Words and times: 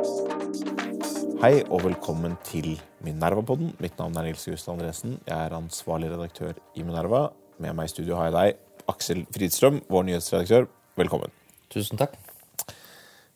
Hei 0.00 1.58
og 1.66 1.82
velkommen 1.84 2.32
til 2.46 2.70
Minerva-podden. 3.04 3.74
Mitt 3.82 3.98
navn 4.00 4.14
er 4.16 4.30
Nils 4.30 4.46
Gustav 4.48 4.78
Andresen. 4.78 5.18
Jeg 5.26 5.36
er 5.36 5.52
ansvarlig 5.52 6.08
redaktør 6.08 6.54
i 6.72 6.84
Minerva. 6.86 7.26
Med 7.60 7.76
meg 7.76 7.90
i 7.90 7.92
studio 7.92 8.16
har 8.16 8.30
jeg 8.30 8.34
deg, 8.36 8.62
Aksel 8.88 9.20
Fridstrøm, 9.34 9.82
vår 9.92 10.06
nyhetsredaktør. 10.08 10.68
Velkommen. 10.96 11.34
Tusen 11.74 12.00
takk. 12.00 12.14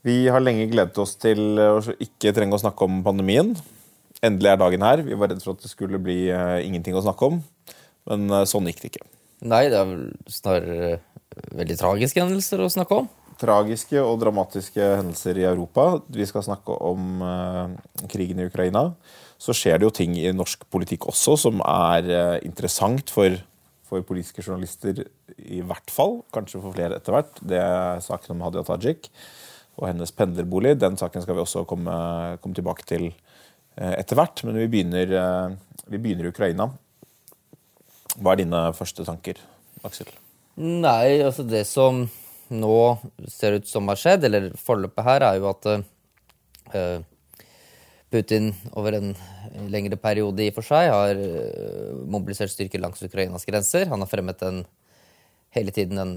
Vi 0.09 0.23
har 0.33 0.41
lenge 0.41 0.71
gledet 0.73 1.03
oss 1.05 1.13
til 1.21 1.61
å 1.61 1.83
ikke 2.01 2.33
trenge 2.37 2.57
å 2.57 2.63
snakke 2.63 2.89
om 2.89 3.03
pandemien. 3.05 3.53
Endelig 4.25 4.55
er 4.55 4.63
dagen 4.63 4.87
her. 4.89 5.03
Vi 5.05 5.19
var 5.21 5.35
redd 5.35 5.45
for 5.45 5.59
at 5.59 5.67
det 5.67 5.73
skulle 5.75 6.01
bli 6.01 6.31
uh, 6.33 6.65
ingenting 6.65 6.97
å 6.97 7.05
snakke 7.05 7.29
om, 7.29 7.43
men 8.09 8.25
uh, 8.33 8.47
sånn 8.49 8.71
gikk 8.73 8.81
det 8.87 8.95
ikke. 8.95 9.05
Nei, 9.45 9.67
det 9.69 9.83
er 9.83 9.93
vel 9.93 10.09
snarere 10.33 10.97
veldig 11.61 11.77
tragiske 11.83 12.25
hendelser 12.25 12.65
å 12.65 12.73
snakke 12.73 13.03
om 13.03 13.13
tragiske 13.41 14.01
og 14.03 14.19
dramatiske 14.23 14.83
hendelser 15.01 15.39
i 15.41 15.47
Europa. 15.49 16.01
Vi 16.13 16.27
skal 16.29 16.45
snakke 16.47 16.77
om 16.87 17.23
uh, 17.23 17.75
krigen 18.11 18.41
i 18.41 18.49
Ukraina. 18.49 18.91
Så 19.41 19.55
skjer 19.57 19.81
det 19.81 19.89
jo 19.89 19.95
ting 19.95 20.15
i 20.19 20.31
norsk 20.35 20.65
politikk 20.73 21.09
også 21.11 21.37
som 21.47 21.63
er 21.67 22.09
uh, 22.11 22.37
interessant 22.47 23.11
for, 23.13 23.37
for, 23.87 24.05
politiske 24.07 24.45
journalister 24.45 25.05
i 25.39 25.61
hvert 25.65 25.93
fall. 25.93 26.21
Kanskje 26.35 26.63
for 26.63 26.77
flere 26.77 27.01
etter 27.01 27.17
hvert. 27.17 27.43
Det 27.43 27.61
er 27.61 28.05
saken 28.05 28.37
om 28.37 28.47
Hadia 28.47 28.65
Tajik 28.67 29.11
og 29.75 29.89
hennes 29.91 30.15
pendlerbolig. 30.15 30.77
Den 30.79 30.99
saken 31.01 31.25
skal 31.25 31.37
vi 31.37 31.43
også 31.43 31.67
komme, 31.69 31.95
komme 32.43 32.57
tilbake 32.57 32.87
til 32.89 33.09
uh, 33.11 33.95
etter 33.95 34.21
hvert. 34.21 34.45
Men 34.47 34.63
vi 34.63 34.71
begynner, 34.71 35.57
vi 35.91 35.99
begynner 36.01 36.29
i 36.29 36.35
Ukraina. 36.35 36.71
Hva 38.15 38.35
er 38.35 38.45
dine 38.45 38.69
første 38.79 39.03
tanker, 39.07 39.41
Aksel? 39.83 40.13
Nei, 40.55 41.19
altså 41.25 41.43
det 41.43 41.65
som 41.67 42.05
nå 42.53 42.79
ser 43.31 43.59
ut 43.59 43.69
som 43.69 43.89
har 43.91 44.01
skjedd, 44.01 44.27
eller 44.29 44.53
forløpet 44.61 45.07
her, 45.07 45.25
er 45.27 45.41
jo 45.41 45.49
at 45.51 45.69
uh, 45.73 47.03
Putin 48.13 48.53
over 48.79 48.99
en 48.99 49.13
lengre 49.73 49.99
periode 50.01 50.45
i 50.45 50.51
og 50.53 50.59
for 50.59 50.69
seg 50.69 50.91
har 50.93 51.19
uh, 51.19 52.01
mobilisert 52.11 52.53
styrker 52.53 52.83
langs 52.83 53.03
Ukrainas 53.05 53.47
grenser. 53.49 53.89
Han 53.91 54.05
har 54.05 54.11
fremmet 54.11 54.45
en, 54.47 54.63
hele 55.55 55.75
tiden 55.75 56.01
en 56.03 56.15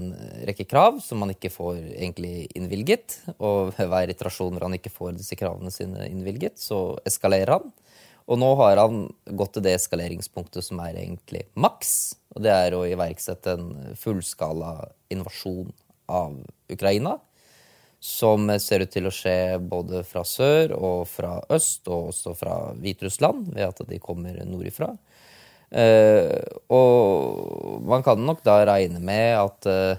rekke 0.48 0.66
krav 0.68 1.00
som 1.04 1.24
han 1.24 1.34
ikke 1.34 1.52
får 1.54 1.80
egentlig 1.90 2.48
innvilget. 2.58 3.20
Og 3.38 3.74
hver 3.78 4.12
iterasjon 4.12 4.54
hvor 4.56 4.68
han 4.68 4.78
ikke 4.78 4.94
får 4.94 5.18
disse 5.18 5.38
kravene 5.38 5.72
sine 5.74 6.08
innvilget, 6.10 6.58
så 6.60 6.98
eskalerer 7.08 7.58
han. 7.58 7.72
Og 8.28 8.36
nå 8.36 8.48
har 8.60 8.76
han 8.76 9.06
gått 9.40 9.54
til 9.56 9.64
det 9.64 9.78
eskaleringspunktet 9.78 10.66
som 10.66 10.80
er 10.84 10.98
egentlig 11.00 11.46
maks. 11.56 11.92
Og 12.36 12.44
det 12.44 12.52
er 12.52 12.76
å 12.76 12.84
iverksette 12.84 13.54
en 13.56 13.94
fullskala 13.96 14.72
invasjon 15.14 15.72
av 16.08 16.36
Ukraina. 16.72 17.16
Som 17.98 18.46
ser 18.62 18.84
ut 18.84 18.92
til 18.94 19.08
å 19.08 19.14
skje 19.14 19.58
både 19.58 20.04
fra 20.06 20.22
sør 20.26 20.76
og 20.76 21.00
fra 21.10 21.38
øst, 21.50 21.88
og 21.90 22.12
også 22.12 22.34
fra 22.38 22.58
Hviterussland, 22.78 23.48
ved 23.56 23.64
at 23.66 23.82
de 23.88 23.98
kommer 24.02 24.38
nordifra. 24.46 24.92
Uh, 25.68 26.40
og 26.72 27.82
man 27.84 28.04
kan 28.06 28.22
nok 28.24 28.40
da 28.46 28.62
regne 28.64 29.02
med 29.04 29.34
at 29.36 29.68
uh, 29.68 29.98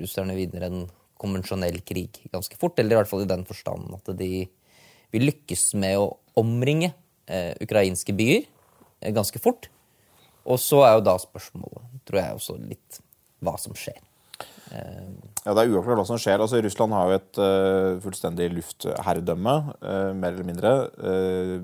russerne 0.00 0.34
vinner 0.34 0.66
en 0.66 0.80
konvensjonell 1.18 1.78
krig 1.86 2.18
ganske 2.32 2.58
fort. 2.58 2.78
Eller 2.80 2.96
i 2.96 3.00
hvert 3.02 3.10
fall 3.10 3.26
i 3.26 3.30
den 3.30 3.44
forstand 3.46 3.92
at 3.94 4.10
de 4.18 4.46
vil 5.14 5.28
lykkes 5.30 5.70
med 5.78 6.00
å 6.00 6.10
omringe 6.40 6.92
uh, 7.30 7.54
ukrainske 7.62 8.16
byer 8.16 8.48
ganske 9.14 9.38
fort. 9.42 9.68
Og 10.48 10.58
så 10.62 10.80
er 10.86 10.96
jo 10.96 11.06
da 11.06 11.14
spørsmålet, 11.20 11.88
tror 12.08 12.22
jeg 12.22 12.38
også 12.38 12.58
litt, 12.62 13.00
hva 13.44 13.54
som 13.60 13.76
skjer. 13.76 14.00
Ja, 14.70 15.54
Det 15.54 15.62
er 15.62 15.70
uavklart 15.72 16.02
hva 16.02 16.04
som 16.04 16.18
skjer. 16.20 16.42
Altså, 16.42 16.58
Russland 16.60 16.92
har 16.92 17.08
jo 17.08 17.16
et 17.16 17.38
uh, 17.40 18.00
fullstendig 18.04 18.50
luftherredømme, 18.52 19.54
uh, 19.80 20.10
mer 20.12 20.34
eller 20.34 20.44
mindre. 20.44 20.72
Uh, 20.98 21.54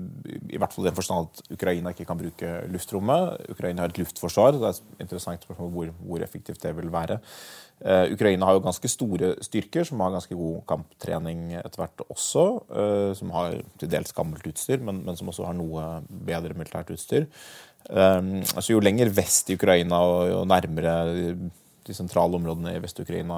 I 0.49 0.57
hvert 0.61 0.73
fall 0.73 0.87
i 0.87 0.89
den 0.89 0.97
forstand 0.97 1.27
at 1.27 1.51
Ukraina 1.53 1.91
ikke 1.93 2.07
kan 2.09 2.17
bruke 2.17 2.53
luftrommet. 2.73 3.43
Ukraina 3.53 3.83
har 3.83 3.93
et 3.93 3.99
luftforsvar. 4.01 4.57
Det 4.57 4.71
er 4.71 5.05
interessant 5.05 5.45
spørsmål 5.45 5.69
hvor, 5.75 5.91
hvor 6.07 6.25
effektivt 6.25 6.63
det 6.63 6.73
vil 6.79 6.89
være. 6.93 7.19
Ukraina 7.85 8.47
har 8.47 8.55
jo 8.55 8.61
ganske 8.63 8.87
store 8.87 9.33
styrker 9.43 9.83
som 9.83 9.99
har 9.99 10.13
ganske 10.13 10.31
god 10.31 10.61
kamptrening 10.69 11.57
etter 11.59 11.81
hvert 11.81 12.03
også. 12.05 12.45
som 13.19 13.33
har 13.35 13.57
til 13.81 13.89
dels 13.91 14.15
gammelt 14.15 14.47
utstyr, 14.47 14.79
men, 14.79 15.01
men, 15.03 15.17
som 15.19 15.27
også 15.27 15.43
har 15.43 15.57
noe 15.59 15.83
bedre 16.07 16.55
militært 16.55 16.93
utstyr. 16.95 17.27
altså 17.91 18.71
Jo 18.71 18.79
lenger 18.79 19.11
vest 19.11 19.51
i 19.51 19.59
Ukraina 19.59 19.99
og 20.07 20.29
jo 20.31 20.39
nærmere 20.47 20.95
de 21.85 21.93
sentrale 21.93 22.37
områdene 22.39 22.75
i 22.75 22.81
Vest-Ukraina 22.81 23.37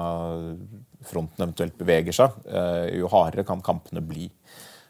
fronten 1.06 1.44
eventuelt 1.44 1.76
beveger 1.78 2.16
seg, 2.16 2.36
eh, 2.48 2.96
jo 2.98 3.10
hardere 3.12 3.44
kan 3.48 3.62
kampene 3.64 4.02
bli. 4.04 4.28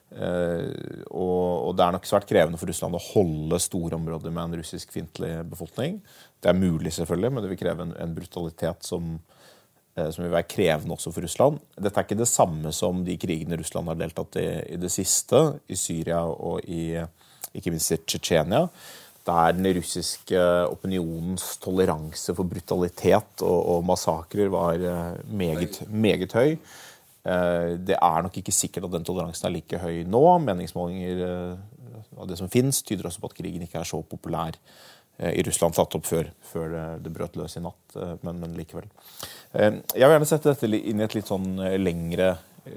Eh, 0.08 1.02
og, 1.12 1.74
det 1.76 1.84
er 1.84 1.96
nok 1.96 2.06
svært 2.08 2.28
krevende 2.30 2.60
for 2.60 2.70
Russland 2.70 2.96
å 2.96 3.02
holde 3.10 3.58
store 3.60 3.98
områder 3.98 4.32
med 4.32 4.44
en 4.44 4.62
russisk-fiendtlig 4.62 5.34
befolkning. 5.50 5.98
Det 6.40 6.52
er 6.52 6.56
mulig, 6.56 6.94
selvfølgelig, 6.96 7.32
men 7.34 7.44
det 7.44 7.50
vil 7.52 7.60
kreve 7.60 7.88
en, 7.90 8.14
brutalitet 8.16 8.88
som, 8.88 9.18
eh, 9.96 10.08
som, 10.08 10.24
vil 10.24 10.32
være 10.32 10.48
krevende 10.48 10.96
også 10.96 11.12
for 11.12 11.26
Russland. 11.26 11.58
Dette 11.76 12.00
er 12.00 12.08
ikke 12.08 12.22
det 12.22 12.30
samme 12.30 12.72
som 12.72 13.02
de 13.04 13.18
krigene 13.20 13.58
Russland 13.60 13.90
har 13.90 13.98
deltatt 14.00 14.40
i 14.40 14.48
i 14.78 14.80
det 14.80 14.92
siste, 14.94 15.42
i 15.68 15.76
Syria 15.76 16.22
og 16.24 16.64
i 16.64 16.94
ikke 17.56 17.72
minst 17.72 17.92
i 17.92 17.98
Tsjetsjenia 18.04 18.68
der 19.28 19.56
den 19.56 19.68
russiske 19.76 20.42
opinionens 20.72 21.56
toleranse 21.62 22.34
for 22.36 22.48
brutalitet 22.48 23.44
og, 23.44 23.58
og 23.74 23.86
massakrer 23.88 24.50
var 24.52 24.80
eh, 24.80 25.16
meget, 25.28 25.80
meget 25.88 26.36
høy. 26.36 26.54
Eh, 27.28 27.72
det 27.88 27.96
er 27.98 28.22
nok 28.24 28.38
ikke 28.40 28.54
sikkert 28.54 28.88
at 28.88 28.96
den 28.96 29.08
toleransen 29.08 29.48
er 29.48 29.56
like 29.56 29.80
høy 29.82 30.04
nå. 30.08 30.22
Meningsmålinger 30.44 31.24
eh, 31.28 32.04
av 32.18 32.30
det 32.30 32.38
som 32.40 32.50
finnes, 32.52 32.82
tyder 32.82 33.08
også 33.08 33.22
på 33.22 33.32
at 33.32 33.40
krigen 33.40 33.66
ikke 33.66 33.82
er 33.82 33.88
så 33.88 34.00
populær 34.02 34.56
i 35.18 35.42
Russland 35.42 35.74
tatt 35.74 35.96
opp 35.98 36.04
før, 36.06 36.28
før 36.46 36.74
det 37.02 37.10
brøt 37.10 37.34
løs 37.34 37.56
i 37.58 37.60
natt, 37.64 37.96
men, 38.22 38.36
men, 38.38 38.52
likevel. 38.54 38.84
Jeg 39.50 39.80
vil 39.96 40.12
gjerne 40.12 40.28
sette 40.30 40.52
dette 40.52 40.78
inn 40.78 41.02
i 41.02 41.04
et 41.08 41.16
litt 41.16 41.26
sånn 41.26 41.58
lengre, 41.82 42.28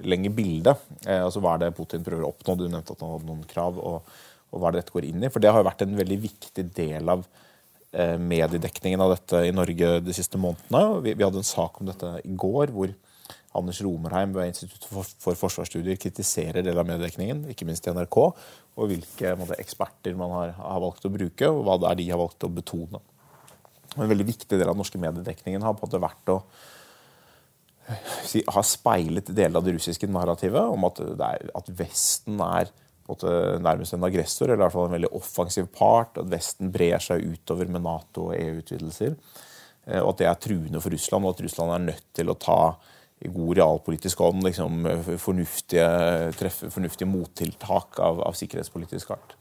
lengre 0.10 0.32
bilde. 0.34 0.74
Altså 1.06 1.38
Hva 1.38 1.52
er 1.54 1.62
det 1.62 1.70
Putin 1.78 2.02
prøver 2.02 2.26
å 2.26 2.32
oppnå? 2.34 2.56
Du 2.58 2.64
nevnte 2.66 2.96
at 2.96 3.04
han 3.06 3.14
hadde 3.14 3.30
noen 3.30 3.46
krav. 3.46 3.78
og 3.78 4.10
og 4.52 4.62
hva 4.62 4.74
dette 4.76 4.94
går 4.94 5.08
inn 5.08 5.24
i. 5.24 5.30
For 5.32 5.44
det 5.44 5.52
har 5.52 5.62
jo 5.62 5.70
vært 5.70 5.86
en 5.86 5.98
veldig 5.98 6.18
viktig 6.26 6.66
del 6.76 7.12
av 7.12 7.24
eh, 7.92 8.18
mediedekningen 8.20 9.04
av 9.04 9.16
dette 9.16 9.46
i 9.48 9.54
Norge 9.56 9.94
de 10.04 10.16
siste 10.16 10.40
månedene. 10.42 11.02
Vi, 11.06 11.16
vi, 11.16 11.26
hadde 11.26 11.42
en 11.42 11.48
sak 11.48 11.80
om 11.80 11.90
dette 11.90 12.18
i 12.28 12.36
går, 12.44 12.74
hvor 12.76 12.94
Anders 13.58 13.82
Romerheim 13.84 14.34
ved 14.36 14.52
Institutt 14.52 14.88
for, 14.88 15.08
for 15.20 15.40
forsvarsstudier 15.40 16.00
kritiserer 16.00 16.64
del 16.64 16.80
av 16.80 16.88
mediedekningen, 16.88 17.46
ikke 17.52 17.68
minst 17.68 17.88
i 17.88 17.96
NRK, 17.96 18.20
og 18.80 18.92
hvilke 18.92 19.34
måte, 19.40 19.58
eksperter 19.60 20.16
man 20.20 20.32
har, 20.38 20.54
har, 20.60 20.84
valgt 20.84 21.08
å 21.08 21.12
bruke, 21.12 21.50
og 21.52 21.66
hva 21.68 21.80
det 21.82 21.90
er 21.90 22.00
de 22.00 22.12
har 22.14 22.22
valgt 22.22 22.48
å 22.48 22.52
betone. 22.52 23.02
En 23.98 24.08
veldig 24.08 24.30
viktig 24.30 24.56
del 24.56 24.70
av 24.70 24.72
den 24.72 24.80
norske 24.80 25.00
mediedekningen 25.04 25.64
har 25.68 25.76
på 25.76 25.84
en 25.84 25.90
måte 25.90 26.04
vært 26.04 26.32
å 26.32 26.38
si, 28.24 28.40
ha 28.48 28.64
speilet 28.64 29.34
deler 29.36 29.60
av 29.60 29.68
det 29.68 29.76
russiske 29.76 30.08
narrativet 30.08 30.72
om 30.72 30.88
at, 30.88 31.02
er, 31.02 31.50
at 31.58 31.72
Vesten 31.76 32.40
er 32.46 32.72
nærmest 33.62 33.96
en 33.96 34.04
aggressor, 34.08 34.48
eller 34.48 34.60
i 34.60 34.64
hvert 34.66 34.76
fall 34.76 34.90
en 34.90 34.96
veldig 34.98 35.12
offensiv 35.18 35.68
part. 35.76 36.18
At 36.22 36.30
Vesten 36.32 36.72
brer 36.74 37.02
seg 37.04 37.26
utover 37.28 37.70
med 37.72 37.84
Nato 37.86 38.30
og 38.30 38.36
EU-utvidelser. 38.38 39.18
Eh, 39.88 40.00
og 40.02 40.14
at 40.14 40.22
det 40.22 40.30
er 40.30 40.42
truende 40.46 40.82
for 40.84 40.94
Russland, 40.94 41.28
og 41.28 41.36
at 41.36 41.44
Russland 41.46 41.76
er 41.76 41.86
nødt 41.92 42.10
til 42.18 42.32
å 42.32 42.38
ta 42.40 42.62
i 43.22 43.30
god 43.30 43.54
realpolitisk 43.60 44.24
ånd 44.26 44.42
liksom, 44.48 44.88
fornuftige, 45.22 45.86
treffe 46.40 46.72
fornuftige 46.74 47.10
mottiltak 47.10 48.00
av, 48.02 48.24
av 48.26 48.38
sikkerhetspolitisk 48.38 49.14
art. 49.14 49.36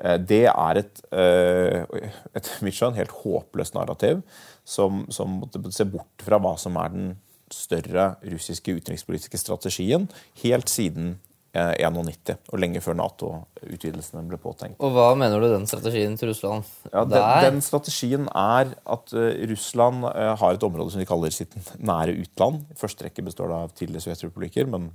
Eh, 0.00 0.16
det 0.20 0.46
er 0.52 0.80
et, 0.80 1.04
etter 1.12 2.64
mitt 2.64 2.78
skjønn, 2.78 2.96
helt 2.96 3.14
håpløst 3.24 3.76
narrativ 3.76 4.24
som, 4.64 5.04
som 5.12 5.42
ser 5.70 5.92
bort 5.92 6.24
fra 6.24 6.40
hva 6.40 6.56
som 6.60 6.78
er 6.80 6.92
den 6.94 7.14
større 7.52 8.16
russiske 8.26 8.72
utenrikspolitiske 8.74 9.38
strategien 9.38 10.08
helt 10.42 10.70
siden 10.72 11.14
91, 11.56 12.30
eh, 12.32 12.38
og 12.52 12.60
lenge 12.60 12.82
før 12.84 12.96
Nato-utvidelsene 13.00 14.24
ble 14.28 14.38
påtenkt. 14.40 14.78
Og 14.84 14.92
Hva 14.94 15.08
mener 15.18 15.40
du 15.40 15.48
den 15.50 15.66
strategien 15.68 16.16
til 16.18 16.30
Russland? 16.30 16.68
Ja, 16.92 17.04
den, 17.08 17.26
den, 17.46 17.60
strategien 17.64 18.28
er 18.28 18.74
at 18.76 19.14
uh, 19.16 19.28
Russland 19.50 20.04
uh, 20.04 20.34
har 20.40 20.56
et 20.56 20.66
område 20.66 20.92
som 20.94 21.02
de 21.02 21.08
kaller 21.08 21.34
sitt 21.34 21.56
nære 21.92 22.16
utland. 22.20 22.66
I 22.72 22.80
første 22.80 23.08
rekke 23.08 23.24
består 23.26 23.52
det 23.52 23.60
av 23.64 23.76
tidligere 23.76 24.06
sovjetrepublikker, 24.06 24.68
men 24.72 24.90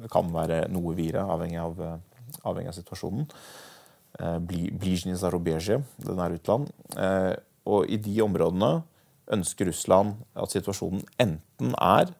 det 0.00 0.10
kan 0.12 0.30
være 0.34 0.64
noe 0.72 0.94
videre, 0.98 1.26
avhengig 1.30 1.60
av, 1.62 1.78
uh, 1.78 2.38
avhengig 2.42 2.72
av 2.72 2.78
situasjonen. 2.80 3.28
Blizjnij 4.20 5.14
Zarubezje, 5.16 5.76
det 6.02 6.14
nære 6.18 6.40
utland. 6.40 6.66
og 7.64 7.86
i 7.88 7.96
de 7.96 8.16
områdene 8.20 8.82
ønsker 9.30 9.70
Russland 9.70 10.18
at 10.34 10.50
situasjonen 10.50 11.04
enten 11.22 11.76
er 11.78 12.10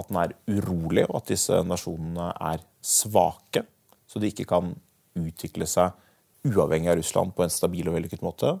at 0.00 0.10
den 0.10 0.20
er 0.22 0.36
urolig, 0.50 1.06
og 1.08 1.20
at 1.20 1.32
disse 1.32 1.60
nasjonene 1.66 2.30
er 2.52 2.62
svake, 2.84 3.64
så 4.10 4.22
de 4.22 4.30
ikke 4.32 4.48
kan 4.50 4.72
utvikle 5.18 5.66
seg 5.68 5.96
uavhengig 6.48 6.90
av 6.90 6.98
Russland 7.00 7.34
på 7.36 7.44
en 7.44 7.52
stabil 7.52 7.88
og 7.88 7.96
vellykket 7.98 8.22
måte. 8.24 8.54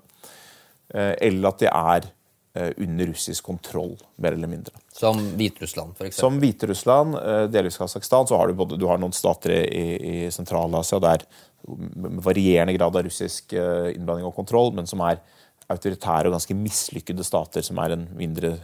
Eh, 0.94 1.14
eller 1.28 1.50
at 1.50 1.62
de 1.62 1.68
er 1.70 2.08
eh, 2.58 2.72
under 2.82 3.10
russisk 3.12 3.46
kontroll, 3.46 3.94
mer 4.20 4.36
eller 4.36 4.50
mindre. 4.50 4.74
Som 4.92 5.20
Hviterussland, 5.38 5.94
f.eks.? 5.96 6.18
Som 6.20 6.40
Hviterussland, 6.42 7.16
eh, 7.20 7.44
delvis 7.52 7.78
Kasakhstan, 7.80 8.28
så 8.28 8.40
har 8.40 8.50
du, 8.50 8.58
både, 8.58 8.78
du 8.80 8.88
har 8.90 9.00
noen 9.00 9.16
stater 9.16 9.54
i, 9.56 9.84
i 9.96 10.16
Sentral-Asia 10.34 11.00
der 11.02 11.24
med 11.70 12.22
varierende 12.24 12.74
grad 12.74 12.96
av 12.96 13.04
russisk 13.04 13.52
innblanding 13.52 14.24
og 14.24 14.32
kontroll, 14.34 14.70
men 14.74 14.86
som 14.88 15.02
er 15.04 15.18
autoritære 15.70 16.30
og 16.30 16.34
ganske 16.34 16.56
mislykkede 16.56 17.24
stater 17.26 17.62
som 17.62 17.78
er 17.84 17.94
en 17.94 18.06
mindre 18.16 18.54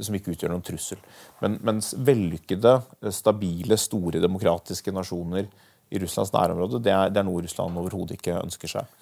som 0.00 0.14
ikke 0.14 0.34
utgjør 0.34 0.52
noen 0.52 0.64
trussel. 0.66 1.00
Men, 1.42 1.56
mens 1.66 1.92
vellykkede, 1.96 2.74
stabile, 3.14 3.78
store 3.80 4.22
demokratiske 4.22 4.94
nasjoner 4.94 5.48
i 5.88 6.00
Russlands 6.02 6.32
nærområde, 6.34 6.82
det 6.84 6.92
er, 6.94 7.10
det 7.12 7.22
er 7.22 7.26
noe 7.28 7.42
Russland 7.44 7.80
overhodet 7.80 8.18
ikke 8.18 8.38
ønsker 8.42 8.74
seg. 8.76 8.94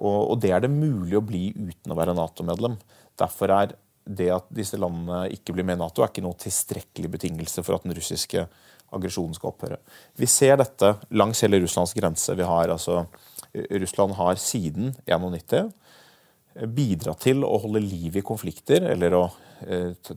Og, 0.00 0.30
og, 0.30 0.34
det 0.40 0.52
er 0.54 0.64
det 0.64 0.72
mulig 0.72 1.18
å 1.18 1.24
bli 1.24 1.50
uten 1.52 1.92
å 1.92 1.98
være 1.98 2.16
Nato-medlem. 2.16 2.78
Derfor 3.20 3.52
er 3.52 3.74
det 4.10 4.30
at 4.32 4.46
disse 4.54 4.78
landene 4.80 5.26
ikke 5.34 5.54
blir 5.54 5.66
med 5.66 5.76
i 5.76 5.82
Nato, 5.82 6.02
er 6.02 6.12
ikke 6.12 6.24
noe 6.24 6.38
tilstrekkelig 6.40 7.10
betingelse 7.18 7.64
for 7.66 7.76
at 7.76 7.84
den 7.84 7.94
russiske 7.98 8.46
aggresjonen 8.90 9.36
skal 9.36 9.52
opphøre. 9.52 9.78
Vi 10.18 10.26
ser 10.30 10.56
dette 10.58 10.94
langs 11.14 11.42
hele 11.44 11.60
Russlands 11.62 11.92
grense. 11.94 12.34
Vi 12.34 12.46
har, 12.46 12.72
altså, 12.72 13.04
Russland 13.52 14.16
har 14.18 14.40
siden 14.40 14.94
1991 15.04 15.70
bidratt 16.74 17.22
til 17.22 17.44
å 17.46 17.58
holde 17.62 17.82
liv 17.84 18.16
i 18.18 18.24
konflikter, 18.26 18.88
eller 18.90 19.14
å 19.14 19.22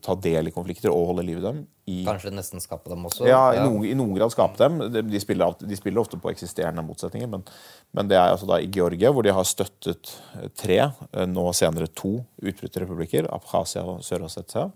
ta 0.02 0.16
del 0.24 0.48
i 0.48 0.54
konflikter 0.56 0.92
og 0.92 1.10
holde 1.12 1.26
liv 1.28 1.40
i 1.42 1.44
dem. 1.44 1.58
I, 1.84 1.98
Kanskje 2.08 2.32
nesten 2.32 2.64
skape 2.64 2.88
dem 2.88 3.04
også? 3.10 3.26
Ja, 3.28 3.42
i, 3.52 3.58
ja. 3.58 3.66
Noen, 3.68 3.86
i 3.90 3.96
noen, 3.98 4.14
grad 4.16 4.32
skape 4.32 4.56
dem. 4.62 4.80
De 4.94 5.20
spiller, 5.20 5.58
de 5.60 5.76
spiller, 5.76 6.00
ofte 6.00 6.20
på 6.22 6.32
eksisterende 6.32 6.84
motsetninger. 6.86 7.28
Men, 7.28 7.44
men 7.92 8.12
det 8.12 8.16
er 8.16 8.32
altså 8.32 8.48
da 8.48 8.62
i 8.64 8.70
Georgia, 8.72 9.12
hvor 9.12 9.26
de 9.28 9.34
har 9.36 9.48
støttet 9.48 10.14
eh, 10.38 10.48
tre, 10.56 10.80
eh, 10.88 11.28
nå 11.28 11.50
senere 11.58 11.90
to, 11.92 12.16
utbryterrepublikker, 12.40 13.28
Abkhasia 13.36 13.84
og 13.84 14.00
Sør-Ossetia, 14.08 14.70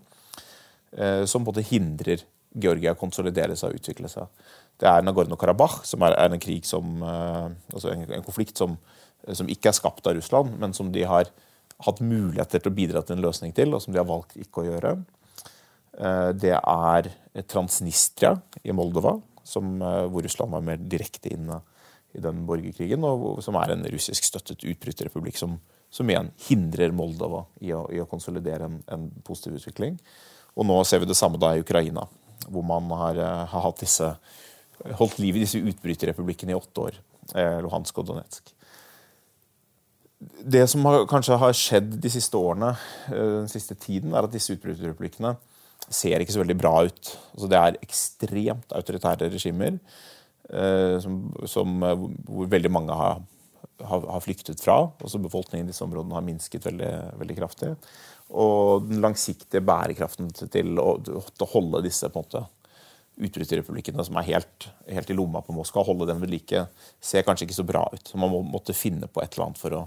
eh, 0.98 1.24
som 1.30 1.48
både 1.48 1.64
hindrer 1.70 2.26
Georgia 2.58 2.92
konsolidere 2.98 3.56
seg 3.56 3.72
og 3.72 3.80
utvikle 3.80 4.12
seg. 4.12 4.28
Det 4.78 4.88
er 4.90 5.04
Nagorno-Karabakh, 5.06 5.80
som 5.88 6.04
er, 6.04 6.18
en 6.26 6.44
krig 6.44 6.68
som, 6.68 7.00
eh, 7.00 7.48
altså 7.72 7.94
en, 7.94 8.04
en 8.20 8.26
konflikt 8.26 8.60
som, 8.60 8.76
som 9.32 9.48
ikke 9.48 9.72
er 9.72 9.80
skapt 9.80 10.06
av 10.06 10.20
Russland, 10.20 10.58
men 10.60 10.76
som 10.76 10.92
de 10.92 11.08
har 11.08 11.32
hatt 11.86 12.02
muligheter 12.02 12.62
til 12.62 12.72
å 12.72 12.74
bidra 12.74 13.02
til 13.06 13.16
en 13.16 13.24
løsning 13.24 13.54
til, 13.54 13.72
og 13.74 13.82
som 13.82 13.94
de 13.94 14.00
har 14.00 14.08
valgt 14.08 14.36
ikke 14.40 14.62
å 14.62 14.66
gjøre. 14.66 14.96
Eh, 15.98 16.30
det 16.38 16.54
er 16.58 17.10
Transnistria 17.46 18.34
i 18.62 18.74
Moldova, 18.74 19.16
som, 19.44 19.80
eh, 19.82 20.06
hvor 20.10 20.22
Russland 20.22 20.52
var 20.52 20.62
mer 20.62 20.76
direkte 20.76 21.32
inne 21.32 21.60
i 22.14 22.20
den 22.20 22.44
borgerkrigen, 22.46 23.04
og 23.04 23.42
som 23.44 23.54
er 23.56 23.72
en 23.72 23.84
russisk 23.84 24.24
støttet 24.24 24.64
utbryterrepublikk 24.64 25.36
som, 25.36 25.60
som 25.90 26.08
igjen 26.08 26.32
hindrer 26.48 26.90
Moldova 26.90 27.44
i 27.60 27.72
å, 27.72 27.86
i 27.92 28.00
å 28.00 28.08
konsolidere 28.08 28.64
en, 28.64 28.82
en, 28.88 29.10
positiv 29.22 29.60
utvikling. 29.60 29.98
Og 30.56 30.66
nå 30.66 30.82
ser 30.84 30.98
vi 30.98 31.06
det 31.06 31.16
samme 31.16 31.38
da 31.38 31.54
i 31.54 31.62
Ukraina, 31.62 32.08
hvor 32.48 32.64
man 32.64 32.90
har, 32.90 33.18
eh, 33.18 33.46
har 33.52 33.66
hatt 33.68 33.84
disse, 33.84 34.16
holdt 34.98 35.18
liv 35.18 35.36
i 35.36 35.46
disse 35.46 35.62
utbryterrepublikkene 35.62 36.54
i 36.54 36.58
åtte 36.58 36.88
år. 36.88 37.04
Luhansk 37.28 37.98
og 38.00 38.06
Donetsk 38.08 38.54
det 40.18 40.64
som 40.70 40.84
har, 40.88 41.04
kanskje 41.10 41.38
har 41.38 41.54
skjedd 41.54 41.94
de 42.02 42.10
siste 42.10 42.38
årene, 42.38 42.72
eh, 43.12 43.34
den 43.38 43.50
siste 43.50 43.76
tiden, 43.78 44.14
er 44.14 44.26
at 44.26 44.34
disse 44.34 44.56
utbryterreplikkene 44.56 45.36
ser 45.88 46.20
ikke 46.20 46.34
så 46.34 46.42
veldig 46.42 46.58
bra 46.58 46.74
ut. 46.88 47.10
Altså, 47.34 47.48
det 47.48 47.58
er 47.58 47.80
ekstremt 47.86 48.74
autoritære 48.76 49.30
regimer 49.30 49.78
eh, 50.50 50.98
som, 51.04 51.20
som, 51.46 51.78
eh, 51.86 52.06
hvor 52.26 52.50
veldig 52.50 52.72
mange 52.74 52.98
har, 52.98 53.22
har, 53.86 54.06
har 54.16 54.24
flyktet 54.24 54.60
fra. 54.64 54.80
Også 54.98 55.22
befolkningen 55.22 55.68
i 55.68 55.72
disse 55.72 55.86
områdene 55.86 56.18
har 56.18 56.26
minsket 56.26 56.66
veldig, 56.66 56.92
veldig 57.22 57.38
kraftig. 57.38 57.72
Og 58.28 58.88
den 58.88 59.00
langsiktige 59.04 59.62
bærekraften 59.64 60.32
til 60.34 60.80
å, 60.82 60.98
til 61.00 61.46
å 61.46 61.52
holde 61.54 61.86
disse 61.86 62.10
på 62.10 62.20
en 62.20 62.26
måte 62.26 62.46
utbryterrepublikkene 63.18 64.04
som 64.06 64.18
er 64.18 64.28
helt, 64.28 64.68
helt, 64.86 65.08
i 65.10 65.16
lomma 65.16 65.40
på 65.42 65.54
Moskva, 65.54 65.82
holde 65.86 66.06
dem 66.10 66.20
ved 66.22 66.30
like, 66.30 66.66
ser 67.02 67.24
kanskje 67.26 67.48
ikke 67.48 67.56
så 67.56 67.66
bra 67.66 67.86
ut. 67.90 68.12
Man 68.18 68.30
må, 68.30 68.42
måtte 68.46 68.76
finne 68.76 69.08
på 69.10 69.22
et 69.22 69.32
eller 69.32 69.48
annet 69.48 69.62
for 69.62 69.74
å 69.74 69.86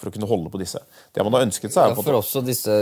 for 0.00 0.10
å 0.10 0.14
kunne 0.14 0.28
holde 0.30 0.52
på 0.52 0.60
disse. 0.60 0.80
Det 1.12 1.24
man 1.26 1.36
har 1.36 1.46
ønsket 1.46 1.74
seg 1.74 1.82
er 1.84 1.94
ja, 1.94 2.04
For 2.04 2.18
også 2.18 2.42
disse 2.46 2.76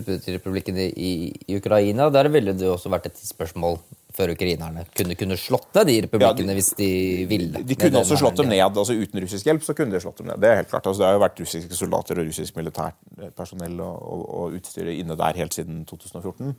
utbytterepublikkene 0.00 0.88
i, 0.90 1.12
i 1.46 1.58
Ukraina, 1.60 2.10
der 2.14 2.30
ville 2.34 2.56
det 2.58 2.70
også 2.70 2.92
vært 2.92 3.12
et 3.12 3.22
spørsmål 3.22 3.78
før 4.14 4.30
ukrainerne 4.34 4.84
kunne, 4.94 5.16
kunne 5.18 5.36
slått 5.40 5.72
ned 5.74 5.88
de 5.90 5.94
republikkene 6.04 6.54
ja, 6.54 6.58
hvis 6.58 6.70
de 6.78 6.88
ville. 7.30 7.62
De 7.66 7.76
kunne 7.78 8.02
også 8.04 8.18
slått 8.20 8.38
dem 8.38 8.50
ned. 8.52 8.62
altså 8.62 8.94
Uten 8.94 9.22
russisk 9.24 9.48
hjelp 9.48 9.64
så 9.66 9.74
kunne 9.74 9.94
de 9.94 10.02
slått 10.02 10.20
dem 10.22 10.28
ned. 10.30 10.38
Det 10.42 10.50
er 10.50 10.60
helt 10.60 10.70
klart. 10.70 10.86
Altså, 10.86 11.02
det 11.02 11.08
har 11.08 11.16
jo 11.16 11.24
vært 11.24 11.42
russiske 11.42 11.78
soldater 11.78 12.20
og 12.22 12.28
russisk 12.28 12.60
militærpersonell 12.60 13.82
og, 13.82 13.96
og, 14.14 14.22
og 14.38 14.58
utstyret 14.60 15.00
inne 15.00 15.18
der 15.18 15.40
helt 15.42 15.56
siden 15.56 15.82
2014. 15.90 16.54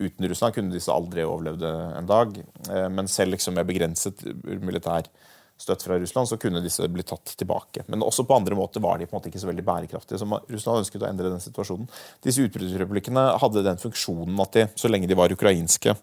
Uten 0.00 0.28
Russland 0.32 0.56
kunne 0.56 0.74
disse 0.74 0.94
aldri 0.94 1.26
overlevd 1.28 1.68
en 1.68 2.08
dag. 2.08 2.40
Eh, 2.70 2.88
men 2.96 3.10
selv 3.10 3.36
liksom 3.36 3.58
med 3.58 3.68
begrenset 3.68 4.24
militær 4.64 5.12
støtt 5.64 5.84
fra 5.86 5.98
Russland, 6.00 6.30
så 6.30 6.38
kunne 6.40 6.62
disse 6.64 6.86
bli 6.92 7.04
tatt 7.06 7.34
tilbake. 7.40 7.86
Men 7.90 8.04
også 8.06 8.26
på 8.28 8.36
andre 8.36 8.58
måter 8.58 8.84
var 8.84 9.00
de 9.00 9.08
på 9.08 9.16
en 9.16 9.20
måte 9.20 9.32
ikke 9.32 9.42
så 9.42 9.50
veldig 9.50 9.66
bærekraftige. 9.66 10.20
så 10.20 10.28
Russland 10.28 10.84
ønsket 10.84 11.04
å 11.04 11.10
endre 11.10 11.32
den 11.32 11.42
situasjonen. 11.42 11.88
Disse 12.24 12.44
utbruddsrepublikkene 12.46 13.28
hadde 13.42 13.64
den 13.66 13.80
funksjonen 13.82 14.44
at 14.44 14.58
de, 14.58 14.68
så 14.78 14.92
lenge 14.92 15.10
de 15.10 15.18
var 15.18 15.32
ukrainske 15.34 15.96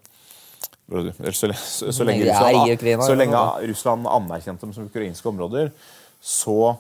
så, 1.32 1.54
så, 1.54 1.92
så, 1.92 2.04
lenge 2.04 2.26
Russland, 2.28 3.06
så 3.06 3.16
lenge 3.16 3.42
Russland 3.70 4.08
anerkjente 4.12 4.66
dem 4.66 4.74
som 4.76 4.90
ukrainske 4.90 5.30
områder, 5.30 5.72
så 6.20 6.76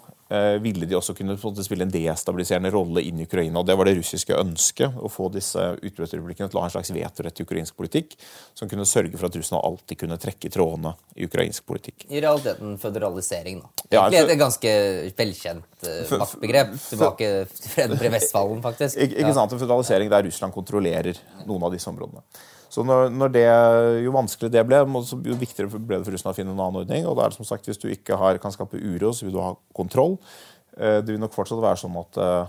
ville 0.63 0.87
de 0.87 0.95
også 0.95 1.15
kunne 1.17 1.35
spille 1.37 1.83
en 1.83 1.91
destabiliserende 1.91 2.71
rolle 2.71 3.03
inn 3.03 3.19
i 3.19 3.25
Ukraina. 3.27 3.59
og 3.59 3.65
Det 3.67 3.75
var 3.75 3.89
det 3.89 3.97
russiske 3.97 4.37
ønsket, 4.37 4.95
å 4.95 5.09
få 5.11 5.27
disse 5.33 5.59
utbruddsrepublikkene 5.81 6.47
til 6.51 6.59
å 6.59 6.63
ha 6.63 6.69
en 6.69 6.73
slags 6.75 6.93
vetorett 6.95 7.41
i 7.41 7.45
ukrainsk 7.47 7.75
politikk, 7.75 8.15
som 8.55 8.69
kunne 8.71 8.87
sørge 8.87 9.17
for 9.17 9.27
at 9.27 9.35
Russland 9.35 9.65
alltid 9.67 9.99
kunne 10.03 10.19
trekke 10.21 10.51
trådene 10.53 10.93
i 11.15 11.27
ukrainsk 11.27 11.65
politikk. 11.67 12.07
I 12.09 12.23
realiteten 12.23 12.77
føderalisering, 12.81 13.59
da. 13.65 13.87
Ja, 13.91 14.05
et 14.07 14.31
ganske 14.39 14.71
velkjent 15.17 15.83
uh, 15.83 16.15
maktbegrep. 16.21 16.73
Tilbake 16.87 17.29
til 17.51 17.75
Fredrik 17.75 18.15
Vestfallen, 18.15 18.63
faktisk. 18.63 18.97
Ikke, 19.03 19.19
ikke 19.19 19.35
sant, 19.35 19.51
en 19.51 19.61
føderalisering 19.61 20.11
der 20.13 20.27
Russland 20.29 20.55
kontrollerer 20.55 21.19
noen 21.43 21.67
av 21.67 21.75
disse 21.75 21.91
områdene. 21.91 22.23
Så 22.71 22.85
når, 22.88 23.09
når 23.12 23.33
det, 23.35 23.47
Jo 24.06 24.13
vanskeligere 24.15 24.53
det 24.56 24.63
ble, 24.69 24.79
jo 25.27 25.38
viktigere 25.39 25.69
ble 25.75 26.00
det 26.00 26.07
for 26.07 26.15
Russland 26.15 26.31
å 26.31 26.38
finne 26.38 26.53
en 26.53 26.62
annen 26.62 26.83
ordning. 26.85 27.06
og 27.07 27.18
da 27.18 27.25
er 27.25 27.33
det 27.33 27.41
som 27.41 27.47
sagt, 27.47 27.68
Hvis 27.68 27.81
du 27.81 27.89
ikke 27.91 28.18
har, 28.19 28.39
kan 28.39 28.53
skape 28.56 28.79
uro, 28.79 29.12
så 29.12 29.27
vil 29.27 29.35
du 29.35 29.41
ha 29.44 29.53
kontroll. 29.75 30.18
Eh, 30.77 31.01
det 31.03 31.12
vil 31.12 31.19
nok 31.19 31.35
fortsatt 31.35 31.59
være 31.63 31.81
sånn 31.83 31.97
at 32.00 32.19
eh, 32.23 32.44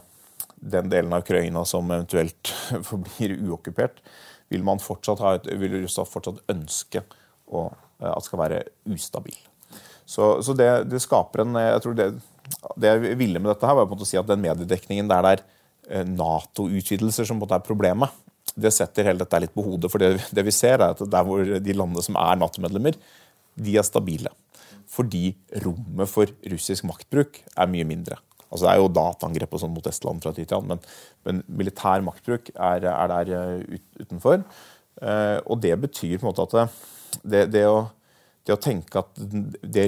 den 0.75 0.93
delen 0.93 1.15
av 1.15 1.25
Ukraina 1.25 1.65
som 1.67 1.91
eventuelt 1.91 2.53
forblir 2.91 3.35
uokkupert, 3.49 3.99
vil, 4.53 4.63
man 4.63 4.83
fortsatt 4.83 5.23
ha 5.25 5.37
et, 5.39 5.49
vil 5.59 5.81
Russland 5.81 6.11
fortsatt 6.13 6.43
ønske 6.55 7.03
å, 7.51 7.67
eh, 7.99 8.13
at 8.13 8.29
skal 8.29 8.44
være 8.44 8.63
ustabil. 8.94 9.41
Så, 10.06 10.37
så 10.44 10.55
det, 10.55 10.70
det, 10.91 11.03
skaper 11.03 11.43
en 11.43 11.56
jeg 11.58 11.82
tror 11.82 11.99
det, 11.99 12.13
det 12.79 12.91
jeg 12.91 13.19
ville 13.19 13.41
med 13.41 13.51
dette 13.51 13.67
her, 13.67 13.75
var 13.75 13.89
på 13.89 13.94
en 13.94 13.99
måte 13.99 14.06
å 14.06 14.13
si 14.13 14.20
at 14.20 14.29
den 14.29 14.43
mediedekningen 14.44 15.11
der 15.11 15.27
det 15.27 15.35
er 15.35 16.06
Nato-utvidelser 16.06 17.27
som 17.27 17.41
på 17.41 17.43
en 17.43 17.49
måte 17.49 17.56
er 17.58 17.65
problemet, 17.67 18.13
det 18.55 18.73
setter 18.75 19.09
hele 19.09 19.23
dette 19.23 19.41
litt 19.43 19.55
på 19.55 19.65
hodet. 19.65 19.91
For 19.93 20.03
det, 20.03 20.15
det 20.35 20.44
vi 20.47 20.55
ser, 20.55 20.81
er 20.81 20.94
at 20.94 21.03
der 21.03 21.27
hvor 21.27 21.43
de 21.43 21.77
landene 21.77 22.05
som 22.05 22.19
er 22.21 22.41
Nato-medlemmer, 22.41 22.99
de 23.56 23.79
er 23.79 23.87
stabile. 23.87 24.32
Fordi 24.93 25.31
rommet 25.65 26.11
for 26.11 26.31
russisk 26.53 26.87
maktbruk 26.89 27.41
er 27.56 27.71
mye 27.73 27.87
mindre. 27.89 28.19
Altså 28.53 28.67
Det 28.67 28.73
er 28.75 28.82
jo 28.82 28.93
dataangrep 28.93 29.55
og 29.56 29.63
sånn 29.63 29.73
mot 29.73 29.87
Estland 29.89 30.21
fra 30.21 30.35
tid 30.37 30.51
til 30.51 30.59
annen, 30.59 30.82
men, 31.25 31.41
militær 31.49 32.05
maktbruk 32.05 32.51
er, 32.53 32.85
er 32.91 33.13
der 33.15 33.32
eh, 33.32 33.79
ut, 33.79 33.87
utenfor. 34.03 34.43
Eh, 35.01 35.39
og 35.47 35.63
det 35.65 35.73
betyr 35.81 36.19
på 36.19 36.27
en 36.27 36.29
måte 36.29 36.44
at 36.44 36.82
det, 37.25 37.47
det, 37.55 37.65
å, 37.65 37.87
det 38.44 38.53
å, 38.53 38.61
tenke 38.61 39.01
at 39.01 39.17
det, 39.17 39.87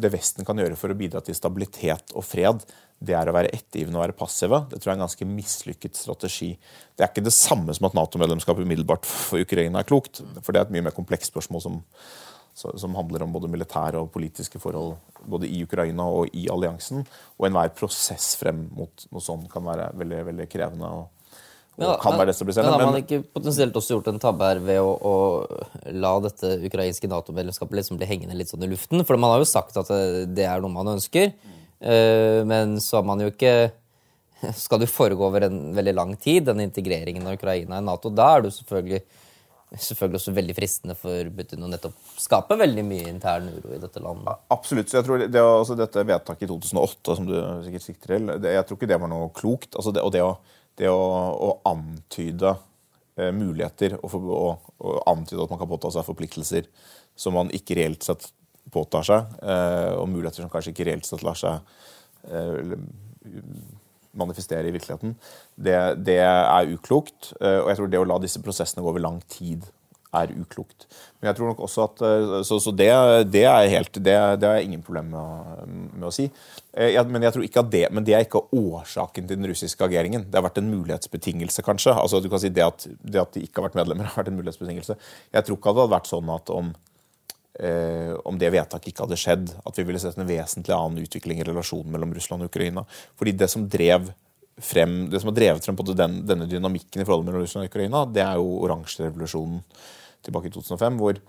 det 0.00 0.12
Vesten 0.14 0.48
kan 0.48 0.56
gjøre 0.56 0.80
for 0.80 0.92
å 0.92 0.96
bidra 0.96 1.20
til 1.24 1.36
stabilitet 1.36 2.16
og 2.16 2.24
fred, 2.24 2.64
det 2.98 3.12
er 3.12 3.28
å 3.28 3.34
være 3.36 3.52
ettergivende 3.52 3.98
og 3.98 4.06
være 4.06 4.16
passive. 4.16 4.62
Det 4.70 4.78
tror 4.80 4.90
jeg 4.90 4.94
er 4.94 4.98
en 4.98 5.04
ganske 5.04 5.28
mislykket 5.28 5.98
strategi. 5.98 6.52
Det 6.96 7.04
er 7.04 7.10
ikke 7.10 7.26
det 7.26 7.34
samme 7.36 7.74
som 7.76 7.88
at 7.88 7.96
Nato-medlemskap 7.98 8.60
umiddelbart 8.62 9.04
for 9.08 9.44
Ukraina 9.44 9.82
er 9.82 9.88
klokt. 9.88 10.22
For 10.40 10.52
det 10.52 10.62
er 10.62 10.68
et 10.68 10.72
mye 10.76 10.86
mer 10.86 10.96
komplekst 10.96 11.34
spørsmål 11.34 11.62
som, 11.64 11.82
som 12.56 12.96
handler 12.96 13.26
om 13.26 13.34
både 13.34 13.50
militære 13.52 14.00
og 14.00 14.08
politiske 14.14 14.60
forhold 14.62 14.94
både 15.28 15.50
i 15.50 15.60
Ukraina 15.66 16.08
og 16.08 16.32
i 16.32 16.46
alliansen. 16.52 17.04
Og 17.36 17.50
enhver 17.50 17.74
prosess 17.76 18.32
frem 18.40 18.64
mot 18.78 19.04
noe 19.10 19.24
sånt 19.24 19.50
kan 19.52 19.66
være 19.68 19.90
veldig, 20.00 20.22
veldig 20.30 20.48
krevende. 20.56 20.88
og 20.88 21.12
men. 21.76 21.92
Men 22.56 22.72
har 22.72 22.80
man 22.80 23.02
ikke 23.02 23.18
potensielt 23.36 23.74
også 23.76 23.98
gjort 23.98 24.06
en 24.08 24.20
tabbe 24.22 24.46
her 24.48 24.62
ved 24.64 24.80
å, 24.80 24.94
å 24.96 25.90
la 25.92 26.14
dette 26.24 26.54
ukrainske 26.64 27.10
Nato-medlemskapet 27.12 27.76
liksom 27.76 28.00
bli 28.00 28.08
hengende 28.08 28.38
litt 28.38 28.48
sånn 28.48 28.64
i 28.64 28.70
luften? 28.70 29.04
For 29.04 29.20
man 29.20 29.34
har 29.34 29.44
jo 29.44 29.50
sagt 29.50 29.76
at 29.76 29.92
det 30.32 30.48
er 30.48 30.64
noe 30.64 30.72
man 30.72 30.94
ønsker. 30.94 31.34
Eh, 31.36 31.65
men 31.78 32.78
så 32.80 32.96
har 32.96 33.04
man 33.04 33.20
jo 33.20 33.26
ikke 33.28 33.50
Skal 34.54 34.80
det 34.82 34.90
foregå 34.92 35.26
over 35.26 35.46
en 35.46 35.74
veldig 35.76 35.94
lang 35.94 36.16
tid, 36.16 36.44
den 36.44 36.60
integreringen 36.60 37.26
av 37.26 37.38
Ukraina 37.38 37.78
i 37.78 37.84
Nato. 37.84 38.10
Da 38.12 38.28
er 38.36 38.44
det 38.44 38.52
selvfølgelig, 38.56 39.00
selvfølgelig 39.72 40.20
også 40.20 40.34
veldig 40.36 40.56
fristende 40.56 40.96
for 40.98 41.30
Putin 41.38 41.64
å 41.66 41.70
nettopp 41.72 41.96
skape 42.20 42.58
veldig 42.60 42.84
mye 42.86 43.08
intern 43.10 43.48
uro 43.54 43.74
i 43.76 43.80
dette 43.82 44.02
landet. 44.04 44.44
Absolutt. 44.52 44.90
så 44.90 45.00
jeg 45.00 45.08
tror 45.08 45.24
det, 45.24 45.42
altså 45.42 45.78
Dette 45.78 46.06
vedtaket 46.12 46.46
i 46.46 46.52
2008 46.52 47.18
som 47.18 47.28
du 47.28 47.34
sikkert 47.66 47.86
sikter 47.88 48.16
til, 48.16 48.30
jeg 48.50 48.68
tror 48.68 48.80
ikke 48.80 48.92
det 48.92 49.02
var 49.02 49.12
noe 49.12 49.32
klokt. 49.36 49.72
Altså 49.74 49.94
det, 49.96 50.04
og 50.04 50.14
det 50.14 50.24
å, 50.24 50.32
det 50.80 50.92
å, 50.92 51.02
å 51.48 51.50
antyde 51.72 52.56
eh, 53.16 53.32
muligheter 53.32 53.98
og, 54.02 54.10
for, 54.12 54.32
og, 54.36 54.72
og, 54.84 55.00
antyde 55.12 55.44
at 55.44 55.54
man 55.54 55.62
kan 55.62 55.72
påta 55.72 55.92
seg 55.94 56.08
forpliktelser 56.08 56.68
som 57.16 57.36
man 57.36 57.52
ikke 57.56 57.78
reelt 57.80 58.04
sett 58.04 58.28
påtar 58.72 59.06
seg, 59.06 59.36
eh, 59.42 59.92
og 59.96 60.08
muligheter 60.10 60.44
som 60.44 60.52
kanskje 60.52 60.74
ikke 60.74 60.88
reelt 60.90 61.08
sett 61.08 61.24
lar 61.26 61.38
seg 61.38 61.60
eh, 62.30 62.74
manifestere 64.16 64.68
i 64.68 64.74
virkeligheten, 64.74 65.14
det, 65.54 65.78
det 66.06 66.20
er 66.24 66.74
uklokt. 66.74 67.32
Eh, 67.40 67.60
og 67.62 67.70
jeg 67.70 67.80
tror 67.80 67.90
det 67.92 68.02
å 68.02 68.08
la 68.08 68.20
disse 68.22 68.42
prosessene 68.42 68.84
gå 68.84 68.92
over 68.92 69.04
lang 69.04 69.20
tid 69.32 69.66
er 70.16 70.30
uklokt. 70.32 70.86
Men 71.18 71.28
jeg 71.28 71.36
tror 71.36 71.50
nok 71.50 71.58
også 71.66 71.82
at, 71.84 72.02
Så, 72.46 72.56
så 72.62 72.72
det, 72.72 72.88
det, 73.28 73.42
er 73.50 73.66
helt, 73.68 73.98
det, 73.98 74.14
det 74.40 74.48
har 74.48 74.54
jeg 74.56 74.70
ingen 74.70 74.84
problem 74.86 75.10
med, 75.12 75.74
med 75.98 76.06
å 76.08 76.12
si. 76.14 76.28
Jeg, 76.72 77.02
men, 77.10 77.26
jeg 77.26 77.34
tror 77.34 77.44
ikke 77.44 77.64
at 77.64 77.72
det, 77.74 77.82
men 77.92 78.06
det 78.06 78.14
er 78.16 78.24
ikke 78.24 78.46
årsaken 78.54 79.28
til 79.28 79.36
den 79.36 79.50
russiske 79.50 79.84
ageringen. 79.84 80.24
Det 80.30 80.38
har 80.38 80.46
vært 80.46 80.62
en 80.62 80.70
mulighetsbetingelse, 80.72 81.64
kanskje. 81.66 81.92
Altså, 81.92 82.22
du 82.22 82.30
kan 82.32 82.40
si 82.40 82.52
Det 82.54 82.64
at, 82.64 82.86
det 83.02 83.20
at 83.20 83.36
de 83.36 83.44
ikke 83.44 83.60
har 83.60 83.68
vært 83.68 83.80
medlemmer, 83.82 84.08
har 84.08 84.22
vært 84.22 84.32
en 84.32 84.38
mulighetsbetingelse. 84.40 84.96
Jeg 85.36 85.48
tror 85.48 85.58
ikke 85.58 85.74
at 85.74 85.76
det 85.76 85.84
hadde 85.84 85.96
vært 85.98 86.12
sånn 86.14 86.32
at 86.38 86.54
om 86.54 86.72
om 88.28 88.36
det 88.36 88.50
vedtaket 88.52 88.90
ikke 88.90 89.06
hadde 89.06 89.16
skjedd, 89.16 89.50
at 89.64 89.78
vi 89.78 89.84
ville 89.88 90.00
sett 90.02 90.18
en 90.20 90.28
vesentlig 90.28 90.74
annen 90.76 91.00
utvikling 91.00 91.38
i 91.40 91.46
relasjonen 91.48 91.94
mellom 91.94 92.10
Russland 92.12 92.44
og 92.44 92.50
Ukraina. 92.50 92.82
Fordi 93.16 93.32
det 93.32 93.48
som 93.48 93.64
drev 93.72 94.10
frem, 94.62 95.10
det 95.10 95.20
som 95.20 95.30
har 95.30 95.36
drevet 95.36 95.64
frem 95.64 95.78
den, 95.92 96.20
denne 96.28 96.48
dynamikken 96.48 97.02
i 97.02 97.06
forholdet 97.06 97.28
mellom 97.28 97.44
Russland 97.44 97.66
og 97.66 97.72
Ukraina, 97.72 98.04
det 98.08 98.24
er 98.24 98.38
jo 98.40 98.54
oransjerevolusjonen 98.64 99.60
tilbake 100.24 100.50
i 100.50 100.54
2005, 100.54 101.00
hvor, 101.00 101.20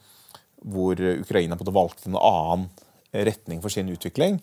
hvor 0.63 1.03
Ukraina 1.17 1.57
på 1.59 1.75
valgte 1.75 2.09
en 2.09 2.19
annen 2.19 2.69
retning 3.11 3.61
for 3.63 3.73
sin 3.73 3.89
utvikling, 3.91 4.39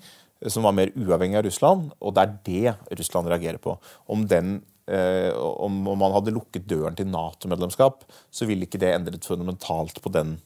som 0.51 0.67
var 0.67 0.77
mer 0.77 0.93
uavhengig 0.99 1.41
av 1.41 1.47
Russland. 1.47 1.93
Og 2.01 2.15
det 2.17 2.25
er 2.25 2.37
det 2.49 2.99
Russland 3.01 3.31
reagerer 3.33 3.61
på. 3.63 3.77
Om, 4.13 4.27
den, 4.29 4.59
eh, 4.91 5.33
om 5.33 5.81
man 5.89 6.17
hadde 6.17 6.35
lukket 6.35 6.69
døren 6.69 6.97
til 6.99 7.09
Nato-medlemskap, 7.09 8.05
så 8.31 8.49
ville 8.49 8.69
ikke 8.69 8.81
det 8.83 8.93
endret 8.93 9.29
fundamentalt 9.29 10.03
på 10.05 10.13
den 10.13 10.37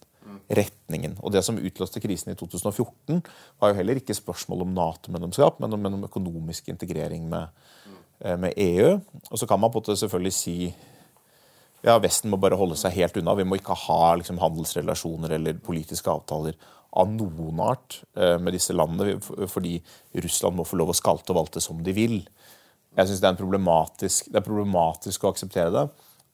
retningen. 0.49 1.17
Og 1.21 1.33
Det 1.33 1.45
som 1.45 1.59
utløste 1.59 2.01
krisen 2.01 2.33
i 2.33 2.37
2014, 2.39 3.23
var 3.61 3.71
jo 3.71 3.79
heller 3.79 4.01
ikke 4.01 4.17
spørsmål 4.17 4.65
om 4.65 4.75
Nato-medlemskap, 4.77 5.61
men, 5.61 5.77
men, 5.81 5.99
om 5.99 6.05
økonomisk 6.09 6.69
integrering 6.69 7.29
med, 7.29 7.49
eh, 8.21 8.37
med, 8.37 8.53
EU. 8.57 9.01
Og 9.31 9.39
så 9.39 9.47
kan 9.47 9.61
man 9.61 9.71
på 9.71 9.81
måte 9.81 9.97
selvfølgelig 9.97 10.33
si 10.33 10.75
ja, 11.85 11.99
Vesten 12.03 12.31
må 12.31 12.37
bare 12.37 12.59
holde 12.59 12.77
seg 12.77 12.97
helt 12.97 13.17
unna. 13.17 13.37
Vi 13.39 13.45
må 13.47 13.59
ikke 13.59 13.77
ha 13.87 14.15
liksom, 14.19 14.41
handelsrelasjoner 14.43 15.37
eller 15.37 15.61
politiske 15.63 16.11
avtaler 16.11 16.57
av 16.99 17.11
noen 17.13 17.61
art 17.61 18.01
eh, 18.17 18.39
med 18.41 18.57
disse 18.57 18.75
landene, 18.75 19.21
fordi 19.47 19.79
Russland 20.25 20.57
må 20.57 20.67
få 20.67 20.81
lov 20.81 20.91
å 20.91 20.97
skalte 20.97 21.35
og 21.35 21.43
valte 21.45 21.63
som 21.63 21.83
de 21.85 21.95
vil. 21.95 22.19
Jeg 22.97 23.11
syns 23.11 23.21
det, 23.21 23.31
det, 23.31 24.41
er 24.41 24.47
problematisk 24.47 25.25
å 25.25 25.31
akseptere 25.31 25.71
det. 25.71 25.85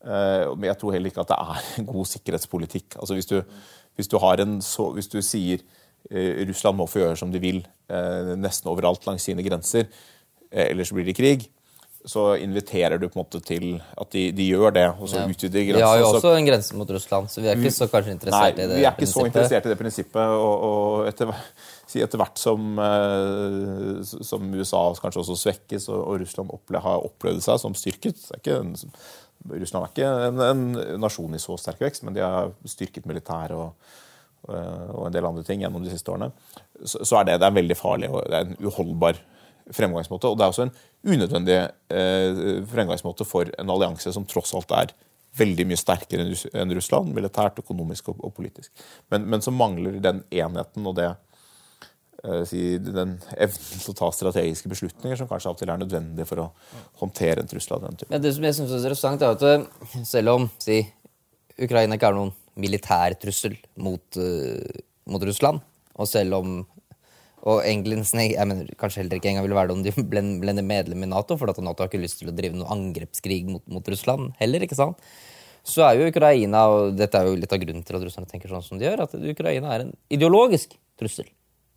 Eh, 0.05 0.51
men 0.53 0.69
jeg 0.69 0.79
tror 0.81 0.95
heller 0.95 1.13
ikke 1.13 1.25
at 1.25 1.33
det 1.33 1.41
er 1.41 1.89
god 1.95 2.11
sikkerhetspolitikk. 2.13 2.99
Altså 3.01 3.17
Hvis 3.17 3.31
du, 3.31 3.41
hvis 3.97 4.11
du, 4.11 4.19
så, 4.61 4.91
hvis 4.93 5.09
du 5.09 5.21
sier 5.23 5.65
eh, 6.11 6.45
Russland 6.49 6.79
må 6.79 6.89
få 6.91 7.05
gjøre 7.05 7.19
som 7.21 7.33
de 7.33 7.41
vil 7.43 7.65
eh, 7.89 8.35
nesten 8.37 8.71
overalt 8.73 9.07
langs 9.09 9.25
sine 9.25 9.45
grenser, 9.47 9.89
eh, 10.51 10.71
ellers 10.71 10.93
blir 10.93 11.07
det 11.09 11.17
krig, 11.17 11.49
så 12.05 12.35
inviterer 12.37 12.99
du 13.01 13.07
på 13.09 13.17
en 13.17 13.23
måte 13.23 13.39
til 13.41 13.79
at 13.81 14.11
de, 14.13 14.27
de 14.37 14.49
gjør 14.51 14.75
det, 14.77 14.85
og 15.01 15.09
så 15.09 15.23
ja. 15.23 15.25
utvider 15.25 15.63
grensen. 15.71 15.79
Vi 15.79 15.87
har 15.89 16.01
jo 16.03 16.09
også 16.11 16.33
en 16.37 16.49
grense 16.51 16.77
mot 16.77 16.91
Russland, 16.93 17.31
så 17.33 17.41
vi 17.41 17.49
er 17.49 17.57
ikke 17.57 17.73
så 17.73 17.89
kanskje 17.89 18.13
interessert 18.19 18.59
nei, 18.59 18.67
i 18.67 18.69
det 18.69 18.75
prinsippet. 18.75 18.83
Vi 18.83 18.89
er 18.91 18.99
ikke 18.99 19.09
så 19.15 19.25
interessert 19.31 19.65
i 19.65 19.73
det 19.73 19.79
prinsippet, 19.81 20.35
og, 20.37 20.67
og 20.69 21.09
etter, 21.09 21.33
etter, 22.05 22.21
hvert 22.21 22.43
som, 22.43 22.77
som, 24.29 24.53
USA 24.53 24.83
kanskje 25.01 25.23
også 25.25 25.39
svekkes, 25.47 25.89
og, 25.95 26.03
og 26.03 26.21
Russland 26.27 26.53
opple 26.53 26.85
har 26.85 27.09
opplevd 27.09 27.41
seg 27.47 27.63
som 27.65 27.79
styrket 27.79 28.21
det 28.21 28.37
er 28.37 28.43
ikke 28.43 28.61
en 28.61 28.77
Russland 29.51 29.85
er 29.85 29.93
ikke 29.93 30.11
en, 30.29 30.41
en, 30.41 30.65
nasjon 31.03 31.37
i 31.37 31.43
så 31.43 31.57
sterk 31.61 31.83
vekst, 31.85 32.05
men 32.07 32.17
de 32.17 32.25
har 32.25 32.53
styrket 32.69 33.07
militæret 33.09 33.57
og, 33.59 33.95
og, 34.49 35.03
en 35.07 35.15
del 35.15 35.29
andre 35.29 35.45
ting 35.47 35.65
gjennom 35.65 35.85
de 35.85 35.93
siste 35.93 36.13
årene. 36.13 36.31
Så, 36.83 37.03
så 37.05 37.21
er 37.21 37.29
det, 37.29 37.39
det 37.43 37.49
er 37.49 37.59
veldig 37.61 37.79
farlig 37.79 38.11
og 38.13 38.23
det 38.29 38.39
er 38.39 38.49
en 38.49 38.61
uholdbar 38.65 39.21
fremgangsmåte. 39.73 40.31
Og 40.31 40.39
det 40.39 40.47
er 40.47 40.55
også 40.55 40.67
en 40.67 40.75
unødvendig 41.15 41.59
eh, 41.93 42.65
fremgangsmåte 42.73 43.27
for 43.29 43.53
en 43.59 43.73
allianse 43.73 44.13
som 44.17 44.27
tross 44.29 44.55
alt 44.57 44.73
er 44.77 44.97
veldig 45.35 45.67
mye 45.67 45.81
sterkere 45.81 46.25
enn 46.55 46.73
Russland, 46.77 47.11
militært, 47.17 47.59
økonomisk 47.65 48.13
og, 48.13 48.21
og 48.23 48.35
politisk. 48.37 48.71
Men, 49.11 49.25
men 49.33 49.43
som 49.45 49.57
mangler 49.59 49.99
den 50.03 50.23
enheten 50.31 50.87
og 50.87 50.97
det 51.01 51.11
Eh, 51.11 51.34
si, 52.49 52.63
den 52.81 53.17
evnen 53.37 53.81
til 53.83 53.93
å 53.93 53.97
ta 53.99 54.11
strategiske 54.15 54.71
beslutninger 54.71 55.19
som 55.21 55.29
kanskje 55.31 55.51
alltid 55.51 55.73
er 55.73 55.81
nødvendig 55.83 56.27
for 56.29 56.45
å 56.45 56.51
håndtere 57.03 57.45
en 57.45 57.51
trussel 57.51 57.77
av 57.77 57.87
den 57.87 57.99
typen. 58.01 58.15
Ja, 58.17 58.23
det 58.23 58.35
som 58.37 58.47
jeg 58.47 58.57
synes 58.59 58.73
er 58.73 58.81
interessant, 58.83 59.25
er 59.25 59.37
at 59.37 59.45
eh, 59.49 60.05
selv 60.09 60.35
om 60.35 60.49
si, 60.63 60.81
Ukraina 61.61 61.99
ikke 61.99 62.11
er 62.11 62.19
noen 62.19 62.33
militær 62.61 63.17
trussel 63.19 63.57
mot, 63.83 64.05
uh, 64.17 64.83
mot 65.11 65.23
Russland, 65.27 65.61
og 65.95 66.09
selv 66.11 66.39
om 66.39 66.57
og 67.45 67.61
England 67.69 68.09
jeg 68.09 68.49
mener, 68.49 68.71
kanskje 68.81 69.03
heller 69.03 69.19
ikke 69.19 69.29
engang 69.29 69.45
ville 69.45 69.59
være 69.59 69.69
det 69.69 69.75
om 69.75 69.83
de 69.85 69.93
ble, 70.09 70.23
ble 70.41 70.55
medlem 70.65 71.05
i 71.05 71.09
Nato, 71.11 71.37
for 71.37 71.53
at 71.53 71.61
Nato 71.61 71.85
har 71.85 71.91
ikke 71.91 72.01
lyst 72.01 72.23
til 72.23 72.31
å 72.31 72.37
drive 72.37 72.57
noen 72.57 72.73
angrepskrig 72.73 73.45
mot, 73.51 73.61
mot 73.69 73.91
Russland 73.93 74.33
heller. 74.39 74.65
ikke 74.65 74.79
sant? 74.79 74.97
Så 75.65 75.85
er 75.85 75.99
jo 75.99 76.09
Ukraina, 76.09 76.63
og 76.73 76.97
dette 76.97 77.21
er 77.21 77.29
jo 77.29 77.37
litt 77.37 77.53
av 77.53 77.61
grunnen 77.61 77.85
til 77.85 77.99
at 77.99 78.07
russerne 78.07 78.29
tenker 78.31 78.49
sånn 78.53 78.65
som 78.65 78.81
de 78.81 78.89
gjør, 78.89 79.05
at 79.05 79.17
Ukraina 79.17 79.75
er 79.75 79.85
en 79.85 79.93
ideologisk 80.13 80.73
trussel. 81.01 81.29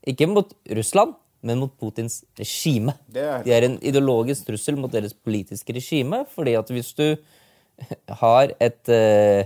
Ikke 0.08 0.28
mot 0.30 0.54
Russland, 0.78 1.18
men 1.46 1.60
mot 1.62 1.74
Putins 1.80 2.22
regime. 2.40 2.96
Det 3.12 3.24
er... 3.24 3.44
De 3.46 3.54
er 3.54 3.68
en 3.68 3.78
ideologisk 3.84 4.48
trussel 4.48 4.80
mot 4.80 4.92
deres 4.92 5.14
politiske 5.14 5.76
regime. 5.76 6.24
fordi 6.34 6.56
at 6.60 6.72
hvis 6.74 6.94
du 6.98 7.08
har 8.22 8.54
et 8.60 8.94
uh, 8.94 9.44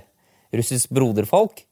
russisk 0.56 0.94
broderfolk 0.94 1.66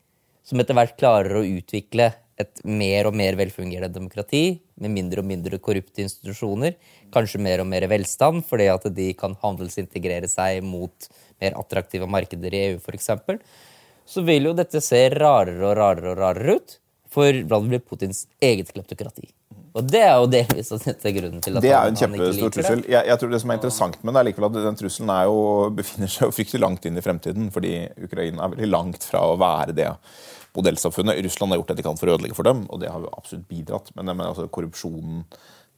som 0.43 0.59
etter 0.59 0.75
hvert 0.77 0.97
klarer 0.97 1.39
å 1.39 1.45
utvikle 1.45 2.11
et 2.39 2.61
mer 2.63 3.09
og 3.09 3.15
mer 3.19 3.35
velfungerende 3.35 3.91
demokrati, 3.91 4.61
med 4.79 4.93
mindre 4.95 5.19
og 5.19 5.27
mindre 5.27 5.59
korrupte 5.59 6.01
institusjoner, 6.05 6.77
kanskje 7.11 7.41
mer 7.43 7.59
og 7.59 7.67
mer 7.67 7.83
velstand 7.91 8.45
fordi 8.47 8.69
at 8.71 8.87
de 8.95 9.09
kan 9.19 9.35
handelsintegrere 9.41 10.29
seg 10.31 10.63
mot 10.63 11.09
mer 11.43 11.57
attraktive 11.59 12.07
markeder 12.07 12.55
i 12.55 12.63
EU 12.69 12.77
f.eks., 12.79 13.11
så 14.09 14.23
vil 14.25 14.49
jo 14.49 14.55
dette 14.57 14.79
se 14.81 15.03
rarere 15.13 15.67
og 15.67 15.75
rarere 15.77 16.13
og 16.13 16.21
rarere 16.23 16.55
ut 16.57 16.79
for 17.13 17.43
Vladimir 17.49 17.81
Putins 17.83 18.25
eget 18.41 18.71
kleptokrati. 18.73 19.29
Og 19.77 19.85
det 19.85 20.01
er 20.01 20.15
jo 20.17 20.29
delvis 20.31 20.71
grunnen 20.71 21.43
til 21.45 21.57
at 21.57 21.63
Det 21.63 21.71
er 21.71 21.85
jo 21.85 21.93
en 21.93 21.99
kjempestor 21.99 22.53
trussel. 22.55 22.81
Jeg, 22.89 23.05
jeg, 23.05 23.19
tror 23.21 23.31
Det 23.33 23.41
som 23.43 23.51
er 23.51 23.59
interessant 23.59 24.01
med 24.01 24.13
det, 24.13 24.19
er 24.19 24.27
likevel 24.29 24.49
at 24.49 24.57
den 24.65 24.79
trusselen 24.79 25.13
jo, 25.29 25.37
befinner 25.77 26.11
seg 26.11 26.25
jo 26.25 26.35
fryktelig 26.35 26.63
langt 26.63 26.89
inn 26.89 26.97
i 26.97 27.05
fremtiden. 27.05 27.51
Fordi 27.53 27.73
Ukraina 28.07 28.45
er 28.45 28.55
veldig 28.55 28.71
langt 28.71 29.05
fra 29.05 29.23
å 29.29 29.37
være 29.39 29.77
det 29.77 29.91
modellsamfunnet. 30.57 31.21
Russland 31.27 31.53
har 31.53 31.61
gjort 31.61 31.73
det 31.73 31.79
de 31.79 31.85
kan 31.85 32.01
for 32.01 32.09
å 32.09 32.17
ødelegge 32.17 32.37
for 32.37 32.49
dem, 32.49 32.65
og 32.69 32.81
det 32.81 32.89
har 32.89 33.05
jo 33.05 33.13
absolutt 33.13 33.47
bidratt. 33.51 33.93
Men, 33.95 34.09
men 34.15 34.25
altså, 34.25 34.49
korrupsjonen 34.49 35.23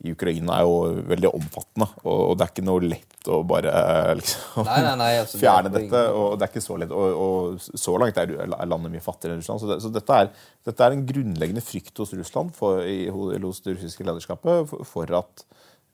i 0.02 0.12
Ukraina 0.16 0.56
er 0.58 0.66
jo 0.66 1.04
veldig 1.12 1.30
omfattende, 1.38 1.86
og 2.10 2.32
det 2.38 2.46
er 2.46 2.52
ikke 2.52 2.64
noe 2.66 2.82
lett 2.82 3.30
å 3.30 3.42
bare 3.46 3.72
liksom, 4.18 4.66
nei, 4.66 4.80
nei, 4.82 4.94
nei, 4.98 5.10
altså, 5.22 5.38
fjerne 5.44 5.70
det 5.70 5.84
dette. 5.84 6.02
og 6.18 6.40
det 6.40 6.48
er 6.48 6.54
ikke 6.54 6.64
Så 6.66 6.78
lett, 6.82 6.94
og, 6.96 7.20
og 7.22 7.82
så 7.84 7.94
langt 8.02 8.18
er, 8.18 8.34
landet 8.50 8.96
mye 8.96 9.06
fattigere 9.06 9.38
enn 9.38 9.44
Russland. 9.44 9.62
Så, 9.62 9.70
det, 9.70 9.78
så 9.84 9.92
dette, 9.94 10.18
er, 10.18 10.32
dette, 10.66 10.88
er, 10.88 10.98
en 10.98 11.06
grunnleggende 11.12 11.66
frykt 11.66 12.02
hos 12.02 12.16
Russland, 12.18 12.56
for, 12.58 12.82
i, 12.82 13.06
hos 13.14 13.62
det 13.62 13.76
russiske 13.78 14.08
lederskapet, 14.08 14.66
for, 14.72 14.90
for 14.90 15.18
at 15.22 15.46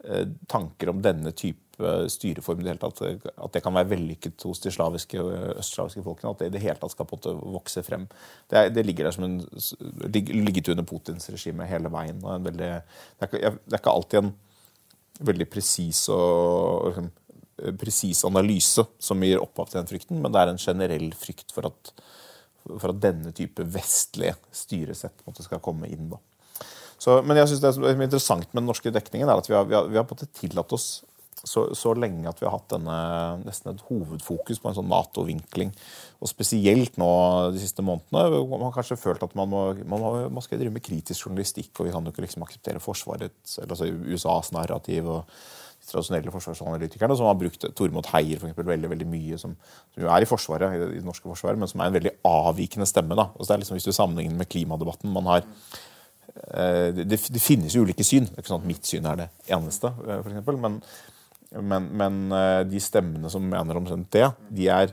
eh, 0.07 0.23
tanker 0.47 0.93
om 0.93 1.03
denne 1.03 1.35
type 1.35 1.66
styreform, 2.09 2.63
det 2.63 2.71
hele 2.71 2.81
tatt, 2.81 3.01
at 3.37 3.53
det 3.53 3.61
kan 3.61 3.75
være 3.75 3.91
vellykket 3.91 4.41
hos 4.47 4.61
de 4.63 4.71
slaviske 4.73 5.19
og 5.21 5.59
østslaviske 5.61 6.03
folkene. 6.05 6.31
At 6.33 6.41
det 6.41 6.49
i 6.49 6.53
det 6.55 6.63
hele 6.63 6.79
tatt 6.81 6.95
skal 6.95 7.07
på 7.09 7.19
en 7.29 7.41
vokse 7.53 7.83
frem. 7.85 8.07
Det, 8.49 8.63
det 8.73 8.85
ligger 8.85 9.07
der 9.07 9.15
som 9.15 9.27
en, 9.27 9.37
ligget 10.09 10.71
under 10.73 10.87
Putins 10.87 11.29
regime 11.29 11.67
hele 11.69 11.91
veien. 11.93 12.21
Veldig, 12.23 12.57
det, 12.57 12.71
er 12.71 13.29
ikke, 13.29 13.53
det, 13.53 13.73
er 13.75 13.81
ikke, 13.81 13.93
alltid 13.93 14.23
en 14.23 14.31
veldig 15.27 15.49
presis 15.53 16.03
og 16.13 16.87
liksom, 16.89 17.11
presis 17.81 18.23
analyse 18.27 18.85
som 19.01 19.25
gir 19.25 19.41
opphav 19.41 19.69
til 19.69 19.81
den 19.81 19.89
frykten, 19.89 20.21
men 20.21 20.33
det 20.33 20.41
er 20.41 20.53
en 20.53 20.61
generell 20.61 21.11
frykt 21.17 21.53
for 21.53 21.69
at, 21.69 21.91
for 22.69 22.89
at 22.93 23.03
denne 23.05 23.33
type 23.37 23.65
vestlige 23.73 24.35
styresett 24.53 25.45
skal 25.45 25.61
komme 25.63 25.89
inn. 25.89 26.09
Da. 26.13 26.21
Så, 26.97 27.19
men 27.21 27.37
jeg 27.37 27.51
synes 27.51 27.61
det 27.61 27.73
som 27.75 27.85
er 27.85 28.01
interessant 28.01 28.49
med 28.49 28.63
den 28.63 28.71
norske 28.71 28.93
dekningen, 28.93 29.29
er 29.29 29.37
at 29.37 29.49
vi 29.49 29.55
har, 29.57 29.69
vi 29.69 29.77
har, 29.77 29.89
vi 29.89 30.01
har 30.01 30.25
tillatt 30.33 30.73
oss 30.73 30.87
så, 31.47 31.67
så, 31.77 31.93
lenge 31.97 32.27
at 32.29 32.41
vi 32.41 32.47
har 32.47 32.55
hatt 32.57 32.73
denne, 32.75 32.97
nesten 33.45 33.71
et 33.71 33.85
hovedfokus 33.87 34.59
på 34.61 34.69
en 34.69 34.77
sånn 34.77 34.89
Nato-vinkling. 34.91 35.71
Og 36.21 36.31
spesielt 36.31 36.97
nå 36.99 37.11
de 37.55 37.61
siste 37.61 37.85
månedene. 37.85 38.43
Man 38.51 38.67
har 38.67 38.75
kanskje 38.75 38.99
følt 38.99 39.23
at 39.25 39.37
man 39.37 39.49
må, 39.51 39.63
man, 39.83 40.03
må, 40.03 40.11
man 40.39 40.45
skal 40.45 40.59
drive 40.61 40.75
med 40.75 40.85
kritisk 40.85 41.27
journalistikk, 41.27 41.73
og 41.77 41.87
vi 41.87 41.95
kan 41.95 42.05
jo 42.05 42.13
ikke 42.13 42.25
liksom 42.25 42.45
akseptere 42.45 42.83
Forsvarets, 42.83 43.59
altså 43.63 43.87
USAs 43.87 44.53
narrativ. 44.55 45.09
og 45.17 45.39
tradisjonelle 45.87 46.31
forsvarsanalytikerne, 46.33 47.15
som 47.15 47.29
har 47.29 47.37
brukt 47.39 47.65
Tormod 47.77 48.09
Heier 48.11 48.39
for 48.39 48.49
eksempel, 48.49 48.67
veldig 48.73 48.91
veldig 48.91 49.07
mye, 49.09 49.39
som, 49.39 49.53
som, 49.93 50.03
jo 50.03 50.11
er 50.11 50.23
i 50.23 50.29
Forsvaret, 50.29 50.75
i 50.75 50.81
det, 50.97 51.03
norske 51.05 51.29
forsvaret, 51.29 51.59
men 51.59 51.71
som 51.71 51.81
er 51.81 51.91
en 51.91 51.97
veldig 51.97 52.13
avvikende 52.27 52.87
stemme. 52.89 53.15
da. 53.15 53.29
Altså 53.33 53.51
det 53.51 53.55
er 53.55 53.63
liksom 53.63 53.79
Hvis 53.79 53.87
du 53.87 53.95
sammenligner 53.95 54.41
med 54.41 54.51
klimadebatten 54.51 55.13
man 55.13 55.29
har 55.31 55.43
eh, 55.43 56.89
det, 56.95 57.07
det, 57.07 57.43
finnes 57.43 57.75
jo 57.75 57.85
ulike 57.87 58.03
syn. 58.03 58.27
Det 58.27 58.35
er 58.35 58.43
ikke 58.43 58.55
sånn 58.55 58.65
at 58.65 58.71
mitt 58.73 58.89
syn 58.89 59.07
er 59.07 59.21
det 59.21 59.29
eneste, 59.47 59.93
eh, 60.07 60.19
for 60.19 60.33
eksempel, 60.33 60.59
men 60.65 60.81
Men, 61.51 61.87
men 61.95 62.31
eh, 62.31 62.61
de 62.67 62.79
stemmene 62.83 63.29
som 63.31 63.45
mener 63.47 63.79
omtrent 63.79 64.09
det, 64.11 64.25
de 64.53 64.67
er, 64.71 64.91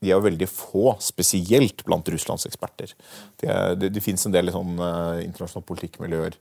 de 0.00 0.10
er 0.10 0.16
jo 0.16 0.24
veldig 0.26 0.48
få, 0.50 0.96
spesielt 1.02 1.84
blant 1.86 2.08
Russlands 2.10 2.46
eksperter. 2.48 2.96
Det, 3.40 3.54
det, 3.78 3.92
det 3.94 4.02
fins 4.02 4.26
en 4.26 4.34
del 4.34 4.50
sånn, 4.54 4.74
uh, 4.80 5.22
internasjonale 5.22 5.68
politikkmiljøer 5.68 6.38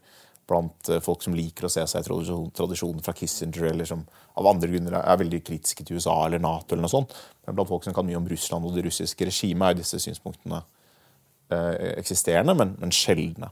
blant 0.49 0.89
uh, 0.89 0.97
folk 1.05 1.21
som 1.23 1.37
liker 1.37 1.69
å 1.69 1.71
se 1.71 1.85
seg 1.87 2.01
i 2.01 2.23
tradisjonen 2.57 3.05
fra 3.05 3.13
Kissinger, 3.15 3.69
eller 3.69 3.87
som 3.87 4.01
av 4.41 4.49
andre 4.49 4.71
grunner 4.73 4.97
er 5.03 5.21
veldig 5.21 5.43
kritiske 5.45 5.85
til 5.85 6.01
USA 6.01 6.17
eller 6.25 6.41
Nato. 6.41 6.73
eller 6.73 6.87
noe 6.87 6.95
sånt. 6.95 7.13
Men 7.45 7.59
blant 7.59 7.69
folk 7.69 7.85
som 7.85 7.95
kan 7.95 8.09
mye 8.09 8.17
om 8.19 8.27
Russland 8.27 8.65
og 8.65 8.73
det 8.75 8.87
russiske 8.87 9.29
regimet, 9.29 9.69
er 9.69 9.83
disse 9.83 10.01
synspunktene 10.01 10.63
eksisterende, 11.53 12.55
men, 12.57 12.71
men 12.81 12.89
sjeldne. 12.95 13.51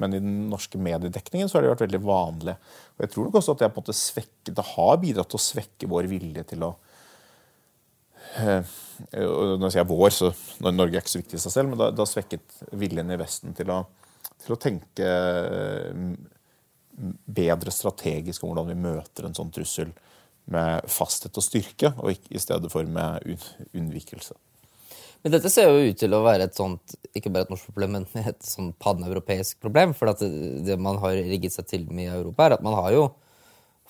Men 0.00 0.16
i 0.16 0.20
den 0.22 0.48
norske 0.50 0.80
mediedekningen 0.80 1.50
så 1.50 1.58
har 1.58 1.64
det 1.64 1.74
vært 1.74 1.86
veldig 1.86 2.02
vanlig. 2.04 2.56
Og 2.96 3.04
jeg 3.04 3.12
tror 3.12 3.28
nok 3.28 3.38
også 3.40 3.54
at 3.54 3.62
det, 3.62 3.70
på 3.72 3.80
en 3.80 3.84
måte 3.84 3.96
svekket, 4.00 4.52
det 4.56 4.66
har 4.72 5.00
bidratt 5.02 5.32
til 5.32 5.40
å 5.40 5.44
svekke 5.44 5.90
vår 5.90 6.10
vilje 6.10 6.46
til 6.54 6.66
å 6.68 6.74
Når 8.40 9.64
jeg 9.66 9.74
sier 9.74 9.88
vår, 9.88 10.10
så 10.14 10.28
Norge 10.62 10.98
er 10.98 11.02
ikke 11.02 11.14
så 11.14 11.22
viktig 11.22 11.38
i 11.38 11.42
seg 11.42 11.54
selv, 11.54 11.72
men 11.72 11.80
det 11.80 12.02
har 12.02 12.10
svekket 12.10 12.60
viljen 12.78 13.10
i 13.10 13.18
Vesten 13.18 13.56
til 13.58 13.72
å, 13.74 13.80
til 14.44 14.54
å 14.54 14.60
tenke 14.60 15.08
mm, 15.96 16.12
bedre 17.40 17.74
strategisk 17.74 18.44
om 18.44 18.52
hvordan 18.52 18.70
vi 18.70 18.78
møter 18.78 19.26
en 19.26 19.34
sånn 19.36 19.50
trussel 19.54 19.90
med 20.50 20.86
fasthet 20.90 21.36
og 21.38 21.44
styrke, 21.44 21.92
og 21.98 22.14
ikke, 22.14 22.32
i 22.34 22.42
stedet 22.42 22.70
for 22.72 22.86
med 22.86 23.26
unnvikelse. 23.76 24.36
Men 25.20 25.34
dette 25.34 25.50
ser 25.52 25.68
jo 25.68 25.90
ut 25.90 25.98
til 26.00 26.14
å 26.16 26.22
være 26.24 26.46
et 26.48 26.56
sånt, 26.56 26.94
ikke 27.16 27.32
bare 27.32 27.44
et 27.44 27.52
norsk 27.52 27.68
problem, 27.68 27.98
men 27.98 28.06
et 28.30 28.46
sånn 28.46 28.72
paneuropeisk 28.80 29.60
problem. 29.62 29.92
For 29.96 30.12
det, 30.12 30.30
det, 30.66 30.78
man 30.80 31.00
har 31.02 31.18
rigget 31.18 31.56
seg 31.56 31.68
til 31.68 31.88
med 31.90 32.08
i 32.08 32.14
Europa, 32.14 32.46
er 32.46 32.56
at 32.56 32.64
man 32.64 32.78
har 32.78 32.94
jo 32.96 33.04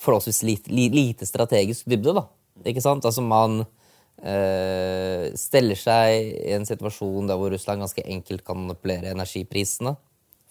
forholdsvis 0.00 0.42
lite, 0.48 0.72
lite 0.72 1.28
strategisk 1.28 1.86
dybde. 1.90 2.16
da. 2.16 2.26
Ikke 2.66 2.82
sant? 2.84 3.06
Altså 3.06 3.22
man 3.24 3.62
øh, 3.62 5.26
steller 5.38 5.78
seg 5.78 6.32
i 6.40 6.54
en 6.56 6.66
situasjon 6.68 7.28
der 7.28 7.38
hvor 7.40 7.52
Russland 7.52 7.84
ganske 7.84 8.04
enkelt 8.04 8.44
kan 8.46 8.58
manipulere 8.64 9.12
energiprisene, 9.12 9.94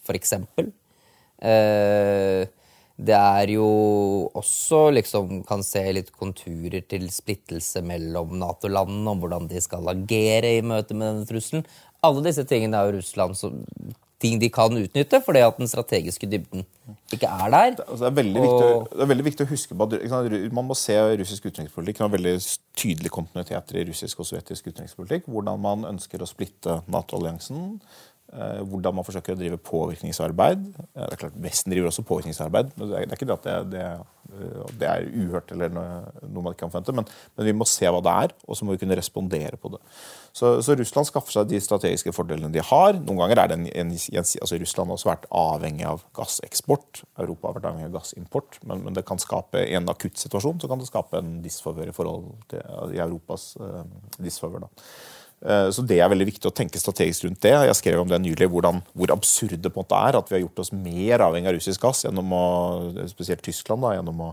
f.eks. 0.06 0.38
Eh, 1.40 2.46
det 3.00 3.16
er 3.16 3.54
jo 3.54 3.68
også 4.36 4.90
liksom 4.92 5.44
kan 5.48 5.64
se 5.64 5.86
litt 5.96 6.12
konturer 6.12 6.84
til 6.92 7.06
splittelse 7.14 7.80
mellom 7.88 8.34
Nato-landene 8.42 9.14
om 9.14 9.22
hvordan 9.24 9.48
de 9.48 9.62
skal 9.64 9.88
agere 9.94 10.58
i 10.58 10.66
møte 10.66 10.98
med 10.98 11.08
denne 11.08 11.30
trusselen. 11.30 11.64
Alle 12.04 12.26
disse 12.28 12.44
tingene 12.48 12.76
er 12.80 12.90
jo 12.90 13.00
Russland 13.00 13.40
som 13.40 13.62
ting 14.20 14.36
de 14.40 14.50
kan 14.52 14.76
utnytte, 14.76 15.22
fordi 15.24 15.42
at 15.46 15.60
den 15.60 15.70
strategiske 15.72 16.28
dybden 16.28 16.66
ikke 17.14 17.28
er 17.30 17.52
der. 17.54 17.70
Det, 17.78 17.86
altså, 17.88 18.04
det, 18.04 18.10
er, 18.10 18.16
veldig 18.18 18.42
og... 18.42 18.48
viktig, 18.48 18.98
det 18.98 19.06
er 19.06 19.12
veldig 19.14 19.26
viktig 19.30 19.46
å 19.46 19.50
huske 19.54 19.78
på 19.78 19.88
at 19.88 19.96
Man 20.58 20.68
må 20.68 20.76
se 20.78 20.98
russisk 21.22 21.48
utenrikspolitikk 21.48 22.02
med 22.04 22.16
veldig 22.18 22.36
tydelige 22.80 23.16
kontinuiteter 23.16 23.80
i 23.80 23.86
russisk 23.90 24.20
og 24.20 24.28
sovjetisk 24.28 24.68
utenrikspolitikk. 24.74 25.30
Hvordan 25.32 25.64
man 25.64 25.88
ønsker 25.94 26.20
å 26.24 26.28
splitte 26.28 26.82
Nato-alliansen. 26.92 27.78
Eh, 28.30 28.60
hvordan 28.70 28.94
man 28.94 29.06
forsøker 29.08 29.34
å 29.34 29.40
drive 29.40 29.58
påvirkningsarbeid. 29.66 30.68
Det 30.94 31.02
er 31.02 31.18
klart 31.18 31.38
Vesten 31.42 31.74
driver 31.74 31.90
også 31.90 32.04
påvirkningsarbeid. 32.06 32.76
men 32.78 32.92
Det 32.92 33.00
er 33.00 33.16
ikke 33.16 33.26
det 33.26 33.38
at 33.40 33.48
det, 33.48 33.56
det, 33.74 33.86
det 34.78 34.90
er 34.90 35.08
uhørt 35.10 35.50
eller 35.56 35.72
noe, 35.74 36.04
man 36.30 36.52
ikke 36.52 36.68
kan 36.68 36.74
forvente, 36.76 36.94
men, 36.94 37.08
men, 37.34 37.48
vi 37.48 37.56
må 37.58 37.66
se 37.66 37.90
hva 37.90 38.04
det 38.06 38.14
er, 38.28 38.36
og 38.46 38.60
så 38.60 38.68
må 38.68 38.76
vi 38.76 38.84
kunne 38.84 39.00
respondere 39.00 39.58
på 39.58 39.74
det. 39.74 39.82
Så, 40.30 40.60
så, 40.62 40.78
Russland 40.78 41.10
skaffer 41.10 41.40
seg 41.40 41.50
de 41.50 41.64
strategiske 41.64 42.14
fordelene 42.14 42.54
de 42.54 42.62
har. 42.62 43.02
Noen 43.02 43.24
ganger 43.24 43.42
er 43.42 43.50
det 43.50 43.58
en, 43.58 43.68
en, 43.82 43.94
altså 43.98 44.62
Russland 44.62 44.94
har 44.94 45.00
også 45.00 45.10
vært 45.10 45.30
avhengig 45.42 45.90
av 45.90 46.06
gasseksport. 46.20 47.02
Europa 47.18 47.50
har 47.50 47.58
vært 47.58 47.70
avhengig 47.72 47.90
av 47.90 47.98
gassimport, 47.98 48.62
men, 48.62 48.86
men 48.86 49.00
det 49.00 49.08
kan 49.10 49.22
skape 49.22 49.66
en 49.66 49.90
akutt 49.90 50.22
situasjon 50.22 50.62
så 50.62 50.70
kan 50.70 50.78
det 50.78 50.92
skape 50.92 51.18
en 51.18 51.40
disfavør 51.42 51.90
i 51.90 51.98
forhold 51.98 52.30
til 52.54 52.94
i 52.94 53.02
Europas 53.02 53.56
uh, 53.58 53.82
disfavør. 54.22 54.70
Eh, 55.40 55.70
så 55.72 55.84
det 55.88 56.02
er 56.02 56.12
veldig 56.12 56.28
viktig 56.30 56.50
å 56.50 56.56
tenke 56.56 56.82
strategisk 56.82 57.26
rundt 57.26 57.42
det. 57.46 57.56
Jeg 57.70 57.80
skrev 57.80 58.02
om 58.04 58.10
det 58.12 58.20
nylig, 58.24 58.50
hvordan, 58.52 58.82
hvor 58.94 59.14
absurd 59.16 59.60
det 59.60 59.72
på 59.72 59.80
en 59.80 59.86
måte 59.86 60.00
er 60.10 60.20
at 60.20 60.32
vi 60.32 60.38
har 60.38 60.46
gjort 60.46 60.64
oss 60.66 60.74
mer 60.76 61.26
avhengig 61.28 61.52
av 61.52 61.58
russisk 61.60 61.86
gass, 61.86 62.06
gjennom 62.06 62.34
å, 62.36 62.46
spesielt 63.12 63.44
Tyskland, 63.46 63.86
da, 63.86 63.96
gjennom 63.98 64.26
å, 64.28 64.32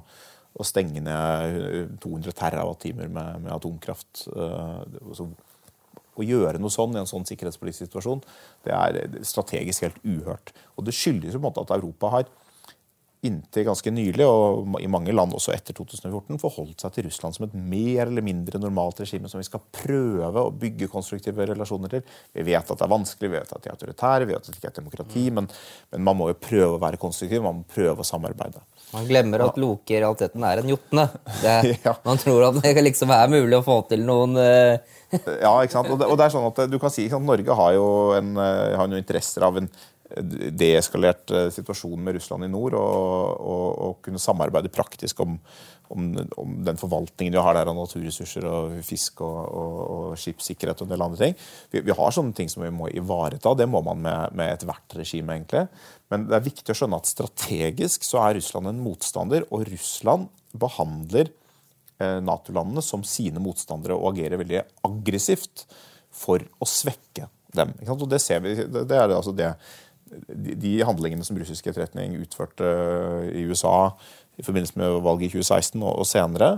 å 0.56 0.66
stenge 0.66 1.02
ned 1.04 1.98
200 2.02 2.34
TWh 2.34 2.96
med, 2.96 3.20
med 3.44 3.52
atomkraft. 3.54 4.26
Så, 4.26 5.28
å 6.16 6.24
gjøre 6.24 6.56
noe 6.56 6.72
sånn 6.72 6.94
i 6.96 7.00
en 7.02 7.08
sånn 7.08 7.26
sikkerhetspolitisk 7.28 7.84
situasjon, 7.84 8.22
det 8.64 8.72
er 8.72 9.18
strategisk 9.26 9.84
helt 9.84 9.98
uhørt. 10.00 10.54
Og 10.76 10.86
det 10.88 10.94
skyldes 10.96 11.36
jo 11.36 11.40
på 11.40 11.44
en 11.44 11.48
måte 11.50 11.64
at 11.66 11.74
Europa 11.76 12.12
har 12.14 12.30
inntil 13.24 13.64
ganske 13.66 13.90
nylig, 13.90 14.26
og 14.28 14.76
i 14.80 14.88
mange 14.90 15.14
land 15.14 15.34
også 15.34 15.54
etter 15.54 15.76
2014, 15.76 16.38
forholdt 16.42 16.84
seg 16.84 16.94
til 16.94 17.06
Russland 17.08 17.36
som 17.36 17.46
et 17.46 17.56
mer 17.56 18.06
eller 18.06 18.24
mindre 18.24 18.60
normalt 18.60 19.00
regime 19.02 19.30
som 19.30 19.40
vi 19.40 19.46
skal 19.48 19.62
prøve 19.74 20.44
å 20.44 20.52
bygge 20.54 20.90
konstruktive 20.92 21.46
relasjoner 21.48 21.96
til. 21.96 22.04
Vi 22.36 22.46
vet 22.46 22.70
at 22.70 22.76
det 22.76 22.86
er 22.86 22.92
vanskelig, 22.92 23.30
vi 23.32 23.38
vet 23.38 23.54
at 23.56 23.64
de 23.64 23.70
er 23.70 23.76
autoritære, 23.76 24.28
vi 24.28 24.36
vet 24.36 24.44
at 24.44 24.52
det 24.52 24.60
ikke 24.60 24.72
er 24.72 24.78
demokrati, 24.80 25.24
mm. 25.26 25.38
men, 25.40 25.50
men, 25.94 26.04
man 26.10 26.20
må 26.20 26.30
jo 26.32 26.38
prøve 26.48 26.74
å 26.76 26.82
være 26.82 27.00
konstruktiv, 27.02 27.42
man 27.44 27.62
må 27.62 27.70
prøve 27.76 28.04
å 28.04 28.08
samarbeide. 28.08 28.62
Man 28.92 29.08
glemmer 29.08 29.42
at 29.48 29.56
Loke 29.58 29.96
i 29.96 29.98
realiteten 29.98 30.44
er 30.46 30.62
en 30.62 30.70
jotne. 30.70 31.08
ja. 31.86 31.96
Man 32.06 32.20
tror 32.22 32.50
at 32.50 32.60
det 32.62 32.84
liksom 32.84 33.10
er 33.16 33.32
mulig 33.32 33.58
å 33.58 33.64
få 33.66 33.80
til 33.90 34.06
noen 34.06 34.38
uh... 34.38 34.76
Ja, 35.42 35.52
ikke 35.62 35.74
sant. 35.74 35.90
Og 35.90 35.98
det, 35.98 36.06
og 36.10 36.18
det, 36.18 36.26
er 36.26 36.34
sånn 36.34 36.46
at 36.48 36.62
du 36.70 36.78
kan 36.82 36.92
si 36.92 37.06
at 37.10 37.22
Norge 37.22 37.58
har 37.58 37.74
jo, 37.76 37.86
en, 38.16 38.32
eh, 38.42 38.74
har 38.78 38.88
noen 38.90 39.02
interesser 39.02 39.44
av 39.46 39.58
en 39.58 39.68
deeskalert 40.06 41.24
situasjonen 41.26 41.54
situasjon 41.56 42.02
med 42.04 42.14
Russland 42.14 42.46
i 42.46 42.50
nord, 42.50 42.76
og, 42.78 43.40
og, 43.40 43.66
og 43.86 43.96
kunne 44.04 44.20
samarbeide 44.22 44.70
praktisk 44.70 45.20
om, 45.24 45.34
om, 45.90 46.04
om, 46.38 46.52
den 46.66 46.78
forvaltningen 46.78 47.34
vi 47.34 47.42
har 47.42 47.56
der 47.56 47.70
av 47.70 47.76
naturressurser 47.78 48.46
og 48.46 48.76
fisk 48.86 49.22
og, 49.26 49.40
og 49.50 50.20
skipssikkerhet 50.20 50.80
og 50.82 50.86
en 50.86 50.94
del 50.94 51.06
andre 51.08 51.22
ting. 51.24 51.36
Vi, 51.72 51.82
vi, 51.82 51.96
har 51.98 52.14
sånne 52.14 52.36
ting 52.38 52.50
som 52.52 52.62
vi 52.62 52.72
må 52.74 52.90
ivareta. 52.94 53.54
Det 53.58 53.66
må 53.70 53.82
man 53.86 54.02
med, 54.04 54.36
med 54.38 54.54
ethvert 54.54 54.98
regime, 54.98 55.38
egentlig. 55.38 55.66
Men 56.12 56.28
det 56.30 56.38
er 56.38 56.46
viktig 56.46 56.74
å 56.74 56.78
skjønne 56.78 57.00
at 57.02 57.10
strategisk 57.10 58.06
så 58.06 58.22
er 58.22 58.38
Russland 58.38 58.70
en 58.70 58.82
motstander, 58.84 59.46
og 59.50 59.66
Russland 59.72 60.30
behandler 60.56 61.32
eh, 61.98 62.20
Nato-landene 62.22 62.84
som 62.84 63.02
sine 63.06 63.42
motstandere 63.42 63.98
og 63.98 64.14
agerer 64.14 64.40
veldig 64.40 64.62
aggressivt 64.86 65.66
for 66.14 66.46
å 66.62 66.68
svekke 66.70 67.26
dem. 67.56 67.72
Det 67.80 68.38
vi, 68.44 68.54
det 68.68 68.96
er 68.96 69.10
altså 69.10 69.34
det 69.34 69.50
de 70.06 70.72
handlingene 70.86 71.26
som 71.26 71.38
russisk 71.38 71.66
etterretning 71.70 72.16
utførte 72.20 72.66
eh, 72.66 73.30
i 73.40 73.44
USA 73.48 73.92
i 74.36 74.44
forbindelse 74.44 74.78
med 74.78 74.98
valget 75.04 75.30
i 75.30 75.38
2016 75.38 75.82
og, 75.82 76.04
senere, 76.08 76.50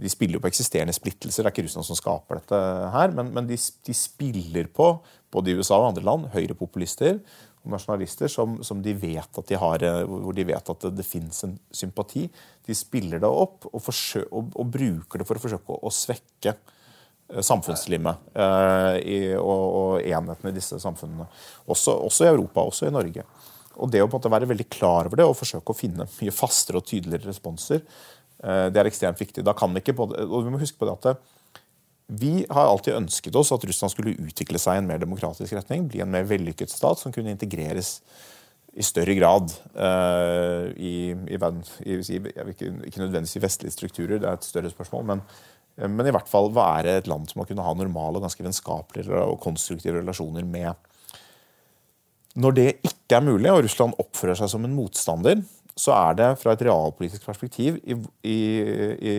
de 0.00 0.10
spiller 0.10 0.38
jo 0.38 0.42
på 0.42 0.50
eksisterende 0.50 0.94
splittelser. 0.94 1.42
Det 1.42 1.50
er 1.50 1.54
ikke 1.54 1.64
Russland 1.66 1.86
som 1.86 1.98
skaper 1.98 2.40
dette 2.40 2.60
her, 2.94 3.14
men, 3.14 3.32
men 3.34 3.48
de, 3.50 3.58
de, 3.58 3.94
spiller 3.94 4.70
på, 4.74 4.88
både 5.34 5.50
i 5.52 5.58
USA 5.58 5.78
og 5.78 5.92
andre 5.92 6.06
land, 6.06 6.28
høyrepopulister 6.34 7.18
og 7.64 7.74
nasjonalister 7.74 8.30
som, 8.30 8.58
som, 8.66 8.82
de 8.84 8.94
vet 8.98 9.40
at 9.40 9.50
de 9.50 9.58
har, 9.60 9.84
eh, 9.86 10.02
hvor 10.06 10.36
de 10.36 10.46
vet 10.46 10.72
at 10.74 10.86
det, 10.86 10.94
det 11.00 11.06
fins 11.06 11.44
en 11.46 11.56
sympati. 11.74 12.26
De 12.66 12.76
spiller 12.76 13.22
det 13.22 13.30
opp 13.30 13.68
og, 13.72 13.80
forsøker, 13.82 14.30
og, 14.32 14.54
og, 14.54 14.72
bruker 14.74 15.22
det 15.22 15.28
for 15.28 15.40
å 15.40 15.44
forsøke 15.44 15.76
å, 15.76 15.82
å 15.88 15.94
svekke 15.94 16.56
samfunnslimet 17.28 18.36
eh, 18.36 18.96
i, 19.00 19.18
og, 19.38 19.62
og, 19.64 19.92
enheten 20.04 20.50
i 20.50 20.54
disse 20.54 20.78
samfunnene. 20.82 21.26
Også, 21.64 21.94
også, 22.06 22.26
i 22.26 22.32
Europa, 22.32 22.64
også 22.64 22.88
i 22.88 22.94
Norge. 22.94 23.24
Og 23.74 23.90
det 23.90 24.02
å 24.04 24.08
på 24.08 24.14
en 24.14 24.20
måte 24.20 24.32
være 24.32 24.50
veldig 24.50 24.66
klar 24.70 25.08
over 25.08 25.18
det 25.18 25.26
og 25.26 25.38
forsøke 25.38 25.72
å 25.72 25.78
finne 25.78 26.06
mye 26.06 26.34
fastere 26.34 26.78
og 26.78 26.86
tydeligere 26.88 27.32
responser, 27.32 27.80
eh, 28.44 28.66
det 28.70 28.82
er 28.82 28.90
ekstremt 28.90 29.20
viktig. 29.20 29.44
Da 29.46 29.56
kan 29.56 29.72
vi 29.74 29.82
ikke 29.82 29.96
og 30.04 30.36
vi 30.44 30.52
må 30.52 30.60
huske 30.60 30.78
på 30.80 30.90
det 30.90 30.98
at 31.00 31.32
vi 32.14 32.44
har 32.50 32.68
alltid 32.68 32.98
ønsket 32.98 33.36
oss 33.40 33.54
at 33.56 33.64
Russland 33.64 33.94
skulle 33.94 34.12
utvikle 34.20 34.60
seg 34.60 34.76
i 34.76 34.82
en 34.82 34.88
mer 34.90 35.00
demokratisk 35.00 35.56
retning, 35.56 35.88
bli 35.88 36.02
en 36.04 36.12
mer 36.12 36.26
vellykket 36.28 36.68
stat 36.68 37.00
som 37.00 37.14
kunne 37.14 37.32
integreres 37.32 37.96
i 38.74 38.84
større 38.84 39.14
grad 39.16 39.52
uh, 39.78 40.66
i, 40.74 41.14
i, 41.14 41.38
i, 41.38 41.96
ikke, 42.50 42.72
ikke 42.90 43.00
nødvendigvis 43.00 43.36
i 43.38 43.42
vestlige 43.44 43.72
strukturer, 43.72 44.18
det 44.18 44.28
er 44.28 44.36
et 44.36 44.44
større 44.44 44.72
spørsmål, 44.72 45.06
men 45.12 45.22
Eh, 45.24 45.53
men 45.76 46.06
i 46.06 46.12
hvert 46.14 46.30
fall 46.30 46.52
være 46.54 46.98
et 47.00 47.08
land 47.10 47.26
som 47.30 47.40
man 47.40 47.48
kunne 47.48 47.64
ha 47.66 47.72
normale 47.74 48.22
ganske 48.22 48.44
vennskapelige 48.46 49.24
og 49.24 49.40
konstruktive 49.42 49.98
relasjoner 49.98 50.46
med. 50.46 50.74
Når 52.38 52.54
det 52.54 52.68
ikke 52.86 53.18
er 53.18 53.26
mulig, 53.26 53.50
og 53.50 53.62
Russland 53.62 53.98
oppfører 54.02 54.38
seg 54.38 54.50
som 54.50 54.64
en 54.66 54.74
motstander, 54.74 55.42
så 55.74 55.94
er 55.96 56.16
det 56.18 56.30
fra 56.38 56.54
et 56.54 56.62
realpolitisk 56.66 57.26
perspektiv 57.26 57.80
i, 57.82 57.96
i, 58.30 58.38
i 58.94 59.14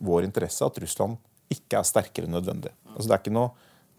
vår 0.00 0.24
interesse 0.24 0.64
at 0.64 0.80
Russland 0.80 1.18
ikke 1.52 1.80
er 1.80 1.88
sterkere 1.88 2.28
enn 2.28 2.36
nødvendig. 2.38 2.72
Altså 2.94 3.10
det, 3.10 3.18
er 3.18 3.34
noe, 3.36 3.50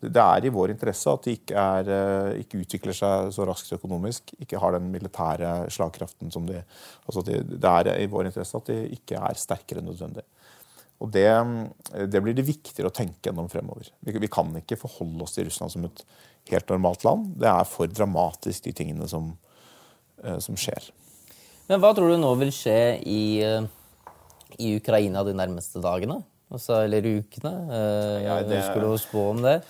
det, 0.02 0.22
er 0.24 0.48
i 0.48 0.54
vår 0.54 0.74
interesse 0.74 1.14
at 1.14 1.28
de 1.28 1.36
ikke, 1.38 1.62
er, 1.62 1.92
eh, 1.94 2.40
ikke, 2.42 2.64
utvikler 2.66 2.98
seg 2.98 3.30
så 3.36 3.46
raskt 3.46 3.76
økonomisk, 3.78 4.34
ikke 4.42 4.62
har 4.62 4.78
den 4.78 4.90
militære 4.94 5.54
slagkraften 5.74 6.34
som 6.34 6.50
de 6.50 6.58
altså 7.06 7.22
det, 7.28 7.44
det 7.54 7.76
er 7.76 7.92
i 8.02 8.10
vår 8.10 8.32
interesse 8.32 8.58
at 8.58 8.72
de 8.72 8.80
ikke 8.98 9.22
er 9.22 9.42
sterkere 9.42 9.84
enn 9.84 9.92
nødvendig. 9.92 10.26
Og 11.04 11.12
det, 11.12 11.28
det, 12.08 12.22
blir 12.24 12.36
det 12.38 12.46
viktigere 12.48 12.90
å 12.90 12.96
tenke 12.96 13.30
gjennom 13.30 13.50
fremover. 13.52 13.90
Vi, 14.00 14.16
vi, 14.16 14.30
kan 14.32 14.54
ikke 14.62 14.80
forholde 14.80 15.26
oss 15.26 15.36
til 15.36 15.50
Russland 15.50 15.74
som 15.74 15.88
et 15.88 16.04
helt 16.52 16.72
normalt 16.72 17.04
land. 17.08 17.34
Det 17.42 17.50
er 17.52 17.66
for 17.68 17.92
dramatisk, 17.92 18.64
de 18.68 18.76
tingene 18.78 19.08
som, 19.12 19.34
eh, 20.24 20.38
som 20.44 20.58
skjer. 20.60 20.92
Men 21.68 21.82
hva 21.82 21.92
tror 21.98 22.14
du 22.14 22.20
nå 22.22 22.32
vil 22.40 22.54
skje 22.54 22.80
i, 23.02 23.42
eh, 23.44 23.68
i 24.62 24.76
Ukraina 24.80 25.26
de 25.28 25.36
nærmeste 25.36 25.84
dagene? 25.84 26.22
Altså, 26.54 26.84
eller 26.86 27.02
ukene? 27.02 27.54
Jeg 27.68 28.24
Ja, 28.24 28.42
det- 28.44 28.62
Ønsker 28.62 28.82
du 28.82 28.88
å 28.88 29.02
spå 29.02 29.30
om 29.32 29.42
det? 29.42 29.64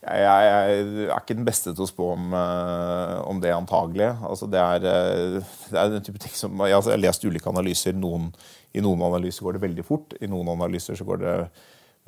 Jeg, 0.00 0.20
jeg, 0.24 0.84
jeg 0.96 1.08
er 1.12 1.18
ikke 1.20 1.34
den 1.36 1.44
beste 1.44 1.74
til 1.76 1.84
å 1.84 1.88
spå 1.88 2.06
om, 2.14 2.30
eh, 2.32 3.16
om 3.28 3.40
det, 3.42 3.50
antagelig. 3.52 4.06
Altså, 4.24 4.46
det, 4.48 4.60
er, 4.60 4.86
eh, 4.88 5.50
det 5.68 5.76
er 5.76 5.90
den 5.92 6.06
type 6.06 6.22
ting 6.22 6.32
som 6.32 6.62
Jeg 6.64 6.78
har 6.78 7.02
lest 7.02 7.26
ulike 7.26 7.50
analyser. 7.52 7.92
Noen, 8.00 8.30
I 8.72 8.80
noen 8.80 9.04
analyser 9.10 9.44
går 9.44 9.58
det 9.58 9.64
veldig 9.66 9.84
fort. 9.84 10.16
I 10.16 10.30
noen 10.32 10.48
analyser 10.54 10.96
så 10.96 11.04
går 11.04 11.20
det 11.20 11.34